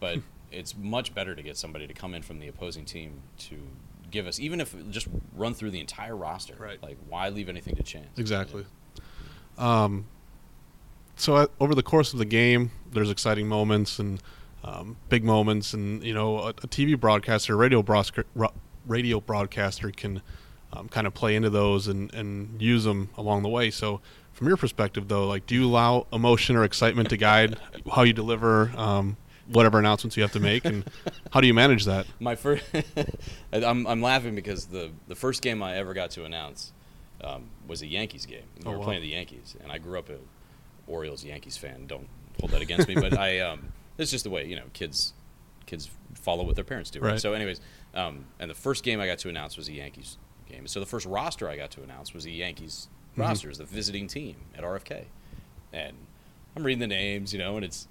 But 0.00 0.18
it's 0.52 0.76
much 0.76 1.12
better 1.14 1.34
to 1.34 1.42
get 1.42 1.56
somebody 1.56 1.86
to 1.88 1.92
come 1.94 2.14
in 2.14 2.22
from 2.22 2.38
the 2.38 2.46
opposing 2.48 2.84
team 2.84 3.20
to 3.38 3.56
give 4.14 4.26
us, 4.26 4.40
even 4.40 4.60
if 4.60 4.74
just 4.90 5.08
run 5.34 5.52
through 5.52 5.72
the 5.72 5.80
entire 5.80 6.16
roster. 6.16 6.54
Right. 6.58 6.82
Like, 6.82 6.96
why 7.08 7.28
leave 7.28 7.50
anything 7.50 7.76
to 7.76 7.82
chance? 7.82 8.16
Exactly. 8.16 8.64
Um, 9.58 10.06
so 11.16 11.36
uh, 11.36 11.46
over 11.60 11.74
the 11.74 11.82
course 11.82 12.12
of 12.12 12.18
the 12.18 12.24
game, 12.24 12.70
there's 12.90 13.10
exciting 13.10 13.48
moments 13.48 13.98
and 13.98 14.22
um, 14.62 14.96
big 15.10 15.24
moments, 15.24 15.74
and 15.74 16.02
you 16.02 16.14
know, 16.14 16.38
a, 16.38 16.48
a 16.48 16.68
TV 16.68 16.98
broadcaster, 16.98 17.54
radio 17.56 17.82
broadcaster, 17.82 18.24
radio 18.86 19.20
broadcaster 19.20 19.90
can 19.90 20.22
um, 20.72 20.88
kind 20.88 21.06
of 21.06 21.12
play 21.12 21.36
into 21.36 21.50
those 21.50 21.86
and, 21.86 22.12
and 22.14 22.62
use 22.62 22.84
them 22.84 23.10
along 23.18 23.42
the 23.42 23.48
way. 23.48 23.70
So, 23.70 24.00
from 24.32 24.48
your 24.48 24.56
perspective, 24.56 25.08
though, 25.08 25.26
like, 25.26 25.46
do 25.46 25.54
you 25.54 25.66
allow 25.66 26.06
emotion 26.12 26.56
or 26.56 26.64
excitement 26.64 27.10
to 27.10 27.16
guide 27.16 27.58
how 27.92 28.02
you 28.02 28.12
deliver 28.12 28.72
um, 28.76 29.16
whatever 29.48 29.78
announcements 29.78 30.16
you 30.16 30.22
have 30.22 30.32
to 30.32 30.40
make, 30.40 30.64
and 30.64 30.84
how 31.32 31.40
do 31.40 31.46
you 31.46 31.54
manage 31.54 31.84
that? 31.84 32.06
My 32.20 32.34
first, 32.34 32.64
I'm, 33.52 33.86
I'm 33.86 34.02
laughing 34.02 34.34
because 34.34 34.66
the 34.66 34.90
the 35.08 35.14
first 35.14 35.42
game 35.42 35.62
I 35.62 35.76
ever 35.76 35.94
got 35.94 36.10
to 36.12 36.24
announce 36.24 36.72
um, 37.22 37.48
was 37.66 37.82
a 37.82 37.86
Yankees 37.86 38.26
game. 38.26 38.44
We 38.58 38.64
Oh, 38.66 38.72
were 38.72 38.78
wow. 38.78 38.84
playing 38.84 39.02
the 39.02 39.08
Yankees, 39.08 39.56
and 39.62 39.70
I 39.70 39.78
grew 39.78 39.98
up 39.98 40.08
a 40.10 40.18
Orioles 40.86 41.24
Yankees 41.24 41.56
fan. 41.56 41.86
Don't 41.86 42.08
hold 42.40 42.52
that 42.52 42.62
against 42.62 42.88
me, 42.88 42.94
but 42.94 43.16
I 43.18 43.40
um, 43.40 43.68
it's 43.98 44.10
just 44.10 44.24
the 44.24 44.30
way 44.30 44.46
you 44.46 44.56
know 44.56 44.64
kids 44.72 45.12
kids 45.66 45.90
follow 46.14 46.44
what 46.44 46.54
their 46.56 46.64
parents 46.64 46.90
do. 46.90 47.00
Right. 47.00 47.12
Right. 47.12 47.20
So, 47.20 47.32
anyways, 47.32 47.60
um, 47.94 48.26
and 48.38 48.50
the 48.50 48.54
first 48.54 48.84
game 48.84 49.00
I 49.00 49.06
got 49.06 49.18
to 49.20 49.28
announce 49.28 49.56
was 49.56 49.68
a 49.68 49.72
Yankees 49.72 50.18
game. 50.48 50.66
So 50.66 50.78
the 50.80 50.86
first 50.86 51.06
roster 51.06 51.48
I 51.48 51.56
got 51.56 51.70
to 51.72 51.82
announce 51.82 52.12
was 52.14 52.24
the 52.24 52.32
Yankees 52.32 52.88
Mm-hmm. 53.12 53.20
roster, 53.22 53.48
as 53.48 53.58
the 53.58 53.64
visiting 53.64 54.08
team 54.08 54.34
at 54.58 54.64
RFK, 54.64 55.04
and 55.72 55.96
I'm 56.56 56.64
reading 56.64 56.80
the 56.80 56.88
names, 56.88 57.32
you 57.32 57.38
know, 57.38 57.54
and 57.54 57.64
it's 57.64 57.86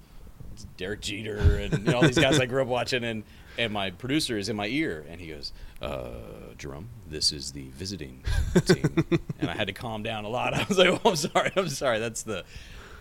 Derek 0.77 1.01
Jeter 1.01 1.57
and 1.57 1.73
you 1.79 1.91
know, 1.91 1.97
all 1.97 2.01
these 2.01 2.17
guys 2.17 2.39
I 2.39 2.45
grew 2.45 2.61
up 2.61 2.67
watching, 2.67 3.03
and 3.03 3.23
and 3.57 3.71
my 3.71 3.91
producer 3.91 4.37
is 4.37 4.49
in 4.49 4.55
my 4.55 4.67
ear, 4.67 5.05
and 5.09 5.19
he 5.19 5.27
goes, 5.27 5.53
uh, 5.81 6.11
"Jerome, 6.57 6.89
this 7.07 7.31
is 7.31 7.51
the 7.51 7.69
visiting 7.69 8.23
team," 8.65 9.05
and 9.39 9.49
I 9.49 9.53
had 9.55 9.67
to 9.67 9.73
calm 9.73 10.03
down 10.03 10.25
a 10.25 10.29
lot. 10.29 10.53
I 10.53 10.65
was 10.67 10.77
like, 10.77 10.89
"Oh, 10.89 11.09
I'm 11.09 11.15
sorry, 11.15 11.51
I'm 11.55 11.69
sorry. 11.69 11.99
That's 11.99 12.23
the 12.23 12.39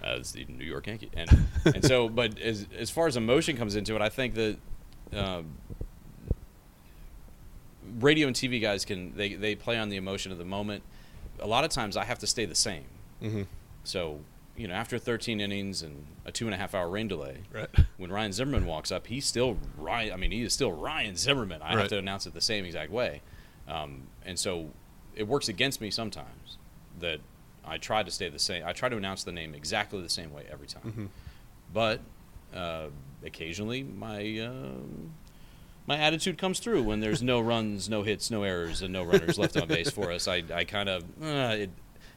uh, 0.05 0.17
it's 0.19 0.33
the 0.33 0.45
New 0.47 0.65
York 0.65 0.87
Yankee," 0.87 1.11
and 1.15 1.31
and 1.65 1.85
so, 1.85 2.09
but 2.09 2.39
as 2.39 2.67
as 2.77 2.91
far 2.91 3.07
as 3.07 3.17
emotion 3.17 3.57
comes 3.57 3.77
into 3.77 3.95
it, 3.95 4.03
I 4.03 4.09
think 4.09 4.35
that. 4.35 4.57
Um, 5.13 5.59
radio 8.01 8.27
and 8.27 8.35
TV 8.35 8.61
guys 8.61 8.85
can 8.85 9.15
they, 9.17 9.35
they 9.35 9.55
play 9.55 9.79
on 9.79 9.89
the 9.89 9.97
emotion 9.97 10.33
of 10.33 10.39
the 10.39 10.45
moment. 10.45 10.83
A 11.41 11.47
lot 11.47 11.65
of 11.65 11.71
times 11.71 11.97
I 11.97 12.05
have 12.05 12.19
to 12.21 12.27
stay 12.27 12.45
the 12.45 12.55
same. 12.55 12.85
Mm-hmm. 13.23 13.43
So, 13.85 14.21
you 14.63 14.69
know, 14.69 14.75
after 14.75 14.97
13 14.97 15.41
innings 15.41 15.83
and 15.83 16.07
a 16.25 16.31
two 16.31 16.47
and 16.47 16.55
a 16.55 16.57
half 16.57 16.73
hour 16.73 16.89
rain 16.89 17.09
delay, 17.09 17.39
Right. 17.53 17.69
when 17.97 18.13
Ryan 18.13 18.33
Zimmerman 18.33 18.65
walks 18.65 18.93
up, 18.93 19.09
he's 19.09 19.27
still 19.27 19.59
Ryan. 19.77 20.13
I 20.13 20.17
mean, 20.17 20.31
he 20.31 20.43
is 20.43 20.53
still 20.53 20.71
Ryan 20.71 21.17
Zimmerman. 21.17 21.61
I 21.63 21.77
have 21.77 21.89
to 21.89 21.99
announce 21.99 22.27
it 22.27 22.33
the 22.35 22.41
same 22.41 22.65
exact 22.65 22.93
way, 22.93 23.23
um, 23.67 24.03
and 24.25 24.39
so 24.39 24.71
it 25.17 25.25
works 25.27 25.49
against 25.49 25.81
me 25.81 25.91
sometimes 25.91 26.59
that 27.01 27.19
I 27.65 27.79
try 27.79 28.05
to 28.05 28.11
stay 28.13 28.29
the 28.29 28.39
same. 28.39 28.63
I 28.65 28.73
try 28.73 28.89
to 28.89 28.97
announce 28.97 29.25
the 29.25 29.33
name 29.33 29.53
exactly 29.55 30.01
the 30.01 30.09
same 30.09 30.33
way 30.33 30.47
every 30.51 30.69
time, 30.69 30.83
Mm-hmm. 30.87 31.07
but 31.75 32.01
uh, 32.55 32.87
occasionally 33.25 33.83
my 33.83 34.39
um, 34.41 35.13
my 35.87 35.97
attitude 35.97 36.39
comes 36.39 36.61
through 36.61 36.85
when 36.85 37.01
there's 37.01 37.23
no 37.23 37.41
runs, 37.53 37.89
no 37.89 38.05
hits, 38.05 38.31
no 38.31 38.45
errors, 38.45 38.83
and 38.83 38.93
no 38.93 39.03
runners 39.03 39.39
left 39.39 39.57
on 39.57 39.67
base 39.67 39.91
for 39.91 40.13
us. 40.13 40.29
I, 40.29 40.45
I 40.55 40.63
kind 40.65 40.89
of 40.89 41.03
uh, 41.21 41.67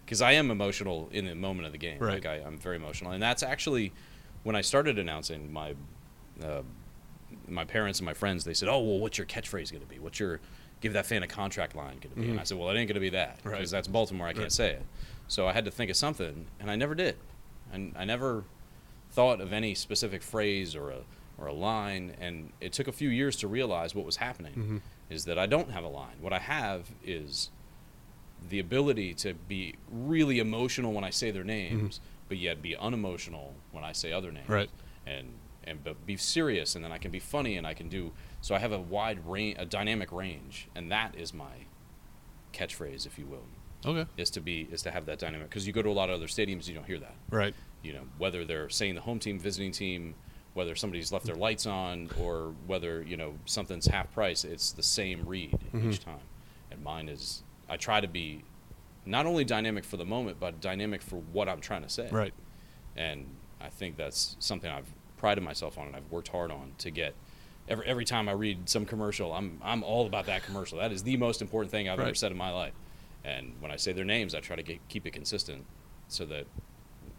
because 0.06 0.22
I 0.22 0.34
am 0.34 0.52
emotional 0.52 1.10
in 1.12 1.26
the 1.26 1.36
moment 1.36 1.66
of 1.66 1.72
the 1.72 1.78
game. 1.78 2.00
Right. 2.00 2.16
Like 2.16 2.26
I, 2.26 2.36
I'm 2.46 2.58
very 2.58 2.76
emotional, 2.78 3.12
and 3.12 3.22
that's 3.22 3.44
actually 3.44 3.92
when 4.44 4.56
I 4.56 4.62
started 4.62 5.00
announcing 5.00 5.52
my 5.52 5.76
uh, 6.44 6.62
my 7.48 7.66
parents 7.66 8.00
and 8.00 8.06
my 8.06 8.14
friends. 8.14 8.44
They 8.44 8.54
said, 8.54 8.70
"Oh, 8.70 8.80
well, 8.80 9.00
what's 9.00 9.18
your 9.18 9.28
catchphrase 9.28 9.72
going 9.72 9.84
to 9.84 9.90
be? 9.90 10.00
What's 10.00 10.20
your 10.20 10.40
give 10.82 10.94
that 10.94 11.06
fan 11.06 11.24
a 11.24 11.28
contract 11.28 11.76
line 11.76 11.98
going 12.02 12.16
to 12.16 12.22
be?" 12.22 12.30
And 12.30 12.40
I 12.40 12.44
said, 12.44 12.58
"Well, 12.58 12.70
it 12.70 12.78
ain't 12.78 12.88
going 12.88 12.96
to 12.96 13.00
be 13.00 13.10
that 13.10 13.40
Right. 13.44 13.54
because 13.58 13.72
that's 13.72 13.88
Baltimore. 13.88 14.28
I 14.28 14.34
can't 14.34 14.44
Right. 14.46 14.52
say 14.52 14.72
it." 14.72 14.86
So 15.28 15.48
I 15.48 15.54
had 15.54 15.66
to 15.66 15.72
think 15.72 15.90
of 15.90 15.98
something, 15.98 16.46
and 16.60 16.70
I 16.70 16.76
never 16.76 16.94
did. 16.96 17.16
And 17.74 17.94
I 17.98 18.06
never 18.06 18.44
thought 19.12 19.42
of 19.42 19.52
any 19.54 19.74
specific 19.76 20.22
phrase 20.22 20.76
or 20.76 20.92
a 20.92 20.98
or 21.38 21.48
a 21.48 21.54
line, 21.54 22.16
and 22.22 22.54
it 22.62 22.72
took 22.72 22.88
a 22.88 22.92
few 22.94 23.10
years 23.10 23.36
to 23.38 23.48
realize 23.48 23.94
what 23.94 24.06
was 24.06 24.18
happening. 24.18 24.54
Mm-hmm. 24.54 24.78
Is 25.10 25.26
that 25.26 25.38
I 25.38 25.46
don't 25.46 25.70
have 25.72 25.84
a 25.84 25.88
line. 25.90 26.16
What 26.22 26.32
I 26.34 26.40
have 26.40 26.88
is 27.04 27.50
the 28.50 28.60
ability 28.60 29.14
to 29.16 29.34
be 29.34 29.76
really 29.92 30.40
emotional 30.40 30.94
when 30.94 31.04
I 31.04 31.10
say 31.10 31.32
their 31.32 31.44
names, 31.44 32.00
but 32.30 32.38
yet 32.38 32.62
be 32.62 32.76
unemotional 32.76 33.54
when 33.72 33.84
I 33.84 33.92
say 33.92 34.12
other 34.12 34.32
names. 34.32 34.46
Mm-hmm. 34.46 34.54
Right. 34.54 34.70
And 35.08 35.28
and 35.68 35.84
but 35.84 36.06
be 36.06 36.16
serious, 36.18 36.76
and 36.76 36.84
then 36.86 36.92
I 36.92 36.98
can 37.00 37.10
be 37.12 37.20
funny, 37.20 37.58
and 37.58 37.66
I 37.66 37.74
can 37.74 37.90
do. 37.90 38.12
So 38.42 38.54
I 38.54 38.60
have 38.60 38.72
a 38.72 38.80
wide 38.80 39.26
range, 39.28 39.56
a 39.60 39.66
dynamic 39.66 40.12
range, 40.12 40.68
and 40.76 40.92
that 40.92 41.16
is 41.18 41.34
my 41.34 41.66
catchphrase, 42.54 43.06
if 43.06 43.18
you 43.20 43.26
will, 43.26 43.46
Okay. 43.86 44.10
is 44.18 44.30
to 44.32 44.42
be 44.42 44.68
is 44.72 44.82
to 44.84 44.92
have 44.92 45.06
that 45.08 45.20
dynamic. 45.20 45.50
Because 45.50 45.66
you 45.68 45.74
go 45.74 45.82
to 45.82 45.90
a 45.90 45.92
lot 45.94 46.10
of 46.10 46.16
other 46.16 46.28
stadiums, 46.28 46.68
you 46.68 46.74
don't 46.76 46.86
hear 46.86 47.00
that 47.00 47.16
Right. 47.30 47.54
you 47.84 47.94
know 47.94 48.04
whether 48.18 48.46
they're 48.46 48.70
saying 48.70 48.96
the 48.96 49.02
home 49.02 49.20
team 49.20 49.40
visiting 49.40 49.72
team 49.72 50.16
whether 50.54 50.74
somebody's 50.74 51.12
left 51.12 51.26
their 51.26 51.36
lights 51.36 51.66
on 51.66 52.10
or 52.20 52.54
whether 52.66 53.04
you 53.04 53.18
know 53.18 53.34
something's 53.46 53.88
half 53.88 54.12
price 54.14 54.46
it's 54.46 54.72
the 54.72 54.82
same 54.84 55.26
read 55.28 55.52
Mm-hmm. 55.74 55.90
each 55.92 56.00
time 56.00 56.20
and 56.72 56.82
mine 56.84 57.10
is 57.10 57.44
i 57.70 57.78
try 57.78 58.00
to 58.00 58.08
be 58.08 58.44
not 59.06 59.26
only 59.26 59.44
dynamic 59.46 59.84
for 59.84 59.98
the 59.98 60.06
moment 60.06 60.38
but 60.40 60.60
dynamic 60.62 61.02
for 61.02 61.18
what 61.18 61.48
i'm 61.50 61.62
trying 61.62 61.82
to 61.84 61.90
say. 61.90 62.10
Right. 62.12 62.34
and 62.96 63.26
i 63.62 63.70
think 63.70 63.98
that's 63.98 64.36
something 64.40 64.70
i've 64.72 64.92
prided 65.18 65.44
myself 65.44 65.78
on 65.78 65.88
and 65.88 65.96
i've 65.96 66.10
worked 66.12 66.28
hard 66.30 66.52
on 66.52 66.74
to 66.80 66.92
get. 66.92 67.14
Every, 67.68 67.86
every 67.88 68.06
time 68.06 68.30
i 68.30 68.32
read 68.34 68.70
some 68.70 68.86
commercial 68.86 69.34
i'm, 69.34 69.60
I'm 69.64 69.84
all 69.84 70.06
about 70.06 70.26
that 70.28 70.44
commercial. 70.44 70.78
That 70.80 70.92
is 70.92 71.04
the 71.04 71.18
most 71.18 71.42
important 71.42 71.72
thing 71.72 71.90
i've 71.90 72.00
ever 72.00 72.14
said 72.16 72.32
in 72.32 72.38
my 72.38 72.52
life. 72.52 72.74
And 73.24 73.54
when 73.60 73.72
i 73.72 73.76
say 73.76 73.92
their 73.94 74.06
names 74.06 74.36
i 74.36 74.40
try 74.40 74.56
to 74.56 74.64
get, 74.64 74.80
keep 74.90 75.06
it 75.08 75.12
consistent 75.12 75.66
so 76.08 76.26
that 76.26 76.46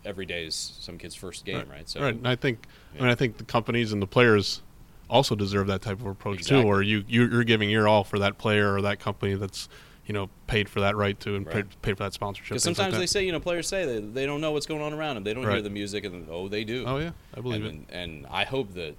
every 0.05 0.25
day 0.27 0.45
is 0.47 0.55
some 0.81 0.99
kid's 0.99 1.17
first 1.17 1.45
game 1.45 1.69
right, 1.69 1.89
so 1.89 2.01
right. 2.01 2.15
And 2.15 2.29
I 2.29 2.37
think, 2.37 2.67
I 2.97 3.01
mean, 3.03 3.11
I 3.11 3.17
think 3.17 3.39
the 3.39 3.45
companies 3.45 3.93
and 3.93 4.01
the 4.01 4.07
players 4.07 4.63
also 5.11 5.35
deserve 5.35 5.67
that 5.67 5.83
type 5.83 5.99
of 6.01 6.07
approach 6.07 6.39
Exactly. 6.39 6.63
too, 6.63 6.69
where 6.69 6.81
you 6.83 7.05
you- 7.09 7.29
you're 7.29 7.43
giving 7.45 7.69
your 7.71 7.89
all 7.89 8.05
for 8.05 8.19
that 8.21 8.39
player 8.39 8.73
or 8.73 8.83
that 8.83 9.01
company 9.01 9.35
that's 9.35 9.69
you 10.07 10.13
know 10.15 10.29
paid 10.47 10.69
for 10.69 10.81
that 10.81 10.95
right 10.97 11.19
to 11.21 11.35
and 11.37 11.47
Right. 11.47 11.55
paid, 11.57 11.83
paid 11.83 11.97
for 11.99 12.05
that 12.05 12.13
sponsorship. 12.13 12.51
because 12.51 12.67
like 12.67 12.77
sometimes 12.77 12.95
that. 12.95 13.01
they 13.01 13.07
say 13.07 13.25
you 13.27 13.33
know 13.33 13.41
players 13.41 13.67
say 13.69 13.85
they, 13.85 13.99
they 14.01 14.27
don't 14.27 14.41
know 14.41 14.53
what's 14.53 14.67
going 14.67 14.83
on 14.83 14.93
around 14.93 15.17
them 15.17 15.25
they 15.25 15.35
don't 15.35 15.43
hear 15.43 15.61
the 15.63 15.71
music 15.71 16.05
and 16.05 16.29
oh 16.31 16.49
they 16.49 16.65
do 16.65 16.85
Oh 16.87 16.99
yeah, 16.99 17.11
I 17.37 17.41
believe 17.41 17.65
it. 17.65 17.69
and, 17.73 17.87
and 17.91 18.27
I 18.31 18.45
hope 18.45 18.73
that 18.75 18.95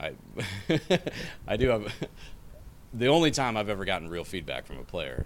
I 0.00 0.12
I 1.46 1.56
do 1.56 1.68
have 1.68 1.92
the 2.94 3.06
only 3.08 3.30
time 3.30 3.56
I've 3.56 3.68
ever 3.68 3.84
gotten 3.84 4.08
real 4.08 4.24
feedback 4.24 4.66
from 4.66 4.78
a 4.78 4.84
player 4.84 5.22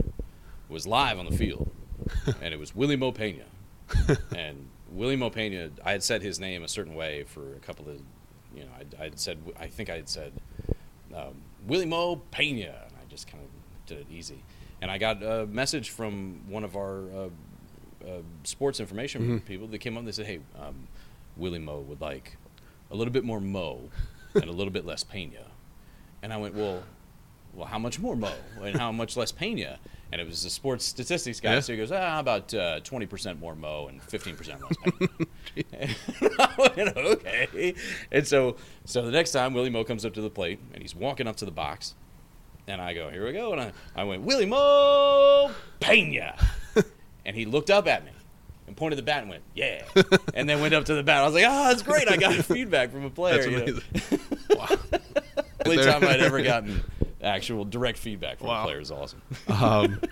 was 0.68 0.86
live 0.86 1.18
on 1.18 1.26
the 1.26 1.36
field, 1.36 1.70
and 2.42 2.52
it 2.52 2.58
was 2.58 2.74
Wily 2.74 2.96
Mo 2.96 3.12
Pena, 3.12 3.44
and 4.34 4.66
Wily 4.90 5.16
Mo 5.16 5.30
Pena. 5.30 5.70
I 5.84 5.92
had 5.92 6.02
said 6.02 6.22
his 6.22 6.40
name 6.40 6.64
a 6.64 6.68
certain 6.68 6.94
way 6.94 7.24
for 7.24 7.54
a 7.54 7.58
couple 7.60 7.88
of, 7.88 8.00
you 8.54 8.64
know, 8.64 8.70
I 8.78 9.00
I 9.02 9.04
had 9.04 9.20
said 9.20 9.38
I 9.58 9.66
think 9.68 9.90
I 9.90 9.96
had 9.96 10.08
said 10.08 10.32
um, 11.14 11.34
Wily 11.66 11.86
Mo 11.86 12.16
Pena, 12.30 12.62
and 12.86 12.94
I 13.00 13.04
just 13.08 13.26
kind 13.28 13.44
of 13.44 13.50
did 13.86 13.98
it 14.00 14.06
easy, 14.10 14.42
and 14.84 14.90
I 14.90 14.98
got 14.98 15.22
a 15.22 15.46
message 15.46 15.88
from 15.90 16.42
one 16.46 16.62
of 16.62 16.76
our. 16.76 16.98
Uh, 17.10 17.28
uh, 18.06 18.20
sports 18.42 18.80
information 18.80 19.40
people 19.46 19.66
that 19.68 19.78
came 19.78 19.94
up 19.94 20.00
and 20.00 20.06
they 20.08 20.12
said, 20.12 20.26
"Hey, 20.26 20.40
um, 20.60 20.74
Wily 21.38 21.58
Mo 21.58 21.80
would 21.80 22.02
like 22.02 22.36
a 22.90 22.94
little 22.94 23.10
bit 23.12 23.24
more 23.24 23.40
Mo 23.40 23.88
and 24.34 24.44
a 24.44 24.52
little 24.52 24.70
bit 24.70 24.84
less 24.84 25.02
Pena," 25.02 25.46
and 26.22 26.30
I 26.30 26.36
went, 26.36 26.54
"Well, 26.54 26.82
well, 27.54 27.66
how 27.66 27.78
much 27.78 27.98
more 27.98 28.14
Mo 28.14 28.30
and 28.62 28.76
how 28.76 28.92
much 28.92 29.16
less 29.16 29.32
Pena?" 29.32 29.78
And 30.12 30.20
it 30.20 30.26
was 30.26 30.44
a 30.44 30.50
sports 30.50 30.84
statistics 30.84 31.40
guy, 31.40 31.54
Yeah. 31.54 31.60
so 31.60 31.72
he 31.72 31.78
goes, 31.78 31.90
"Ah, 31.92 32.18
about 32.20 32.52
uh, 32.52 32.80
twenty 32.80 33.06
percent 33.06 33.40
more 33.40 33.54
Mo 33.54 33.88
and 33.88 34.02
fifteen 34.02 34.36
percent 34.36 34.60
less 34.60 34.76
Pena." 34.84 35.08
went, 36.58 36.96
"Okay." 36.98 37.74
And 38.12 38.26
so, 38.26 38.56
so 38.84 39.00
the 39.00 39.12
next 39.12 39.32
time 39.32 39.54
Wily 39.54 39.70
Mo 39.70 39.82
comes 39.82 40.04
up 40.04 40.12
to 40.12 40.20
the 40.20 40.28
plate 40.28 40.58
and 40.74 40.82
he's 40.82 40.94
walking 40.94 41.26
up 41.26 41.36
to 41.36 41.46
the 41.46 41.50
box, 41.50 41.94
and 42.66 42.80
I 42.80 42.94
go, 42.94 43.10
"Here 43.10 43.24
we 43.24 43.32
go," 43.32 43.52
and 43.52 43.60
I, 43.60 43.72
I 43.96 44.04
went, 44.04 44.22
"Wily 44.22 44.46
Mo 44.46 45.50
Pena." 45.80 46.36
And 47.26 47.34
he 47.34 47.46
looked 47.46 47.70
up 47.70 47.88
at 47.88 48.04
me 48.04 48.10
and 48.66 48.76
pointed 48.76 48.96
the 48.96 49.02
bat 49.02 49.22
and 49.22 49.30
went, 49.30 49.42
"Yeah," 49.54 49.82
and 50.34 50.46
then 50.46 50.60
went 50.60 50.74
up 50.74 50.84
to 50.84 50.94
the 50.94 51.02
bat. 51.02 51.22
I 51.22 51.24
was 51.24 51.32
like, 51.32 51.44
"Ah, 51.46 51.68
that's 51.68 51.82
great! 51.82 52.06
I 52.06 52.18
got 52.18 52.34
feedback 52.34 52.90
from 52.92 53.04
a 53.06 53.10
player." 53.10 53.36
That's 53.36 53.46
you 53.46 53.52
know. 53.56 53.62
amazing. 53.62 54.20
wow. 54.50 54.68
Only 55.64 55.76
There- 55.78 55.90
time 55.90 56.04
I'd 56.04 56.20
ever 56.20 56.42
gotten 56.42 56.82
actual 57.22 57.64
direct 57.64 57.96
feedback 57.96 58.38
from 58.40 58.48
Wow. 58.48 58.60
a 58.60 58.66
player 58.66 58.80
is 58.80 58.90
awesome. 58.90 59.22
Um, 59.48 60.02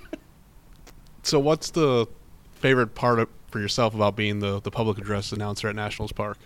so 1.23 1.39
what's 1.39 1.71
the 1.71 2.07
favorite 2.55 2.95
part 2.95 3.19
of, 3.19 3.29
for 3.49 3.61
yourself 3.61 3.95
about 3.95 4.17
being 4.17 4.39
the 4.41 4.61
the 4.61 4.71
public 4.71 4.97
address 4.97 5.33
announcer 5.33 5.69
at 5.69 5.77
Nationals 5.77 6.13
Park? 6.13 6.39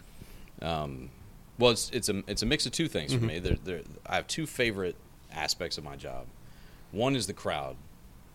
Um, 0.63 1.11
well, 1.59 1.71
it's 1.71 1.91
it's 1.91 2.09
a 2.09 2.25
it's 2.27 2.43
a 2.43 2.47
mix 2.47 2.67
of 2.67 2.73
two 2.73 2.89
things 2.89 3.13
Mm-hmm. 3.13 3.21
for 3.21 3.27
me. 3.27 3.39
There, 3.39 3.57
there, 3.65 3.81
I 4.05 4.17
have 4.17 4.27
two 4.27 4.47
favorite 4.47 4.97
aspects 5.37 5.79
of 5.79 5.85
my 5.85 5.97
job. 5.97 6.27
One 6.93 7.15
is 7.17 7.27
the 7.27 7.33
crowd 7.33 7.77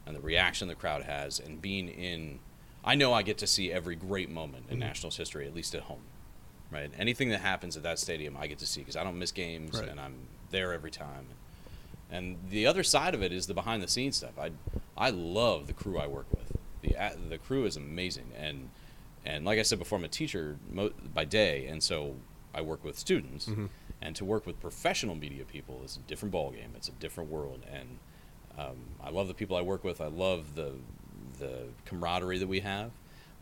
and 0.05 0.15
the 0.15 0.19
reaction 0.21 0.67
the 0.67 0.75
crowd 0.75 1.03
has, 1.03 1.39
and 1.39 1.61
being 1.61 1.87
in. 1.89 2.39
I 2.83 2.95
know 2.95 3.13
I 3.13 3.21
get 3.21 3.37
to 3.39 3.47
see 3.47 3.71
every 3.71 3.95
great 3.95 4.29
moment 4.29 4.63
Mm-hmm. 4.65 4.73
in 4.73 4.79
Nationals 4.79 5.17
history, 5.17 5.45
at 5.47 5.53
least 5.55 5.75
at 5.75 5.83
home. 5.83 6.01
Right, 6.71 6.89
anything 6.97 7.29
that 7.29 7.41
happens 7.41 7.75
at 7.75 7.83
that 7.83 7.99
stadium, 7.99 8.37
I 8.39 8.47
get 8.47 8.57
to 8.59 8.65
see 8.65 8.79
because 8.79 8.95
I 8.95 9.03
don't 9.03 9.19
miss 9.19 9.31
games 9.33 9.77
Right. 9.79 9.89
and 9.89 9.99
I'm 9.99 10.15
there 10.51 10.71
every 10.73 10.89
time. 10.91 11.25
And 12.09 12.37
the 12.49 12.65
other 12.65 12.81
side 12.83 13.13
of 13.13 13.21
it 13.21 13.31
is 13.33 13.47
the 13.47 13.53
behind 13.53 13.83
the 13.83 13.87
scenes 13.87 14.17
stuff. 14.17 14.37
I 14.39 14.51
I 14.97 15.09
love 15.09 15.67
the 15.67 15.73
crew 15.73 15.97
I 15.99 16.07
work 16.07 16.27
with. 16.31 16.57
The 16.81 16.95
the 17.29 17.37
crew 17.37 17.65
is 17.65 17.75
amazing 17.77 18.31
and 18.37 18.69
and 19.25 19.45
like 19.45 19.59
I 19.59 19.61
said 19.63 19.79
before, 19.79 19.97
I'm 19.99 20.03
a 20.05 20.07
teacher 20.07 20.57
mo- 20.71 20.93
by 21.13 21.25
day, 21.25 21.67
and 21.67 21.83
so 21.83 22.15
I 22.55 22.61
work 22.61 22.83
with 22.83 22.97
students. 22.97 23.47
And 24.01 24.15
to 24.15 24.25
work 24.25 24.47
with 24.47 24.59
professional 24.59 25.15
media 25.15 25.43
people 25.45 25.81
is 25.85 25.95
a 25.97 25.99
different 26.07 26.33
ballgame. 26.33 26.75
It's 26.75 26.87
a 26.89 26.93
different 26.93 27.29
world, 27.29 27.63
and 27.71 27.99
um, 28.57 28.77
I 29.03 29.09
love 29.11 29.27
the 29.27 29.33
people 29.35 29.55
I 29.55 29.61
work 29.61 29.83
with. 29.83 30.01
I 30.01 30.07
love 30.07 30.55
the 30.55 30.73
the 31.39 31.65
camaraderie 31.85 32.39
that 32.39 32.47
we 32.47 32.61
have, 32.61 32.91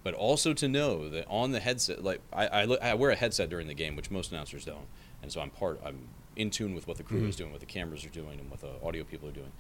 but 0.04 0.14
also 0.14 0.54
to 0.54 0.68
know 0.68 1.08
that 1.10 1.26
on 1.30 1.52
the 1.52 1.60
headset, 1.60 2.04
like 2.04 2.20
I, 2.34 2.48
I, 2.48 2.64
I 2.64 2.94
wear 2.96 3.10
a 3.12 3.16
headset 3.16 3.50
during 3.50 3.68
the 3.68 3.74
game, 3.74 3.96
which 3.96 4.12
most 4.12 4.32
announcers 4.32 4.66
don't, 4.66 4.88
and 5.24 5.32
so 5.32 5.40
I'm 5.42 5.50
part. 5.50 5.80
I'm 5.86 6.10
in 6.36 6.50
tune 6.50 6.74
with 6.76 6.88
what 6.88 6.98
the 6.98 7.04
crew 7.04 7.26
is 7.26 7.36
doing, 7.38 7.52
what 7.52 7.60
the 7.62 7.66
cameras 7.66 8.06
are 8.06 8.10
doing, 8.10 8.40
and 8.40 8.50
what 8.52 8.60
the 8.62 8.72
audio 8.84 9.04
people 9.06 9.30
are 9.30 9.34
doing, 9.34 9.52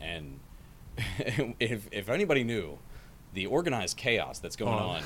and 0.00 0.40
if 1.60 1.86
if 1.92 2.08
anybody 2.08 2.42
knew 2.44 2.78
the 3.34 3.46
organized 3.46 3.96
chaos 3.96 4.38
that's 4.38 4.56
going 4.56 4.74
Oh. 4.74 4.88
on 4.88 5.02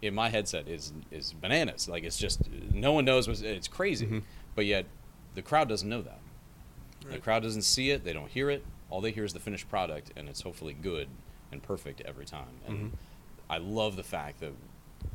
in 0.00 0.14
my 0.14 0.28
headset 0.28 0.68
is 0.68 0.92
is 1.10 1.32
bananas. 1.32 1.88
Like 1.88 2.04
it's 2.04 2.18
just 2.18 2.48
no 2.72 2.92
one 2.92 3.04
knows 3.04 3.28
what's 3.28 3.40
it's 3.42 3.68
crazy, 3.68 4.22
but 4.54 4.66
yet 4.66 4.86
the 5.34 5.42
crowd 5.42 5.68
doesn't 5.68 5.88
know 5.88 6.02
that. 6.02 6.18
The 7.10 7.18
crowd 7.18 7.42
doesn't 7.42 7.62
see 7.62 7.90
it. 7.90 8.04
They 8.04 8.12
don't 8.12 8.30
hear 8.30 8.48
it. 8.48 8.64
All 8.88 9.00
they 9.00 9.10
hear 9.10 9.24
is 9.24 9.32
the 9.32 9.40
finished 9.40 9.68
product, 9.68 10.12
and 10.16 10.28
it's 10.28 10.42
hopefully 10.42 10.72
good 10.72 11.08
and 11.50 11.62
perfect 11.62 12.00
every 12.02 12.24
time. 12.24 12.60
And 12.66 12.92
I 13.50 13.58
love 13.58 13.96
the 13.96 14.02
fact 14.04 14.40
that 14.40 14.52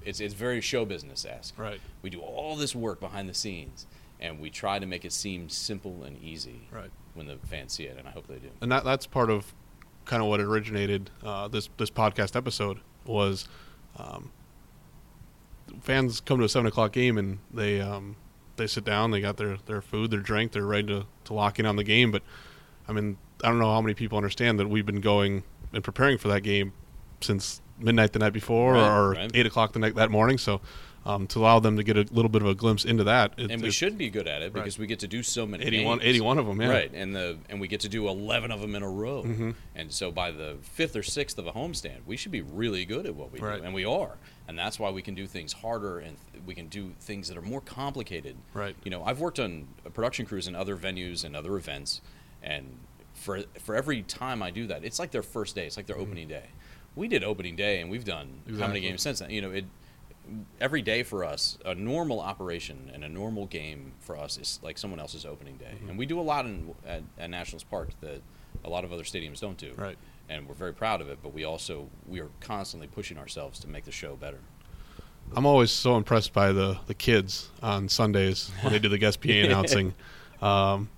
it's 0.04 0.20
it's 0.20 0.34
very 0.34 0.60
show 0.62 0.84
business 0.84 1.26
esque. 1.26 1.58
Right. 1.58 1.80
We 2.02 2.10
do 2.10 2.20
all 2.20 2.56
this 2.58 2.76
work 2.76 3.00
behind 3.00 3.30
the 3.30 3.34
scenes, 3.34 3.86
and 4.20 4.40
we 4.40 4.50
try 4.50 4.80
to 4.80 4.86
make 4.86 5.06
it 5.06 5.14
seem 5.14 5.48
simple 5.50 6.04
and 6.04 6.22
easy. 6.22 6.68
Right. 6.72 6.92
When 7.14 7.26
the 7.28 7.38
fans 7.46 7.74
see 7.74 7.86
it, 7.86 7.98
and 7.98 8.08
I 8.08 8.12
hope 8.12 8.28
they 8.28 8.36
do. 8.36 8.50
and 8.62 8.72
that 8.72 8.84
that's 8.84 9.08
part 9.08 9.30
of 9.30 9.54
kind 10.06 10.22
of 10.22 10.28
what 10.28 10.40
originated 10.42 11.10
uh, 11.24 11.48
this 11.48 11.70
this 11.78 11.90
podcast 11.90 12.36
episode 12.36 12.80
was 13.06 13.48
um, 13.98 14.32
fans 15.82 16.20
come 16.20 16.40
to 16.40 16.46
a 16.46 16.50
seven 16.50 16.68
o'clock 16.68 16.92
game 16.92 17.18
and 17.18 17.40
they 17.54 17.82
um, 17.82 18.16
they 18.58 18.68
sit 18.68 18.84
down 18.84 19.12
they 19.12 19.22
got 19.22 19.38
their, 19.38 19.58
their 19.66 19.82
food 19.82 20.12
their 20.12 20.20
drink 20.20 20.52
they're 20.52 20.66
ready 20.66 20.88
to, 20.88 21.06
to 21.24 21.34
lock 21.34 21.60
in 21.60 21.66
on 21.66 21.76
the 21.76 21.84
game 21.84 22.12
but 22.12 22.22
I 22.88 22.94
mean 22.94 23.18
I 23.44 23.50
don't 23.50 23.60
know 23.60 23.72
how 23.72 23.82
many 23.82 23.94
people 23.94 24.18
understand 24.18 24.60
that 24.60 24.68
we've 24.70 24.86
been 24.86 25.02
going 25.02 25.44
and 25.74 25.84
preparing 25.84 26.18
for 26.18 26.28
that 26.30 26.42
game 26.42 26.74
since 27.22 27.62
midnight 27.80 28.14
the 28.14 28.20
night 28.20 28.34
before 28.34 28.74
Right, 28.74 28.98
or 28.98 29.12
right. 29.12 29.32
eight 29.34 29.46
o'clock 29.46 29.74
the 29.74 29.80
night 29.80 29.96
that 29.96 30.10
morning 30.12 30.38
so 30.38 30.62
um, 31.08 31.26
to 31.28 31.40
allow 31.40 31.60
them 31.60 31.78
to 31.78 31.84
get 31.84 31.96
a 31.98 32.06
little 32.12 32.28
bit 32.30 32.42
of 32.42 32.48
a 32.50 32.54
glimpse 32.54 32.84
into 32.84 33.04
that 33.06 33.32
it, 33.38 33.50
and 33.50 33.62
we 33.62 33.72
should 33.72 33.98
be 33.98 34.10
good 34.10 34.28
at 34.28 34.42
it 34.42 34.46
Right. 34.46 34.54
because 34.56 34.78
we 34.78 34.88
get 34.88 35.00
to 35.00 35.08
do 35.08 35.24
so 35.24 35.46
many 35.48 35.64
81, 35.64 36.00
games. 36.00 36.10
81 36.10 36.38
of 36.38 36.46
them 36.46 36.62
yeah 36.62 36.68
Right, 36.70 36.92
and 36.94 37.16
the 37.16 37.38
and 37.50 37.62
we 37.62 37.68
get 37.68 37.80
to 37.82 37.90
do 37.90 38.08
eleven 38.08 38.52
of 38.52 38.60
them 38.60 38.76
in 38.76 38.84
a 38.84 38.90
row, 38.90 39.24
Mhm. 39.24 39.56
and 39.76 39.92
so 39.94 40.12
by 40.12 40.32
the 40.32 40.58
fifth 40.62 40.96
or 40.96 41.04
sixth 41.04 41.38
of 41.38 41.48
a 41.48 41.54
homestand, 41.54 42.00
we 42.06 42.18
should 42.18 42.32
be 42.34 42.42
really 42.42 42.84
good 42.86 43.06
at 43.06 43.16
what 43.16 43.32
we 43.32 43.40
Right. 43.40 43.60
do, 43.60 43.64
and 43.66 43.74
we 43.74 43.86
are, 43.86 44.18
and 44.48 44.60
that's 44.60 44.78
why 44.80 44.90
we 44.90 45.02
can 45.02 45.16
do 45.16 45.28
things 45.28 45.54
harder 45.54 46.00
and 46.00 46.18
th- 46.34 46.44
we 46.46 46.54
can 46.54 46.68
do 46.68 46.92
things 47.00 47.30
that 47.30 47.38
are 47.38 47.42
more 47.42 47.62
complicated. 47.62 48.36
Right. 48.54 48.76
You 48.84 48.92
know, 48.92 49.04
I've 49.06 49.20
worked 49.20 49.40
on 49.40 49.68
production 49.94 50.26
crews 50.26 50.48
in 50.48 50.56
other 50.56 50.76
venues 50.76 51.24
and 51.24 51.36
other 51.36 51.56
events, 51.58 52.02
and 52.44 52.66
for 53.14 53.44
for 53.60 53.76
every 53.76 54.02
time 54.04 54.44
I 54.44 54.52
do 54.52 54.68
that, 54.68 54.84
it's 54.84 55.00
like 55.00 55.12
their 55.12 55.24
first 55.24 55.56
day. 55.56 55.66
It's 55.66 55.78
like 55.78 55.88
their 55.88 55.98
opening 55.98 56.28
day. 56.28 56.48
We 56.96 57.08
did 57.08 57.24
opening 57.24 57.56
day, 57.56 57.80
and 57.80 57.90
we've 57.90 58.04
done 58.06 58.42
how 58.46 58.52
Exactly. 58.52 58.68
many 58.68 58.82
games 58.82 59.02
since 59.02 59.20
then? 59.20 59.30
You 59.30 59.42
know, 59.42 59.52
it 59.52 59.66
every 60.62 60.82
day 60.82 61.04
for 61.04 61.24
us, 61.24 61.58
a 61.66 61.74
normal 61.76 62.20
operation 62.20 62.92
and 62.94 63.04
a 63.04 63.10
normal 63.10 63.46
game 63.46 63.94
for 64.00 64.18
us 64.18 64.38
is 64.38 64.60
like 64.64 64.78
someone 64.78 65.00
else's 65.00 65.26
opening 65.26 65.58
day, 65.58 65.72
Mm-hmm. 65.76 65.90
and 65.90 65.98
we 66.00 66.06
do 66.06 66.20
a 66.20 66.22
lot 66.22 66.46
in 66.46 66.74
at, 66.86 67.04
at 67.18 67.30
Nationals 67.30 67.64
Park 67.64 67.90
that 68.02 68.22
a 68.66 68.70
lot 68.70 68.84
of 68.84 68.92
other 68.94 69.04
stadiums 69.04 69.40
don't 69.40 69.58
do. 69.58 69.74
Right. 69.78 69.98
And 70.30 70.48
we're 70.48 70.56
very 70.56 70.74
proud 70.74 71.00
of 71.02 71.10
it, 71.10 71.20
but 71.24 71.34
we 71.34 71.44
also 71.46 71.88
we 72.08 72.20
are 72.20 72.30
constantly 72.42 72.88
pushing 72.88 73.18
ourselves 73.18 73.60
to 73.60 73.68
make 73.68 73.86
the 73.86 73.92
show 73.92 74.16
better. 74.16 74.40
I'm 75.36 75.46
always 75.46 75.72
so 75.72 75.96
impressed 75.98 76.34
by 76.34 76.52
the 76.52 76.78
the 76.88 76.94
kids 76.94 77.50
on 77.62 77.88
Sundays 77.90 78.52
when 78.62 78.74
they 78.74 78.80
do 78.80 78.90
the 78.90 78.98
guest 79.06 79.22
PA 79.22 79.30
announcing. 79.32 79.94
Um, 80.42 80.90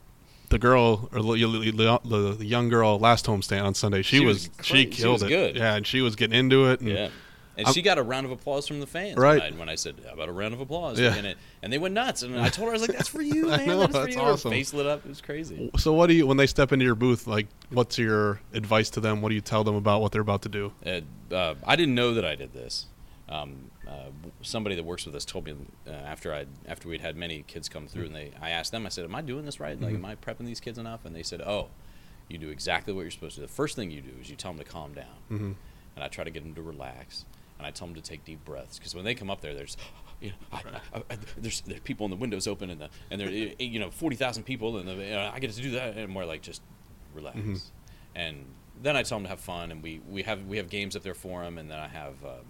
the 0.49 0.57
girl 0.57 1.09
or 1.13 1.21
the, 1.21 2.38
young 2.41 2.69
girl 2.69 2.97
last 2.97 3.27
homestand 3.27 3.63
on 3.63 3.75
Sunday, 3.75 4.01
she, 4.01 4.17
She 4.17 4.25
was, 4.25 4.49
was 4.57 4.65
she 4.65 4.73
great. 4.73 4.93
She 4.95 5.01
killed 5.03 5.13
was 5.13 5.21
it. 5.23 5.30
good. 5.30 5.55
Yeah, 5.55 5.75
and 5.75 5.86
she 5.86 6.01
was 6.01 6.15
getting 6.15 6.38
into 6.39 6.71
it. 6.71 6.80
And 6.80 6.89
Yeah. 6.89 7.09
And 7.60 7.68
I'm- 7.68 7.74
she 7.74 7.82
got 7.82 7.97
a 7.97 8.03
round 8.03 8.26
of 8.26 8.32
applause 8.32 8.68
from 8.68 8.80
the 8.80 8.88
fans. 8.88 9.18
Right. 9.18 9.41
When 9.43 9.53
I, 9.53 9.60
when 9.60 9.70
I 9.70 9.76
said, 9.76 9.95
"How 10.07 10.14
about 10.14 10.30
a 10.30 10.32
round 10.32 10.53
of 10.53 10.62
applause?" 10.62 10.99
Yeah. 10.99 11.14
And, 11.16 11.28
it, 11.28 11.38
and 11.62 11.72
they 11.72 11.78
went 11.78 11.93
nuts. 11.93 12.24
And 12.24 12.39
I 12.39 12.49
told 12.49 12.68
her, 12.68 12.72
"I 12.72 12.78
was 12.80 12.82
like, 12.82 12.95
that's 12.97 13.10
for 13.10 13.22
you, 13.22 13.51
I 13.51 13.57
man. 13.57 13.68
know, 13.68 13.80
that's 13.82 13.91
for 13.91 13.99
that's 14.05 14.16
you." 14.16 14.22
Her 14.22 14.32
awesome. 14.32 14.51
face 14.51 14.74
lit 14.74 14.86
up. 14.88 15.05
It 15.05 15.10
was 15.10 15.22
crazy. 15.22 15.70
So 15.78 15.93
what 15.93 16.07
do 16.07 16.14
you 16.14 16.26
when 16.26 16.38
they 16.38 16.47
step 16.47 16.72
into 16.72 16.86
your 16.86 16.95
booth? 16.95 17.28
Like, 17.28 17.47
what's 17.70 17.97
your 17.99 18.41
advice 18.53 18.89
to 18.91 18.99
them? 18.99 19.22
What 19.22 19.30
do 19.30 19.36
you 19.36 19.41
tell 19.41 19.64
them 19.64 19.76
about 19.76 20.01
what 20.01 20.12
they're 20.12 20.22
about 20.22 20.41
to 20.43 20.49
do? 20.49 20.72
Uh, 20.86 21.01
uh, 21.34 21.55
I 21.68 21.76
didn't 21.76 21.95
know 21.95 22.14
that 22.16 22.26
I 22.26 22.36
did 22.36 22.53
this. 22.53 22.88
Um, 23.28 23.70
uh, 23.88 24.10
somebody 24.41 24.76
that 24.76 24.84
works 24.86 25.05
with 25.05 25.14
us 25.16 25.24
told 25.26 25.45
me 25.45 25.55
uh, 25.88 25.91
after 25.91 26.34
I 26.34 26.45
after 26.68 26.88
we'd 26.88 27.01
had 27.01 27.16
many 27.16 27.43
kids 27.47 27.68
come 27.70 27.88
through, 27.88 28.05
and 28.05 28.16
they 28.16 28.32
I 28.41 28.49
asked 28.51 28.72
them, 28.72 28.86
I 28.86 28.89
said, 28.89 29.03
"Am 29.05 29.14
I 29.14 29.22
doing 29.22 29.45
this 29.45 29.60
right? 29.60 29.80
Like, 29.80 29.93
am 29.95 30.05
I 30.05 30.16
prepping 30.16 30.45
these 30.45 30.60
kids 30.60 30.78
enough?" 30.80 31.05
And 31.05 31.16
they 31.16 31.24
said, 31.24 31.41
"Oh, 31.41 31.68
you 32.30 32.38
do 32.38 32.49
exactly 32.49 32.93
what 32.93 33.01
you're 33.01 33.12
supposed 33.12 33.36
to. 33.36 33.41
do. 33.41 33.47
The 33.47 33.51
first 33.53 33.76
thing 33.76 33.91
you 33.91 34.01
do 34.01 34.12
is 34.22 34.30
you 34.30 34.36
tell 34.36 34.51
them 34.53 34.60
to 34.64 34.66
calm 34.72 34.93
down, 34.93 35.05
Mhm. 35.32 35.55
and 35.95 36.03
I 36.03 36.07
try 36.07 36.24
to 36.24 36.30
get 36.32 36.43
them 36.43 36.53
to 36.55 36.62
relax, 36.62 37.26
and 37.60 37.68
I 37.68 37.72
tell 37.72 37.86
them 37.88 37.95
to 37.95 38.01
take 38.01 38.26
deep 38.26 38.43
breaths 38.43 38.80
because 38.80 38.95
when 38.95 39.05
they 39.05 39.14
come 39.14 39.30
up 39.30 39.41
there, 39.41 39.53
there's 39.53 39.78
you 40.22 40.30
know, 40.32 40.36
I, 40.51 40.62
I, 40.97 41.03
I, 41.12 41.18
there's 41.38 41.62
there's 41.62 41.80
people 41.82 42.05
in 42.05 42.10
the 42.10 42.18
windows 42.18 42.47
open 42.47 42.70
and 42.72 42.82
the 42.82 42.89
and 43.12 43.22
there 43.22 43.30
you 43.30 43.80
know 43.80 43.91
forty 43.91 44.16
thousand 44.16 44.43
people 44.43 44.78
and 44.78 44.88
the, 44.88 44.95
you 44.95 45.12
know, 45.12 45.30
I 45.34 45.39
get 45.39 45.51
to 45.51 45.62
do 45.62 45.72
that 45.72 45.95
and 45.97 46.16
we're 46.16 46.26
like 46.26 46.41
just 46.41 46.62
relax 47.14 47.38
Mhm. 47.38 47.62
and 48.16 48.45
then 48.82 48.95
I 48.95 49.03
tell 49.03 49.18
them 49.18 49.24
to 49.26 49.30
have 49.30 49.39
fun 49.41 49.72
and 49.72 49.84
we, 49.84 49.99
we 50.10 50.24
have 50.24 50.45
we 50.45 50.57
have 50.57 50.70
games 50.70 50.95
up 50.95 51.03
there 51.03 51.14
for 51.14 51.43
them 51.43 51.57
and 51.57 51.70
then 51.70 51.80
I 51.80 51.88
have 51.88 52.14
um, 52.24 52.45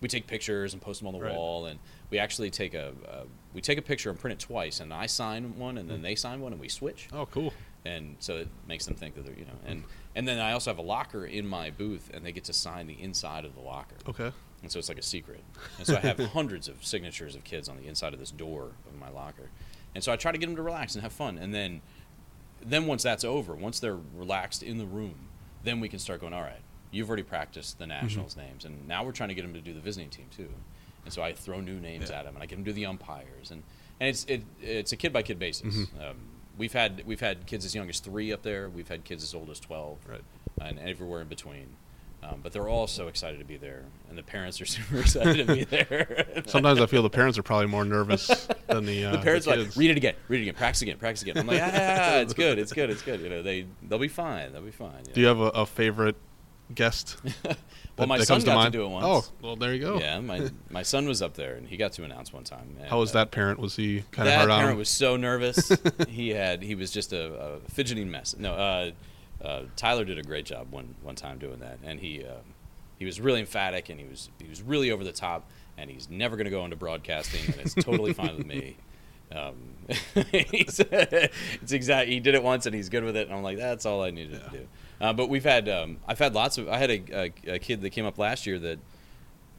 we 0.00 0.08
take 0.08 0.26
pictures 0.26 0.72
and 0.72 0.80
post 0.82 1.00
them 1.00 1.06
on 1.08 1.14
the 1.14 1.20
Right. 1.20 1.34
wall 1.34 1.66
and 1.66 1.78
we 2.10 2.18
actually 2.18 2.50
take 2.50 2.74
a 2.74 2.88
uh, 3.08 3.24
we 3.52 3.60
take 3.60 3.78
a 3.78 3.82
picture 3.82 4.08
and 4.10 4.18
print 4.18 4.40
it 4.40 4.44
twice 4.44 4.80
and 4.80 4.92
I 4.94 5.06
sign 5.06 5.58
one 5.58 5.76
and 5.78 5.88
then 5.90 5.98
Mm. 6.00 6.02
they 6.02 6.14
sign 6.14 6.40
one 6.40 6.52
and 6.52 6.60
we 6.60 6.68
switch 6.68 7.08
Oh, 7.12 7.26
cool. 7.26 7.52
and 7.84 8.16
so 8.18 8.36
it 8.38 8.48
makes 8.66 8.86
them 8.86 8.94
think 8.94 9.14
that 9.14 9.24
they're 9.26 9.34
you 9.38 9.44
know 9.44 9.58
and 9.66 9.84
and 10.14 10.26
then 10.28 10.38
I 10.38 10.52
also 10.52 10.70
have 10.70 10.78
a 10.78 10.82
locker 10.82 11.26
in 11.26 11.46
my 11.46 11.70
booth 11.70 12.10
and 12.14 12.24
they 12.24 12.32
get 12.32 12.44
to 12.44 12.52
sign 12.52 12.86
the 12.86 13.00
inside 13.02 13.44
of 13.44 13.54
the 13.54 13.60
locker 13.60 13.96
Okay. 14.08 14.30
And 14.64 14.72
so 14.72 14.78
it's 14.78 14.88
like 14.88 14.98
a 14.98 15.02
secret. 15.02 15.42
And 15.78 15.86
so 15.86 15.96
I 15.96 16.00
have 16.00 16.18
hundreds 16.32 16.68
of 16.68 16.84
signatures 16.84 17.34
of 17.36 17.44
kids 17.44 17.68
on 17.68 17.76
the 17.76 17.86
inside 17.86 18.12
of 18.14 18.18
this 18.20 18.30
door 18.30 18.72
of 18.86 18.98
my 18.98 19.08
locker. 19.10 19.50
And 19.94 20.02
so 20.02 20.12
I 20.12 20.16
try 20.16 20.32
to 20.32 20.38
get 20.38 20.46
them 20.46 20.56
to 20.56 20.62
relax 20.62 20.94
and 20.94 21.02
have 21.02 21.12
fun. 21.12 21.38
And 21.38 21.54
then, 21.54 21.80
then 22.60 22.86
once 22.86 23.02
that's 23.02 23.24
over, 23.24 23.54
once 23.54 23.78
they're 23.80 23.98
relaxed 24.16 24.62
in 24.62 24.78
the 24.78 24.86
room, 24.86 25.28
then 25.62 25.80
we 25.80 25.88
can 25.88 25.98
start 25.98 26.20
going. 26.20 26.32
All 26.34 26.42
right, 26.42 26.60
you've 26.90 27.08
already 27.08 27.22
practiced 27.22 27.78
the 27.78 27.86
nationals 27.86 28.36
names, 28.36 28.64
and 28.64 28.86
now 28.88 29.04
we're 29.04 29.12
trying 29.12 29.28
to 29.30 29.34
get 29.34 29.42
them 29.42 29.54
to 29.54 29.60
do 29.60 29.72
the 29.72 29.80
visiting 29.80 30.10
team 30.10 30.26
too. 30.36 30.48
And 31.04 31.12
so 31.12 31.22
I 31.22 31.32
throw 31.32 31.60
new 31.60 31.78
names 31.78 32.10
Yeah. 32.10 32.18
at 32.20 32.24
them, 32.24 32.34
and 32.34 32.42
I 32.42 32.46
get 32.46 32.56
them 32.56 32.64
to 32.64 32.70
do 32.70 32.74
the 32.74 32.86
umpires, 32.86 33.50
and 33.50 33.62
and 34.00 34.08
it's 34.08 34.24
it 34.24 34.42
it's 34.60 34.92
a 34.92 34.96
kid 34.96 35.12
by 35.12 35.22
kid 35.22 35.38
basis. 35.38 35.74
Mhm. 35.74 36.10
Um, 36.10 36.16
we've 36.58 36.72
had 36.72 37.02
we've 37.06 37.20
had 37.20 37.46
kids 37.46 37.64
as 37.64 37.74
young 37.74 37.88
as 37.88 38.00
three 38.00 38.32
up 38.32 38.42
there. 38.42 38.68
We've 38.68 38.88
had 38.88 39.04
kids 39.04 39.22
as 39.22 39.34
old 39.34 39.50
as 39.50 39.60
twelve 39.60 39.98
Right. 40.08 40.22
and 40.60 40.78
everywhere 40.78 41.20
in 41.20 41.28
between. 41.28 41.76
Um, 42.26 42.40
but 42.42 42.52
they're 42.52 42.68
all 42.68 42.86
so 42.86 43.08
excited 43.08 43.38
to 43.38 43.44
be 43.44 43.58
there, 43.58 43.82
and 44.08 44.16
the 44.16 44.22
parents 44.22 44.58
are 44.60 44.64
super 44.76 45.00
excited 45.00 45.46
to 45.46 45.54
be 45.54 45.64
there. 45.70 46.24
Sometimes 46.46 46.80
I 46.80 46.86
feel 46.86 47.02
the 47.02 47.10
parents 47.10 47.36
are 47.38 47.42
probably 47.42 47.66
more 47.66 47.84
nervous 47.84 48.48
than 48.66 48.86
the 48.86 49.04
uh, 49.06 49.12
the 49.12 49.18
parents 49.18 49.46
are 49.46 49.56
like, 49.56 49.76
read 49.76 49.90
it 49.90 49.96
again, 49.98 50.14
read 50.28 50.38
it 50.38 50.42
again, 50.42 50.54
practice 50.54 50.80
again, 50.82 50.96
practice 50.96 51.22
again. 51.22 51.36
I'm 51.36 51.46
like, 51.46 51.60
ah, 51.62 52.16
it's 52.18 52.32
good, 52.32 52.58
it's 52.58 52.72
good, 52.72 52.88
it's 52.88 53.02
good. 53.02 53.20
You 53.20 53.28
know, 53.28 53.42
they 53.42 53.66
they'll 53.82 53.98
be 53.98 54.08
fine, 54.08 54.52
they'll 54.52 54.62
be 54.62 54.70
fine. 54.70 55.02
Do 55.12 55.20
you 55.20 55.26
have 55.26 55.38
a, 55.40 55.48
a 55.48 55.66
favorite 55.66 56.16
guest? 56.74 57.18
well, 57.44 57.56
that- 57.96 58.08
my 58.08 58.16
that 58.18 58.26
son 58.26 58.40
got 58.40 58.52
to 58.52 58.56
mind? 58.56 58.72
do 58.72 58.84
it 58.84 58.88
once. 58.88 59.04
Oh, 59.06 59.24
well, 59.42 59.56
there 59.56 59.74
you 59.74 59.80
go. 59.80 59.98
yeah, 59.98 60.18
my 60.20 60.48
my 60.70 60.82
son 60.82 61.06
was 61.06 61.20
up 61.20 61.34
there, 61.34 61.56
and 61.56 61.68
he 61.68 61.76
got 61.76 61.92
to 61.92 62.04
announce 62.04 62.32
one 62.32 62.44
time. 62.44 62.74
and, 62.80 62.88
How 62.88 63.00
was 63.00 63.10
uh, 63.10 63.18
that 63.18 63.32
parent? 63.32 63.58
Was 63.60 63.76
he 63.76 64.02
kind 64.12 64.26
of 64.28 64.34
hard 64.34 64.48
on? 64.50 64.56
That 64.58 64.62
parent 64.62 64.78
was 64.78 64.88
so 64.88 65.16
nervous. 65.18 65.70
he 66.08 66.30
had 66.30 66.62
he 66.62 66.74
was 66.74 66.90
just 66.90 67.12
a, 67.12 67.34
a 67.34 67.60
fidgeting 67.70 68.10
mess. 68.10 68.34
No, 68.38 68.54
uh, 68.54 68.90
uh, 69.44 69.62
Tyler 69.76 70.04
did 70.04 70.18
a 70.18 70.22
great 70.22 70.46
job 70.46 70.72
one 70.72 70.94
one 71.02 71.14
time 71.14 71.38
doing 71.38 71.58
that, 71.60 71.78
and 71.84 72.00
he 72.00 72.24
um, 72.24 72.42
he 72.98 73.04
was 73.04 73.20
really 73.20 73.40
emphatic 73.40 73.88
and 73.90 74.00
he 74.00 74.06
was 74.06 74.30
he 74.40 74.48
was 74.48 74.62
really 74.62 74.90
over 74.90 75.04
the 75.04 75.12
top, 75.12 75.48
and 75.76 75.90
he's 75.90 76.08
never 76.08 76.36
going 76.36 76.46
to 76.46 76.50
go 76.50 76.64
into 76.64 76.76
broadcasting, 76.76 77.40
and 77.52 77.56
it's 77.60 77.74
totally 77.74 78.12
fine 78.12 78.36
with 78.36 78.46
me. 78.46 78.76
Um, 79.32 79.54
it's 79.88 81.72
exact. 81.72 82.08
He 82.08 82.20
did 82.20 82.34
it 82.34 82.42
once, 82.42 82.66
and 82.66 82.74
he's 82.74 82.88
good 82.88 83.02
with 83.02 83.16
it. 83.16 83.26
And 83.26 83.36
I'm 83.36 83.42
like, 83.42 83.56
that's 83.58 83.84
all 83.86 84.02
I 84.02 84.10
needed 84.10 84.44
to 84.44 84.50
do. 84.50 84.68
Uh, 85.00 85.12
but 85.12 85.28
we've 85.28 85.42
had 85.44 85.68
um, 85.68 85.98
I've 86.06 86.18
had 86.18 86.34
lots 86.34 86.58
of. 86.58 86.68
I 86.68 86.78
had 86.78 86.90
a, 86.90 87.02
a, 87.48 87.54
a 87.54 87.58
kid 87.58 87.80
that 87.80 87.90
came 87.90 88.04
up 88.04 88.18
last 88.18 88.46
year 88.46 88.58
that 88.60 88.78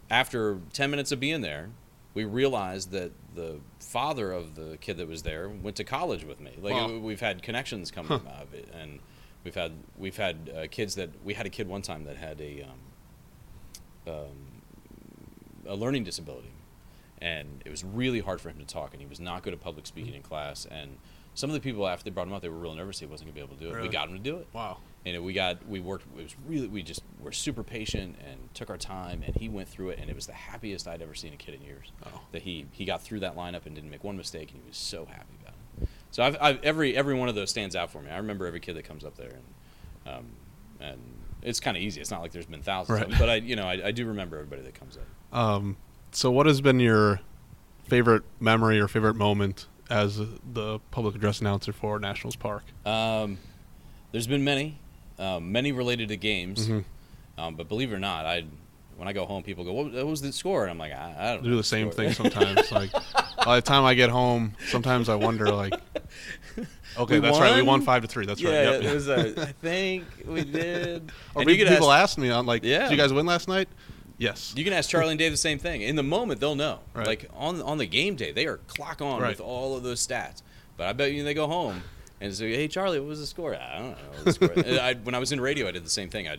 after 0.10 0.60
10 0.74 0.90
minutes 0.92 1.12
of 1.12 1.20
being 1.20 1.42
there, 1.42 1.70
we 2.14 2.24
realized 2.24 2.92
that 2.92 3.12
the 3.34 3.60
father 3.80 4.32
of 4.32 4.56
the 4.56 4.78
kid 4.78 4.98
that 4.98 5.08
was 5.08 5.24
there 5.24 5.50
went 5.50 5.76
to 5.78 5.84
college 5.84 6.24
with 6.24 6.40
me. 6.40 6.54
Like 6.62 6.74
Wow. 6.74 6.98
we've 7.00 7.20
had 7.20 7.42
connections 7.42 7.92
come 7.92 8.10
out 8.12 8.26
of 8.44 8.54
it, 8.54 8.70
and 8.80 9.00
we've 9.46 9.56
had 9.56 9.72
we've 9.98 10.18
had 10.18 10.52
uh, 10.54 10.68
kids 10.70 10.96
that 10.96 11.10
we 11.24 11.34
had 11.36 11.46
a 11.46 11.50
kid 11.50 11.70
one 11.70 11.82
time 11.82 12.04
that 12.04 12.18
had 12.18 12.42
a 12.42 12.64
um, 14.08 14.14
um, 14.14 14.62
a 15.68 15.76
learning 15.76 16.04
disability, 16.04 16.52
and 17.22 17.62
it 17.66 17.70
was 17.70 17.84
really 17.84 18.20
hard 18.20 18.42
for 18.42 18.50
him 18.50 18.58
to 18.60 18.66
talk, 18.66 18.92
and 18.94 19.02
he 19.02 19.08
was 19.08 19.20
not 19.20 19.44
good 19.44 19.54
at 19.54 19.62
public 19.62 19.88
speaking 19.88 20.14
in 20.14 20.22
class. 20.22 20.66
And 20.70 20.98
some 21.34 21.50
of 21.50 21.54
the 21.54 21.60
people 21.60 21.88
after 21.88 22.04
they 22.04 22.12
brought 22.12 22.28
him 22.28 22.34
out, 22.34 22.42
they 22.42 22.50
were 22.50 22.58
real 22.58 22.76
nervous 22.76 23.00
he 23.00 23.06
wasn't 23.06 23.30
gonna 23.30 23.36
be 23.36 23.42
able 23.42 23.56
to 23.56 23.62
do 23.64 23.70
it. 23.70 23.76
Really? 23.76 23.88
We 23.88 23.94
got 23.94 24.08
him 24.10 24.14
to 24.16 24.20
do 24.22 24.38
it 24.38 24.48
Wow. 24.54 24.78
and 25.06 25.22
we 25.24 25.34
got 25.34 25.68
we 25.68 25.80
worked 25.82 26.06
it 26.18 26.24
was 26.24 26.36
really 26.48 26.68
we 26.68 26.82
just 26.82 27.04
were 27.22 27.32
super 27.34 27.62
patient 27.64 28.16
and 28.26 28.38
took 28.54 28.70
our 28.70 28.78
time 28.78 29.22
and 29.26 29.36
he 29.36 29.50
went 29.50 29.68
through 29.68 29.90
it 29.90 30.00
and 30.00 30.10
it 30.10 30.16
was 30.16 30.28
the 30.28 30.34
happiest 30.34 30.88
i'd 30.88 31.02
ever 31.02 31.14
seen 31.14 31.34
a 31.34 31.36
kid 31.36 31.54
in 31.56 31.62
years 31.62 31.92
Oh. 32.06 32.22
that 32.32 32.44
he 32.44 32.68
he 32.72 32.86
got 32.86 33.02
through 33.02 33.20
that 33.22 33.36
lineup 33.36 33.66
and 33.66 33.76
didn't 33.76 33.90
make 33.90 34.04
one 34.04 34.16
mistake 34.16 34.52
and 34.52 34.62
he 34.62 34.68
was 34.70 34.78
so 34.78 35.06
happy 35.06 35.35
so 36.16 36.24
I've, 36.24 36.38
I've 36.40 36.64
every 36.64 36.96
every 36.96 37.14
one 37.14 37.28
of 37.30 37.36
those 37.36 37.50
stands 37.50 37.76
out 37.76 37.90
for 37.92 38.02
me 38.02 38.10
i 38.10 38.18
remember 38.18 38.46
every 38.48 38.60
kid 38.62 38.76
that 38.78 38.84
comes 38.84 39.04
up 39.04 39.16
there 39.18 39.32
and 39.32 39.44
um, 40.16 40.26
and 40.80 41.00
it's 41.42 41.60
kind 41.60 41.76
of 41.76 41.84
easy 41.84 42.00
it's 42.02 42.12
not 42.12 42.22
like 42.22 42.32
there's 42.32 42.46
been 42.46 42.62
thousands 42.62 43.00
Right. 43.00 43.04
of 43.06 43.10
them, 43.12 43.20
but 43.20 43.30
i 43.30 43.36
you 43.36 43.56
know 43.56 43.66
I, 43.68 43.88
I 43.88 43.92
do 43.92 44.06
remember 44.06 44.38
everybody 44.38 44.62
that 44.64 44.74
comes 44.74 44.98
up 44.98 45.38
Um, 45.38 45.78
so, 46.12 46.32
what 46.32 46.46
has 46.46 46.62
been 46.62 46.80
your 46.80 47.20
favorite 47.90 48.24
memory 48.40 48.80
or 48.80 48.88
favorite 48.88 49.16
moment 49.16 49.68
as 49.90 50.18
the 50.18 50.80
public 50.92 51.16
address 51.16 51.42
announcer 51.42 51.74
for 51.74 52.00
Nationals 52.00 52.36
Park? 52.38 52.64
Um, 52.86 53.38
there's 54.14 54.26
been 54.28 54.44
many, 54.46 54.80
um, 55.20 55.52
many 55.52 55.72
related 55.74 56.08
to 56.10 56.18
games. 56.18 56.68
Mhm. 56.70 56.86
Um, 57.38 57.56
but 57.56 57.68
believe 57.68 57.92
it 57.92 57.96
or 57.96 58.00
not, 58.00 58.26
I 58.26 58.46
when 58.98 59.10
I 59.10 59.14
go 59.14 59.26
home, 59.26 59.44
people 59.44 59.66
go, 59.66 59.74
"What, 59.74 59.92
what 59.92 60.08
was 60.08 60.22
the 60.22 60.32
score?" 60.32 60.62
And 60.64 60.72
I'm 60.72 60.78
like, 60.78 60.94
"I, 60.94 61.16
I 61.20 61.34
don't 61.36 61.44
do 61.44 61.58
the 61.58 61.64
same 61.64 61.92
score." 61.92 62.06
thing 62.06 62.14
sometimes. 62.32 62.72
like 62.72 62.92
by 63.46 63.58
the 63.58 63.62
time 63.62 63.84
I 63.84 63.94
get 63.94 64.10
home, 64.10 64.54
sometimes 64.70 65.10
I 65.10 65.16
wonder 65.16 65.52
like, 65.54 65.74
okay, 66.98 67.16
We 67.16 67.20
that's 67.20 67.40
right, 67.40 67.56
we 67.56 67.62
won? 67.62 67.80
won 67.80 67.82
five 67.82 68.02
to 68.02 68.08
three. 68.08 68.26
That's 68.26 68.42
yeah, 68.42 68.50
right. 68.70 68.82
Yep. 68.82 68.84
it 68.84 68.94
was. 68.94 69.08
A, 69.08 69.42
I 69.42 69.52
think 69.54 70.06
we 70.26 70.44
did. 70.44 71.12
Or 71.34 71.42
And 71.42 71.50
people 71.50 71.92
ask, 71.92 72.12
ask 72.14 72.18
me, 72.18 72.32
I'm 72.32 72.46
like, 72.46 72.64
Yeah. 72.64 72.84
did 72.84 72.92
you 72.92 72.98
guys 72.98 73.12
win 73.14 73.26
last 73.26 73.48
night? 73.48 73.68
Yes. 74.18 74.54
You 74.56 74.64
can 74.64 74.72
ask 74.74 74.90
Charlie 74.90 75.12
and 75.12 75.20
Dave 75.20 75.32
the 75.32 75.38
same 75.38 75.60
thing. 75.60 75.82
In 75.82 75.96
the 75.98 76.04
moment, 76.04 76.40
they'll 76.40 76.56
know. 76.56 76.80
Right. 76.94 77.06
Like 77.08 77.30
on 77.34 77.62
on 77.62 77.78
the 77.78 77.86
game 77.86 78.16
day, 78.16 78.32
they 78.32 78.46
are 78.48 78.58
clock 78.68 79.02
on 79.02 79.22
Right. 79.22 79.30
with 79.30 79.42
all 79.42 79.76
of 79.76 79.84
those 79.84 80.06
stats. 80.06 80.42
But 80.78 80.88
I 80.88 80.94
bet 80.94 81.12
you 81.12 81.24
they 81.24 81.34
go 81.34 81.48
home 81.48 81.82
and 82.22 82.34
say, 82.34 82.54
"Hey, 82.56 82.68
Charlie, 82.70 83.00
what 83.00 83.10
was 83.10 83.20
the 83.20 83.28
score?" 83.28 83.56
I 83.56 83.78
don't 83.78 83.90
know. 83.92 83.98
What 84.14 84.26
the 84.26 84.32
score. 84.34 84.54
I, 84.82 84.94
when 85.04 85.16
I 85.16 85.20
was 85.20 85.32
in 85.34 85.42
radio, 85.42 85.68
I 85.68 85.72
did 85.72 85.84
the 85.86 85.90
same 85.90 86.10
thing. 86.10 86.30
I 86.30 86.38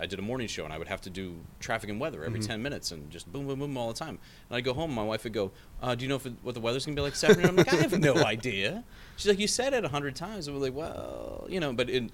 I 0.00 0.06
did 0.06 0.18
a 0.18 0.22
morning 0.22 0.48
show 0.48 0.64
and 0.64 0.72
I 0.72 0.78
would 0.78 0.88
have 0.88 1.00
to 1.02 1.10
do 1.10 1.36
traffic 1.60 1.90
and 1.90 2.00
weather 2.00 2.24
every 2.24 2.40
Mm-hmm. 2.40 2.48
ten 2.48 2.62
minutes 2.62 2.90
and 2.90 3.10
just 3.10 3.30
boom, 3.32 3.46
boom, 3.46 3.58
boom 3.60 3.76
all 3.76 3.88
the 3.88 3.94
time. 3.98 4.18
And 4.48 4.56
I'd 4.56 4.64
go 4.64 4.74
home, 4.74 4.90
and 4.90 4.96
my 4.96 5.04
wife 5.04 5.24
would 5.24 5.32
go, 5.32 5.52
uh, 5.82 5.94
"Do 5.94 6.04
you 6.04 6.08
know 6.08 6.16
it, 6.16 6.32
what 6.42 6.54
the 6.54 6.60
weather's 6.60 6.84
gonna 6.86 6.96
be 6.96 7.02
like 7.02 7.14
Saturday?" 7.14 7.46
I'm 7.48 7.54
like, 7.56 7.72
"I 7.72 7.76
have 7.76 7.98
no 8.00 8.14
idea." 8.16 8.84
She's 9.16 9.28
like, 9.28 9.38
"You 9.38 9.46
said 9.46 9.72
it 9.74 9.84
a 9.84 9.88
hundred 9.88 10.16
times." 10.16 10.48
And 10.48 10.56
we're 10.56 10.62
like, 10.62 10.74
"Well, 10.74 11.46
you 11.48 11.60
know," 11.60 11.72
but 11.72 11.88
in 11.88 12.10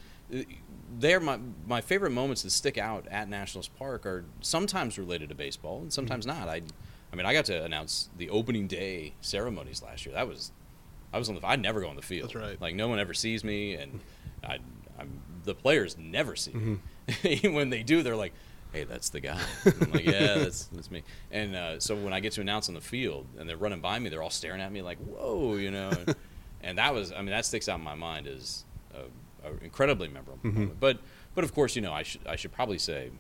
they're 0.99 1.21
my 1.21 1.39
my 1.67 1.81
favorite 1.81 2.11
moments 2.11 2.43
that 2.43 2.51
stick 2.51 2.79
out 2.79 3.07
at 3.11 3.29
Nationals 3.29 3.69
Park 3.69 4.07
are 4.07 4.25
sometimes 4.41 4.99
related 4.99 5.29
to 5.31 5.35
baseball 5.35 5.81
and 5.81 5.93
sometimes 5.93 6.27
Mm-hmm. 6.27 6.39
not. 6.41 6.49
I, 6.49 6.63
I 7.13 7.17
mean, 7.17 7.27
I 7.27 7.33
got 7.33 7.45
to 7.47 7.65
announce 7.65 8.11
the 8.19 8.29
opening 8.31 8.67
day 8.67 9.15
ceremonies 9.21 9.83
last 9.83 10.05
year. 10.05 10.15
That 10.15 10.27
was, 10.29 10.53
I 11.13 11.19
was 11.19 11.29
on 11.29 11.37
the. 11.37 11.47
I 11.47 11.57
never 11.57 11.81
go 11.81 11.89
on 11.89 11.97
the 11.97 12.03
field. 12.03 12.31
That's 12.31 12.35
right. 12.35 12.61
Like 12.61 12.75
no 12.75 12.89
one 12.89 12.99
ever 12.99 13.15
sees 13.15 13.45
me, 13.45 13.75
and 13.75 14.01
I, 14.45 14.59
I'm 14.99 15.21
the 15.45 15.55
players 15.55 15.97
never 15.99 16.35
see 16.37 16.53
me. 16.53 16.61
Mm-hmm. 16.61 16.71
Even 16.71 16.81
when 17.43 17.71
they 17.71 17.83
do, 17.83 18.03
they're 18.03 18.17
like, 18.17 18.33
"Hey, 18.73 18.85
that's 18.85 19.11
the 19.11 19.21
guy." 19.21 19.41
I'm 19.81 19.93
like, 19.93 20.05
"Yeah, 20.05 20.39
that's 20.39 20.65
that's 20.73 20.91
me." 20.91 21.03
And 21.31 21.55
uh, 21.55 21.81
so 21.81 21.95
when 21.97 22.13
I 22.13 22.21
get 22.21 22.33
to 22.33 22.41
announce 22.41 22.69
on 22.69 22.75
the 22.75 22.81
field 22.81 23.27
and 23.39 23.49
they're 23.49 23.57
running 23.57 23.81
by 23.81 23.99
me, 23.99 24.09
they're 24.09 24.23
all 24.23 24.31
staring 24.31 24.61
at 24.61 24.73
me 24.73 24.83
like, 24.83 24.99
"Whoa," 24.99 25.57
you 25.57 25.71
know. 25.71 25.91
And, 25.91 26.15
and 26.63 26.79
that 26.79 26.93
was, 26.95 27.13
I 27.13 27.17
mean, 27.19 27.27
that 27.31 27.45
sticks 27.47 27.69
out 27.69 27.79
in 27.79 27.85
my 27.85 27.95
mind 27.95 28.27
as 28.27 28.65
a, 28.95 29.49
a 29.49 29.53
incredibly 29.63 30.09
memorable 30.09 30.39
Mhm. 30.43 30.55
moment. 30.55 30.81
But 30.81 30.99
but 31.35 31.45
of 31.45 31.55
course, 31.55 31.77
you 31.77 31.83
know, 31.83 31.93
I 31.93 32.03
should 32.03 32.27
I 32.27 32.37
should 32.37 32.53
probably 32.53 32.79
say 32.79 33.11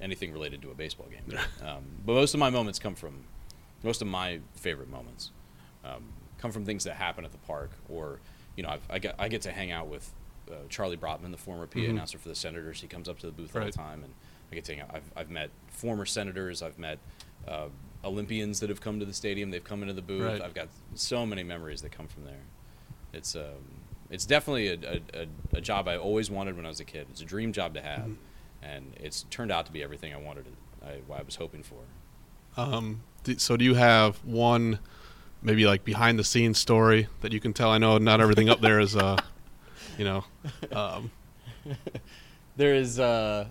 anything 0.00 0.32
related 0.32 0.62
to 0.62 0.70
a 0.70 0.74
baseball 0.74 1.06
game. 1.10 1.38
um, 1.62 1.84
but 2.04 2.14
most 2.14 2.32
of 2.34 2.40
my 2.40 2.50
moments 2.50 2.78
come 2.78 2.94
from 2.94 3.24
most 3.82 4.00
of 4.02 4.08
my 4.08 4.40
favorite 4.54 4.88
moments 4.90 5.30
um, 5.84 6.04
come 6.38 6.50
from 6.52 6.64
things 6.64 6.84
that 6.84 6.94
happen 6.96 7.24
at 7.24 7.32
the 7.32 7.38
park, 7.38 7.70
or 7.88 8.18
you 8.56 8.62
know, 8.62 8.70
I've, 8.70 8.82
I 8.90 8.98
get 8.98 9.14
I 9.18 9.28
get 9.28 9.42
to 9.42 9.52
hang 9.52 9.70
out 9.70 9.86
with 9.88 10.10
uh, 10.52 10.56
Charlie 10.68 10.96
Brotman, 10.96 11.30
the 11.30 11.38
former 11.38 11.66
PA 11.66 11.80
Mhm. 11.80 11.90
announcer 11.90 12.18
for 12.18 12.28
the 12.28 12.34
Senators. 12.34 12.80
He 12.80 12.86
comes 12.86 13.08
up 13.08 13.18
to 13.20 13.26
the 13.26 13.32
booth 13.32 13.54
all 13.54 13.64
the 13.64 13.72
time, 13.72 14.02
and 14.04 14.12
I 14.50 14.54
get 14.54 14.64
to 14.64 14.74
hang 14.74 14.82
out. 14.82 14.90
I've 14.94 15.10
I've 15.16 15.30
met 15.30 15.50
former 15.68 16.06
senators. 16.06 16.62
I've 16.62 16.78
met 16.78 16.98
uh, 17.48 17.68
Olympians 18.04 18.60
that 18.60 18.68
have 18.68 18.80
come 18.80 19.00
to 19.00 19.06
the 19.06 19.14
stadium. 19.14 19.50
They've 19.50 19.64
come 19.64 19.82
into 19.82 19.94
the 19.94 20.02
booth. 20.02 20.22
Right. 20.22 20.42
I've 20.42 20.54
got 20.54 20.68
so 20.94 21.26
many 21.26 21.42
memories 21.42 21.82
that 21.82 21.92
come 21.92 22.06
from 22.08 22.24
there. 22.24 22.42
It's 23.12 23.34
um, 23.34 23.80
it's 24.10 24.26
definitely 24.26 24.68
a, 24.68 25.00
a, 25.14 25.26
a, 25.56 25.60
job 25.60 25.86
I 25.86 25.96
always 25.96 26.30
wanted 26.30 26.56
when 26.56 26.66
I 26.66 26.68
was 26.68 26.80
a 26.80 26.84
kid. 26.84 27.06
It's 27.10 27.20
a 27.20 27.24
dream 27.24 27.52
job 27.52 27.74
to 27.74 27.80
have, 27.80 28.10
and 28.60 28.92
it's 28.96 29.22
turned 29.30 29.52
out 29.52 29.66
to 29.66 29.72
be 29.72 29.82
everything 29.82 30.12
I 30.12 30.16
wanted. 30.16 30.46
I, 30.84 30.98
what 31.06 31.20
I 31.20 31.22
was 31.22 31.36
hoping 31.36 31.62
for. 31.62 31.78
Um, 32.56 33.02
so 33.36 33.56
do 33.56 33.64
you 33.64 33.74
have 33.74 34.16
one, 34.24 34.78
maybe 35.42 35.66
like 35.66 35.84
behind 35.84 36.18
the 36.18 36.24
scenes 36.24 36.58
story 36.58 37.06
that 37.20 37.32
you 37.32 37.40
can 37.40 37.52
tell? 37.52 37.70
I 37.70 37.78
know 37.78 37.98
not 37.98 38.20
everything 38.20 38.48
up 38.48 38.60
there 38.60 38.80
is, 38.80 38.96
uh, 38.96 39.16
you 39.98 40.04
know, 40.04 40.24
um, 40.72 41.10
There 42.56 42.74
is 42.74 42.98
uh, 43.00 43.46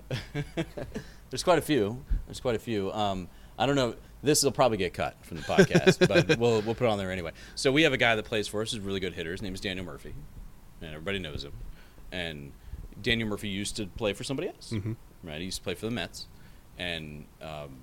there's 1.29 1.43
quite 1.43 1.57
a 1.57 1.61
few. 1.61 2.03
There's 2.27 2.39
quite 2.39 2.55
a 2.55 2.59
few. 2.59 2.91
Um, 2.91 3.27
I 3.57 3.65
don't 3.65 3.75
know. 3.75 3.95
This 4.21 4.43
will 4.43 4.51
probably 4.51 4.77
get 4.77 4.93
cut 4.93 5.15
from 5.25 5.37
the 5.37 5.43
podcast, 5.43 6.07
but 6.07 6.37
we'll 6.37 6.61
we'll 6.61 6.75
put 6.75 6.83
it 6.85 6.89
on 6.89 6.97
there 6.97 7.11
anyway. 7.11 7.31
So 7.55 7.71
we 7.71 7.83
have 7.83 7.93
a 7.93 7.97
guy 7.97 8.15
that 8.15 8.25
plays 8.25 8.47
for 8.47 8.61
us. 8.61 8.71
He's 8.71 8.83
a 8.83 8.85
really 8.85 8.99
good 8.99 9.13
hitter. 9.13 9.31
His 9.31 9.41
name 9.41 9.53
is 9.53 9.61
Daniel 9.61 9.85
Murphy, 9.85 10.13
and 10.81 10.91
everybody 10.91 11.17
knows 11.17 11.43
him. 11.43 11.53
And 12.11 12.51
Daniel 13.01 13.29
Murphy 13.29 13.47
used 13.47 13.77
to 13.77 13.87
play 13.87 14.13
for 14.13 14.23
somebody 14.23 14.49
else, 14.49 14.71
Mhm. 14.73 14.95
right? 15.23 15.39
He 15.39 15.45
used 15.45 15.57
to 15.59 15.63
play 15.63 15.73
for 15.75 15.85
the 15.85 15.91
Mets, 15.91 16.27
and 16.77 17.25
um, 17.41 17.77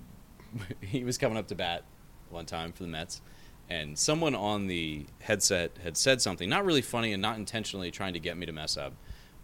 he 0.81 1.03
was 1.03 1.17
coming 1.17 1.37
up 1.37 1.47
to 1.47 1.55
bat 1.55 1.83
one 2.29 2.45
time 2.45 2.71
for 2.71 2.83
the 2.83 2.89
Mets, 2.89 3.21
and 3.69 3.97
someone 3.97 4.33
on 4.35 4.67
the 4.67 5.05
headset 5.21 5.71
had 5.83 5.97
said 5.97 6.21
something 6.21 6.49
not 6.49 6.63
really 6.65 6.81
funny 6.81 7.11
and 7.13 7.21
not 7.21 7.37
intentionally 7.37 7.91
trying 7.91 8.13
to 8.13 8.19
get 8.19 8.37
me 8.37 8.45
to 8.45 8.51
mess 8.51 8.77
up, 8.77 8.93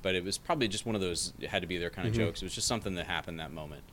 but 0.02 0.16
it 0.16 0.24
was 0.24 0.38
probably 0.38 0.68
just 0.68 0.86
one 0.86 0.96
of 0.96 1.02
those 1.02 1.34
it 1.40 1.50
had 1.50 1.62
to 1.62 1.68
be 1.68 1.78
their 1.78 1.90
kind 1.90 2.08
of 2.08 2.14
Mhm. 2.14 2.18
jokes. 2.18 2.42
It 2.42 2.46
was 2.46 2.56
just 2.56 2.68
something 2.68 2.96
that 2.96 3.08
happened 3.08 3.40
that 3.40 3.52
moment, 3.52 3.84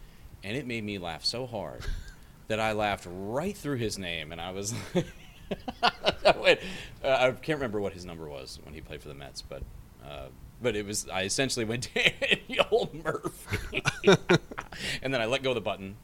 and 0.45 0.57
it 0.57 0.67
made 0.67 0.85
me 0.85 0.99
laugh 0.99 1.25
so 1.25 1.47
hard 1.47 1.85
that 2.49 2.61
I 2.61 2.73
laughed 2.73 3.07
right 3.11 3.57
through 3.57 3.77
his 3.79 3.99
name, 3.99 4.33
and 4.33 4.41
I 4.41 4.51
was. 4.53 4.75
I, 5.83 6.37
went, 6.39 6.61
uh, 7.03 7.09
I 7.09 7.31
can't 7.33 7.59
remember 7.59 7.81
what 7.81 7.93
his 7.93 8.05
number 8.05 8.29
was 8.29 8.61
when 8.63 8.73
he 8.73 8.81
played 8.81 9.03
for 9.03 9.09
the 9.09 9.15
Mets, 9.15 9.43
but 9.43 9.63
uh, 10.07 10.27
but 10.63 10.77
it 10.77 10.87
was 10.87 11.09
I 11.09 11.23
essentially 11.23 11.65
went 11.65 11.89
Daniel 12.49 12.89
Murphy, 13.05 13.83
and 15.03 15.13
then 15.13 15.21
I 15.21 15.27
let 15.27 15.43
go 15.43 15.51
of 15.51 15.55
the 15.57 15.61
button, 15.61 15.97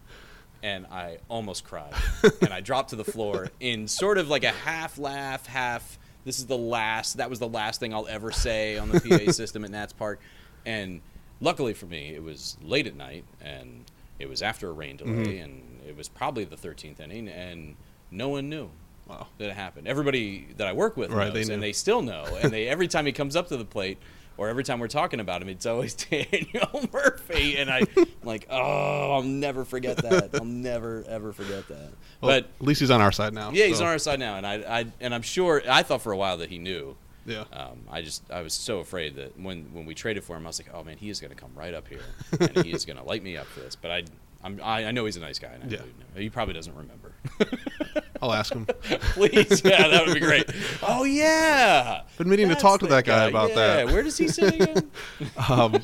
and 0.63 0.87
I 0.87 1.19
almost 1.29 1.65
cried, 1.65 1.95
and 2.41 2.53
I 2.53 2.61
dropped 2.61 2.91
to 2.91 2.97
the 2.97 3.05
floor 3.05 3.51
in 3.61 3.89
sort 3.89 4.19
of 4.19 4.29
like 4.29 4.45
a 4.45 4.51
half 4.51 4.99
laugh, 4.99 5.47
half. 5.47 5.99
This 6.25 6.39
is 6.39 6.47
the 6.47 6.59
last. 6.59 7.19
That 7.19 7.31
was 7.31 7.39
the 7.39 7.49
last 7.49 7.81
thing 7.81 7.95
I'll 7.95 8.09
ever 8.09 8.33
say 8.33 8.79
on 8.79 8.89
the 8.89 9.01
PA 9.01 9.31
system 9.33 9.65
at 9.65 9.71
Nats 9.71 9.93
Park, 9.93 10.21
and 10.65 11.01
luckily 11.41 11.75
for 11.75 11.87
me, 11.87 12.15
it 12.15 12.23
was 12.23 12.57
late 12.63 12.87
at 12.87 12.97
night, 12.97 13.25
and 13.41 13.85
it 14.19 14.29
was 14.29 14.43
after 14.43 14.69
a 14.69 14.73
rain 14.73 14.97
delay, 14.97 15.11
mm-hmm. 15.11 15.45
and 15.45 15.81
it 15.87 15.97
was 15.97 16.09
probably 16.09 16.45
the 16.45 16.57
13th 16.57 17.01
inning, 17.01 17.29
and 17.29 17.77
no 18.11 18.29
one 18.29 18.49
knew 18.49 18.71
wow. 19.07 19.27
that 19.39 19.51
it 19.51 19.55
happened. 19.55 19.87
Everybody 19.89 20.49
that 20.57 20.67
I 20.67 20.73
work 20.73 20.97
with 20.97 21.11
Right, 21.11 21.33
knows, 21.33 21.49
knew. 21.49 21.55
and 21.55 21.63
they 21.63 21.73
still 21.73 22.03
know. 22.03 22.25
And 22.41 22.53
they 22.53 22.69
every 22.69 22.89
time 22.89 23.07
he 23.07 23.13
comes 23.13 23.37
up 23.37 23.49
to 23.49 23.57
the 23.57 23.65
plate, 23.65 23.99
or 24.39 24.49
every 24.49 24.65
time 24.65 24.81
we're 24.81 24.89
talking 24.89 25.21
about 25.21 25.43
him, 25.43 25.49
it's 25.49 25.67
always 25.67 25.95
Daniel 26.11 26.89
Murphy. 26.93 27.57
And 27.57 27.71
I, 27.71 27.81
am 27.97 28.07
like, 28.23 28.47
oh, 28.51 29.15
I'll 29.15 29.23
never 29.23 29.65
forget 29.65 29.99
that. 29.99 30.31
I'll 30.35 30.45
never 30.45 31.05
ever 31.09 31.33
forget 31.33 31.69
that. 31.69 31.93
Well, 32.21 32.41
but 32.41 32.45
at 32.61 32.67
least 32.67 32.81
he's 32.81 32.91
on 32.91 33.01
our 33.01 33.13
side 33.13 33.35
now. 33.35 33.51
yeah, 33.51 33.67
he's 33.67 33.81
on 33.81 33.87
our 33.87 33.99
side 33.99 34.19
now, 34.19 34.37
and 34.37 34.47
I, 34.47 34.55
I, 34.55 34.87
and 35.01 35.15
I'm 35.15 35.23
sure. 35.23 35.63
I 35.69 35.83
thought 35.83 36.03
for 36.03 36.13
a 36.13 36.17
while 36.17 36.39
that 36.39 36.51
he 36.51 36.59
knew. 36.59 36.97
Yeah. 37.27 37.45
Um, 37.53 37.81
I 37.91 38.03
just 38.03 38.31
I 38.31 38.43
was 38.43 38.55
so 38.55 38.79
afraid 38.79 39.17
that 39.17 39.39
when 39.39 39.65
when 39.73 39.85
we 39.85 39.95
traded 39.95 40.25
for 40.25 40.37
him, 40.37 40.47
I 40.47 40.49
was 40.49 40.61
like, 40.61 40.73
oh 40.73 40.85
man, 40.85 40.97
he 40.97 41.11
is 41.11 41.21
going 41.21 41.33
to 41.33 41.37
come 41.37 41.51
right 41.55 41.75
up 41.75 41.89
here, 41.89 42.05
and 42.39 42.65
he 42.65 42.73
is 42.73 42.85
going 42.85 42.97
to 43.03 43.03
light 43.03 43.23
me 43.23 43.37
up 43.37 43.47
for 43.47 43.61
this. 43.61 43.77
But 43.77 43.91
I. 43.91 44.05
I'm, 44.45 44.61
I, 44.63 44.87
I 44.87 44.91
know 44.93 45.05
he's 45.07 45.17
a 45.17 45.21
nice 45.21 45.39
guy. 45.39 45.49
And 45.49 45.65
I 45.65 45.77
Yeah. 45.77 45.83
He 46.21 46.31
probably 46.31 46.55
doesn't 46.55 46.75
remember. 46.75 47.13
I'll 48.23 48.33
ask 48.33 48.53
him. 48.53 48.67
Please, 49.15 49.63
yeah, 49.65 49.89
that 49.89 50.07
would 50.07 50.15
be 50.15 50.21
great. 50.21 50.45
Oh 50.83 51.05
yeah, 51.05 52.03
Been 52.17 52.29
meaning 52.29 52.49
to 52.49 52.55
talk 52.55 52.81
to 52.81 52.87
that 52.87 53.05
guy 53.05 53.27
about 53.27 53.51
yeah. 53.51 53.55
that. 53.57 53.87
Where 53.89 54.03
does 54.03 54.17
he 54.17 54.29
sit 54.29 54.55
again? 54.55 54.91
Um, 55.51 55.81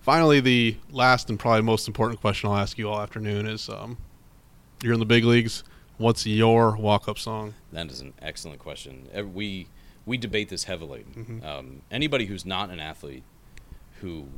finally, 0.00 0.40
the 0.40 0.76
last 0.90 1.28
and 1.28 1.38
probably 1.38 1.62
most 1.62 1.86
important 1.86 2.20
question 2.20 2.48
I'll 2.50 2.56
ask 2.56 2.78
you 2.78 2.88
all 2.88 3.00
afternoon 3.00 3.46
is: 3.46 3.68
um, 3.68 3.98
You're 4.82 4.94
in 4.94 5.00
the 5.00 5.06
big 5.06 5.24
leagues. 5.24 5.64
What's 5.98 6.26
your 6.26 6.76
walk-up 6.76 7.18
song? 7.18 7.54
that 7.72 7.90
is 7.90 8.00
an 8.00 8.14
excellent 8.22 8.58
question. 8.58 9.08
We 9.34 9.68
we 10.06 10.16
debate 10.16 10.48
this 10.48 10.64
heavily. 10.64 11.04
Mhm. 11.16 11.44
Um, 11.44 11.82
anybody 11.90 12.26
who's 12.26 12.46
not 12.46 12.70
an 12.70 12.80
athlete, 12.80 13.24
who 14.00 14.28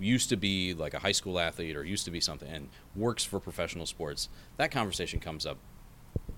used 0.00 0.28
to 0.30 0.36
be 0.36 0.74
like 0.74 0.94
a 0.94 0.98
high 1.00 1.12
school 1.12 1.38
athlete 1.38 1.76
or 1.76 1.84
used 1.84 2.04
to 2.04 2.10
be 2.10 2.20
something 2.20 2.48
and 2.48 2.68
works 2.96 3.24
for 3.24 3.40
professional 3.40 3.86
sports, 3.86 4.28
that 4.56 4.70
conversation 4.70 5.20
comes 5.20 5.46
up 5.46 5.58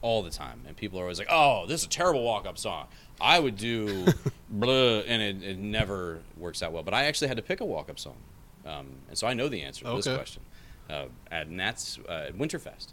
all 0.03 0.23
the 0.23 0.31
time, 0.31 0.63
and 0.67 0.77
people 0.77 0.99
are 0.99 1.03
always 1.03 1.19
like, 1.19 1.29
"Oh, 1.31 1.67
this 1.67 1.81
is 1.81 1.87
a 1.87 1.91
terrible 1.91 2.23
walk-up 2.23 2.57
song." 2.57 2.87
I 3.21 3.39
would 3.39 3.57
do 3.57 4.07
blah, 4.51 5.01
and 5.01 5.21
it, 5.21 5.43
it 5.43 5.59
never 5.59 6.21
works 6.37 6.63
out 6.63 6.73
well. 6.73 6.83
But 6.83 6.95
I 6.95 7.05
actually 7.05 7.29
had 7.29 7.37
to 7.37 7.43
pick 7.43 7.61
a 7.61 7.65
walk-up 7.67 7.99
song, 7.99 8.17
um, 8.65 8.87
and 9.09 9.19
so 9.19 9.27
I 9.27 9.35
know 9.35 9.49
the 9.49 9.61
answer 9.63 9.85
to 9.85 9.97
this 9.97 10.07
question. 10.07 10.43
Uh, 10.89 11.05
at 11.31 11.49
Nats 11.51 11.99
uh, 12.09 12.13
at 12.29 12.37
Winterfest, 12.39 12.89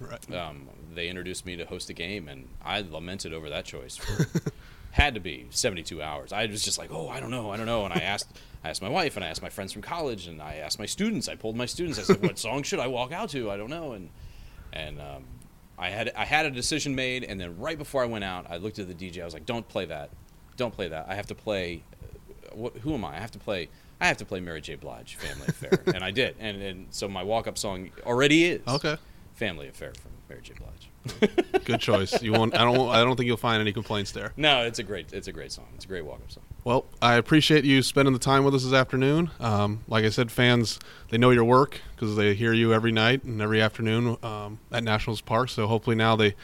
Right. 0.00 0.34
um, 0.34 0.68
they 0.94 1.08
introduced 1.08 1.44
me 1.46 1.56
to 1.56 1.64
host 1.66 1.90
a 1.90 1.92
game, 1.92 2.28
and 2.28 2.48
I 2.64 2.80
lamented 2.80 3.32
over 3.34 3.48
that 3.50 3.64
choice. 3.66 3.96
For, 3.96 4.24
had 4.96 5.12
to 5.12 5.20
be 5.20 5.46
72 5.50 6.00
hours. 6.00 6.32
I 6.32 6.46
was 6.46 6.64
just 6.64 6.78
like, 6.78 6.90
oh, 6.90 7.06
I 7.10 7.20
don't 7.20 7.30
know, 7.30 7.50
I 7.50 7.58
don't 7.58 7.66
know. 7.66 7.84
And 7.84 7.92
I 7.92 7.98
asked, 7.98 8.34
I 8.64 8.70
asked 8.70 8.80
my 8.80 8.88
wife, 8.88 9.14
and 9.16 9.24
I 9.24 9.28
asked 9.28 9.42
my 9.42 9.50
friends 9.50 9.70
from 9.70 9.82
college, 9.82 10.26
and 10.26 10.40
I 10.40 10.54
asked 10.54 10.78
my 10.78 10.86
students. 10.86 11.28
I 11.28 11.34
pulled 11.34 11.54
my 11.54 11.66
students. 11.66 11.98
I 11.98 12.02
said, 12.02 12.22
what 12.22 12.38
song 12.46 12.62
should 12.62 12.78
I 12.78 12.86
walk 12.86 13.12
out 13.12 13.28
to? 13.30 13.50
I 13.50 13.58
don't 13.58 13.68
know. 13.68 13.92
And 13.92 14.08
and 14.72 14.98
um, 14.98 15.24
I 15.78 15.90
had 15.90 16.12
I 16.16 16.24
had 16.24 16.46
a 16.46 16.50
decision 16.50 16.94
made, 16.94 17.24
and 17.24 17.38
then 17.38 17.58
right 17.58 17.76
before 17.76 18.02
I 18.02 18.06
went 18.06 18.24
out, 18.24 18.46
I 18.48 18.56
looked 18.56 18.78
at 18.78 18.88
the 18.88 18.94
DJ. 18.94 19.20
I 19.20 19.26
was 19.26 19.34
like, 19.34 19.44
don't 19.44 19.68
play 19.68 19.84
that, 19.84 20.08
don't 20.56 20.72
play 20.74 20.88
that. 20.88 21.04
I 21.10 21.14
have 21.14 21.26
to 21.26 21.34
play. 21.34 21.82
Uh, 22.02 22.56
what, 22.56 22.76
who 22.78 22.94
am 22.94 23.04
I? 23.04 23.16
I 23.16 23.20
have 23.20 23.32
to 23.32 23.38
play. 23.38 23.68
I 24.00 24.06
have 24.06 24.16
to 24.16 24.24
play 24.24 24.40
Mary 24.40 24.62
J. 24.62 24.76
Blige, 24.76 25.16
Family 25.16 25.46
Affair, 25.46 25.78
and 25.94 26.02
I 26.02 26.10
did. 26.10 26.36
And 26.40 26.62
and 26.62 26.86
so 26.88 27.06
my 27.06 27.22
walk 27.22 27.46
up 27.46 27.58
song 27.58 27.90
already 28.06 28.46
is 28.46 28.62
Okay. 28.66 28.96
Family 29.34 29.68
Affair 29.68 29.92
from 30.00 30.12
Mary 30.30 30.40
J. 30.42 30.54
Blige. 30.54 30.88
Good 31.64 31.80
choice. 31.80 32.22
You 32.22 32.32
won't. 32.32 32.54
I 32.54 32.64
don't. 32.64 32.88
I 32.88 33.02
don't 33.02 33.16
think 33.16 33.26
you'll 33.26 33.36
find 33.36 33.60
any 33.60 33.72
complaints 33.72 34.12
there. 34.12 34.32
No, 34.36 34.62
it's 34.62 34.78
a 34.78 34.82
great 34.82 35.12
it's 35.12 35.28
a 35.28 35.32
great 35.32 35.52
song. 35.52 35.66
It's 35.74 35.84
a 35.84 35.88
great 35.88 36.04
walk 36.04 36.20
up 36.22 36.30
song. 36.30 36.44
Well, 36.64 36.86
I 37.00 37.14
appreciate 37.14 37.64
you 37.64 37.82
spending 37.82 38.12
the 38.12 38.20
time 38.20 38.44
with 38.44 38.54
us 38.54 38.64
this 38.64 38.72
afternoon. 38.72 39.30
Um, 39.40 39.84
like 39.88 40.04
I 40.04 40.10
said, 40.10 40.32
fans 40.32 40.78
they 41.10 41.18
know 41.18 41.30
your 41.30 41.44
work 41.44 41.80
because 41.94 42.16
they 42.16 42.34
hear 42.34 42.52
you 42.52 42.72
every 42.72 42.92
night 42.92 43.24
and 43.24 43.40
every 43.40 43.60
afternoon 43.62 44.16
um, 44.22 44.58
at 44.72 44.82
Nationals 44.82 45.20
Park. 45.20 45.48
So 45.48 45.66
hopefully 45.66 45.96
now 45.96 46.16
they 46.16 46.34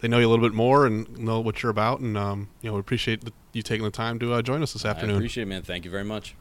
they 0.00 0.08
know 0.08 0.18
you 0.18 0.26
a 0.26 0.30
little 0.30 0.44
bit 0.44 0.54
more 0.54 0.86
and 0.86 1.18
know 1.18 1.40
what 1.40 1.62
you're 1.62 1.70
about. 1.70 2.00
And 2.00 2.16
um, 2.16 2.48
you 2.62 2.68
know, 2.70 2.74
we 2.74 2.80
appreciate 2.80 3.24
the, 3.24 3.32
you 3.52 3.62
taking 3.62 3.84
the 3.84 3.90
time 3.90 4.18
to 4.18 4.34
uh, 4.34 4.42
join 4.42 4.62
us 4.62 4.72
this 4.72 4.84
I 4.84 4.90
afternoon. 4.90 5.16
appreciate 5.16 5.44
it, 5.44 5.46
man. 5.46 5.62
Thank 5.62 5.84
you 5.84 5.90
very 5.90 6.04
much. 6.04 6.34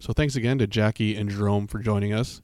So 0.00 0.12
thanks 0.12 0.36
again 0.36 0.58
to 0.58 0.66
Jackie 0.66 1.16
and 1.16 1.28
Jerome 1.28 1.66
for 1.66 1.80
joining 1.80 2.12
us. 2.12 2.40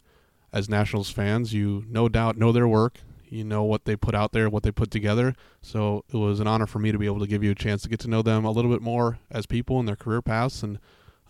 As 0.52 0.68
Nationals 0.68 1.10
fans, 1.10 1.52
you 1.52 1.84
no 1.88 2.08
doubt 2.08 2.36
know 2.36 2.52
their 2.52 2.68
work. 2.68 2.98
You 3.34 3.44
know 3.44 3.64
what 3.64 3.84
they 3.84 3.96
put 3.96 4.14
out 4.14 4.32
there, 4.32 4.48
what 4.48 4.62
they 4.62 4.70
put 4.70 4.90
together. 4.90 5.34
So 5.60 6.04
it 6.08 6.16
was 6.16 6.38
an 6.38 6.46
honor 6.46 6.66
for 6.66 6.78
me 6.78 6.92
to 6.92 6.98
be 6.98 7.06
able 7.06 7.18
to 7.20 7.26
give 7.26 7.42
you 7.42 7.50
a 7.50 7.54
chance 7.54 7.82
to 7.82 7.88
get 7.88 7.98
to 8.00 8.08
know 8.08 8.22
them 8.22 8.44
a 8.44 8.50
little 8.50 8.70
bit 8.70 8.80
more 8.80 9.18
as 9.30 9.44
people 9.44 9.78
and 9.80 9.88
their 9.88 9.96
career 9.96 10.22
paths 10.22 10.62
and 10.62 10.78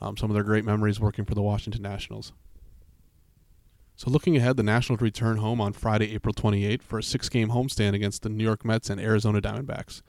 um, 0.00 0.16
some 0.16 0.30
of 0.30 0.34
their 0.34 0.44
great 0.44 0.64
memories 0.64 1.00
working 1.00 1.24
for 1.24 1.34
the 1.34 1.42
Washington 1.42 1.82
Nationals. 1.82 2.32
So 3.96 4.10
looking 4.10 4.36
ahead, 4.36 4.56
the 4.56 4.62
Nationals 4.62 5.00
return 5.00 5.38
home 5.38 5.60
on 5.60 5.72
Friday, 5.72 6.12
April 6.14 6.34
28th 6.34 6.82
for 6.82 6.98
a 6.98 7.02
six-game 7.02 7.50
homestand 7.50 7.94
against 7.94 8.22
the 8.22 8.28
New 8.28 8.44
York 8.44 8.64
Mets 8.64 8.90
and 8.90 9.00
Arizona 9.00 9.40
Diamondbacks. 9.40 10.02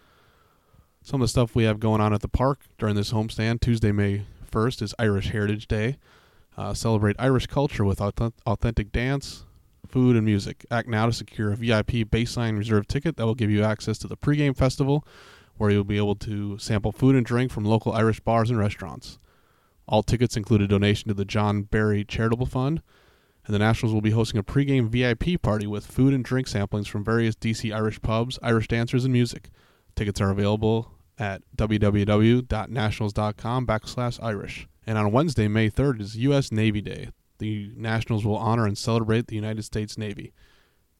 Some 1.03 1.21
of 1.21 1.25
the 1.25 1.29
stuff 1.29 1.55
we 1.55 1.65
have 1.65 1.79
going 1.79 2.01
on 2.01 2.13
at 2.13 2.21
the 2.21 2.27
park 2.27 2.61
during 2.79 2.95
this 2.95 3.13
homestand, 3.13 3.61
Tuesday, 3.61 3.91
May 3.91 4.23
1st, 4.51 4.81
is 4.81 4.95
Irish 4.97 5.29
Heritage 5.29 5.67
Day. 5.67 5.97
Uh, 6.57 6.73
celebrate 6.73 7.15
Irish 7.19 7.45
culture 7.45 7.85
with 7.85 8.01
authentic 8.01 8.91
dance, 8.91 9.45
food, 9.95 10.17
and 10.17 10.25
music. 10.25 10.65
Act 10.69 10.89
now 10.89 11.05
to 11.05 11.13
secure 11.13 11.53
a 11.53 11.55
VIP 11.55 12.03
baseline 12.11 12.57
reserve 12.57 12.85
ticket 12.85 13.15
that 13.15 13.25
will 13.25 13.33
give 13.33 13.49
you 13.49 13.63
access 13.63 13.97
to 13.97 14.09
the 14.09 14.17
pregame 14.17 14.53
festival, 14.53 15.07
where 15.55 15.71
you'll 15.71 15.85
be 15.85 15.95
able 15.95 16.15
to 16.15 16.57
sample 16.57 16.91
food 16.91 17.15
and 17.15 17.25
drink 17.25 17.49
from 17.49 17.63
local 17.63 17.93
Irish 17.93 18.19
bars 18.19 18.49
and 18.49 18.59
restaurants. 18.59 19.19
All 19.87 20.03
tickets 20.03 20.35
include 20.35 20.61
a 20.61 20.67
donation 20.67 21.07
to 21.07 21.13
the 21.13 21.23
John 21.23 21.61
Barry 21.61 22.03
Charitable 22.03 22.45
Fund, 22.45 22.81
and 23.45 23.55
the 23.55 23.59
Nationals 23.59 23.93
will 23.93 24.01
be 24.01 24.11
hosting 24.11 24.37
a 24.37 24.43
pregame 24.43 24.89
VIP 24.89 25.41
party 25.41 25.65
with 25.65 25.87
food 25.87 26.13
and 26.13 26.25
drink 26.25 26.49
samplings 26.49 26.89
from 26.89 27.05
various 27.05 27.37
DC 27.37 27.73
Irish 27.73 28.01
pubs, 28.01 28.37
Irish 28.43 28.67
dancers, 28.67 29.05
and 29.05 29.13
music. 29.13 29.49
Tickets 29.95 30.19
are 30.19 30.29
available 30.29 30.91
at 31.17 31.41
www.nationals.com 31.55 33.65
backslash 33.65 34.21
Irish. 34.21 34.67
And 34.85 34.97
on 34.97 35.13
Wednesday, 35.13 35.47
May 35.47 35.69
3rd, 35.69 36.01
is 36.01 36.17
U.S. 36.17 36.51
Navy 36.51 36.81
Day. 36.81 37.11
The 37.37 37.71
Nationals 37.75 38.25
will 38.25 38.37
honor 38.37 38.65
and 38.65 38.77
celebrate 38.77 39.27
the 39.27 39.35
United 39.35 39.63
States 39.63 39.97
Navy. 39.97 40.33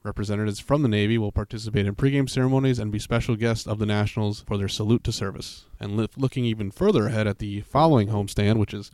Representatives 0.04 0.60
from 0.60 0.84
the 0.84 0.88
Navy 0.88 1.18
will 1.18 1.32
participate 1.32 1.88
in 1.88 1.96
pregame 1.96 2.30
ceremonies 2.30 2.78
and 2.78 2.92
be 2.92 3.00
special 3.00 3.36
guests 3.36 3.66
of 3.66 3.80
the 3.80 3.88
Nationals 3.88 4.44
for 4.46 4.56
their 4.58 4.68
salute 4.68 5.04
to 5.06 5.12
service. 5.12 5.66
And 5.80 5.98
li- 5.98 6.10
looking 6.16 6.46
even 6.46 6.70
further 6.70 7.08
ahead 7.08 7.26
at 7.26 7.40
the 7.40 7.62
following 7.62 8.10
homestand, 8.10 8.58
which 8.58 8.74
is 8.74 8.92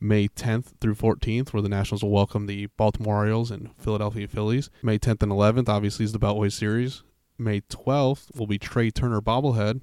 May 0.00 0.28
10th 0.28 0.72
through 0.80 0.94
14th, 0.94 1.52
where 1.52 1.62
the 1.62 1.68
Nationals 1.68 2.02
will 2.02 2.10
welcome 2.10 2.46
the 2.46 2.66
Baltimore 2.78 3.16
Orioles 3.16 3.50
and 3.50 3.70
Philadelphia 3.76 4.26
Phillies. 4.26 4.70
May 4.82 4.98
10th 4.98 5.22
and 5.22 5.32
11th, 5.32 5.68
obviously, 5.68 6.04
is 6.04 6.12
the 6.12 6.18
Beltway 6.18 6.50
Series. 6.50 7.02
May 7.36 7.60
12th 7.60 8.34
will 8.36 8.46
be 8.46 8.58
Trea 8.58 8.90
Turner 8.90 9.20
bobblehead. 9.20 9.82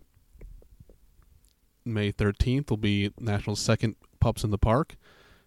May 1.86 2.12
13th 2.12 2.70
will 2.70 2.78
be 2.78 3.12
Nationals' 3.20 3.60
second 3.60 3.96
Pups 4.20 4.44
in 4.44 4.52
the 4.52 4.58
Park. 4.58 4.98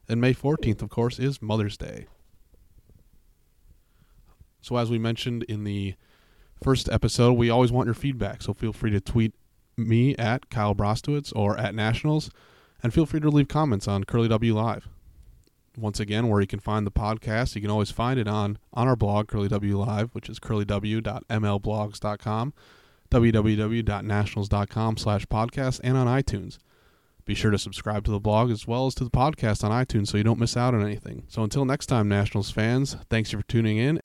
And 0.08 0.20
May 0.20 0.34
14th, 0.34 0.82
of 0.82 0.90
course, 0.90 1.18
is 1.18 1.40
Mother's 1.40 1.76
Day. 1.76 2.06
So, 4.60 4.76
as 4.76 4.90
we 4.90 4.98
mentioned 4.98 5.42
in 5.44 5.64
the 5.64 5.94
first 6.62 6.88
episode, 6.90 7.32
we 7.32 7.50
always 7.50 7.72
want 7.72 7.86
your 7.86 7.94
feedback. 7.94 8.42
So, 8.42 8.54
feel 8.54 8.72
free 8.72 8.90
to 8.90 9.00
tweet 9.00 9.34
me 9.76 10.14
at 10.16 10.50
Kyle 10.50 10.74
Brostowitz 10.74 11.32
or 11.34 11.58
at 11.58 11.74
Nationals, 11.74 12.30
and 12.82 12.94
feel 12.94 13.06
free 13.06 13.20
to 13.20 13.28
leave 13.28 13.48
comments 13.48 13.88
on 13.88 14.04
Curly 14.04 14.28
W 14.28 14.54
Live. 14.54 14.88
Once 15.76 15.98
again, 15.98 16.28
where 16.28 16.40
you 16.40 16.46
can 16.46 16.60
find 16.60 16.86
the 16.86 16.90
podcast, 16.90 17.54
you 17.54 17.62
can 17.62 17.70
always 17.70 17.90
find 17.90 18.20
it 18.20 18.28
on 18.28 18.58
on 18.74 18.86
our 18.86 18.96
blog 18.96 19.28
Curly 19.28 19.48
W 19.48 19.78
Live, 19.78 20.10
which 20.12 20.28
is 20.28 20.38
curlyw.mlblogs.com, 20.38 22.52
www.nationals.com 23.10 24.96
slash 24.96 25.26
podcast, 25.26 25.80
and 25.82 25.96
on 25.96 26.06
iTunes. 26.06 26.58
Be 27.24 27.34
sure 27.34 27.50
to 27.50 27.58
subscribe 27.58 28.04
to 28.04 28.10
the 28.10 28.20
blog 28.20 28.50
as 28.50 28.66
well 28.66 28.86
as 28.86 28.94
to 28.96 29.04
the 29.04 29.10
podcast 29.10 29.62
on 29.62 29.70
iTunes 29.70 30.08
so 30.08 30.16
you 30.16 30.24
don't 30.24 30.40
miss 30.40 30.56
out 30.56 30.74
on 30.74 30.82
anything. 30.82 31.24
So 31.28 31.42
until 31.42 31.64
next 31.64 31.86
time, 31.86 32.08
Nationals 32.08 32.50
fans, 32.50 32.96
thanks 33.10 33.30
for 33.30 33.42
tuning 33.42 33.78
in 33.78 34.00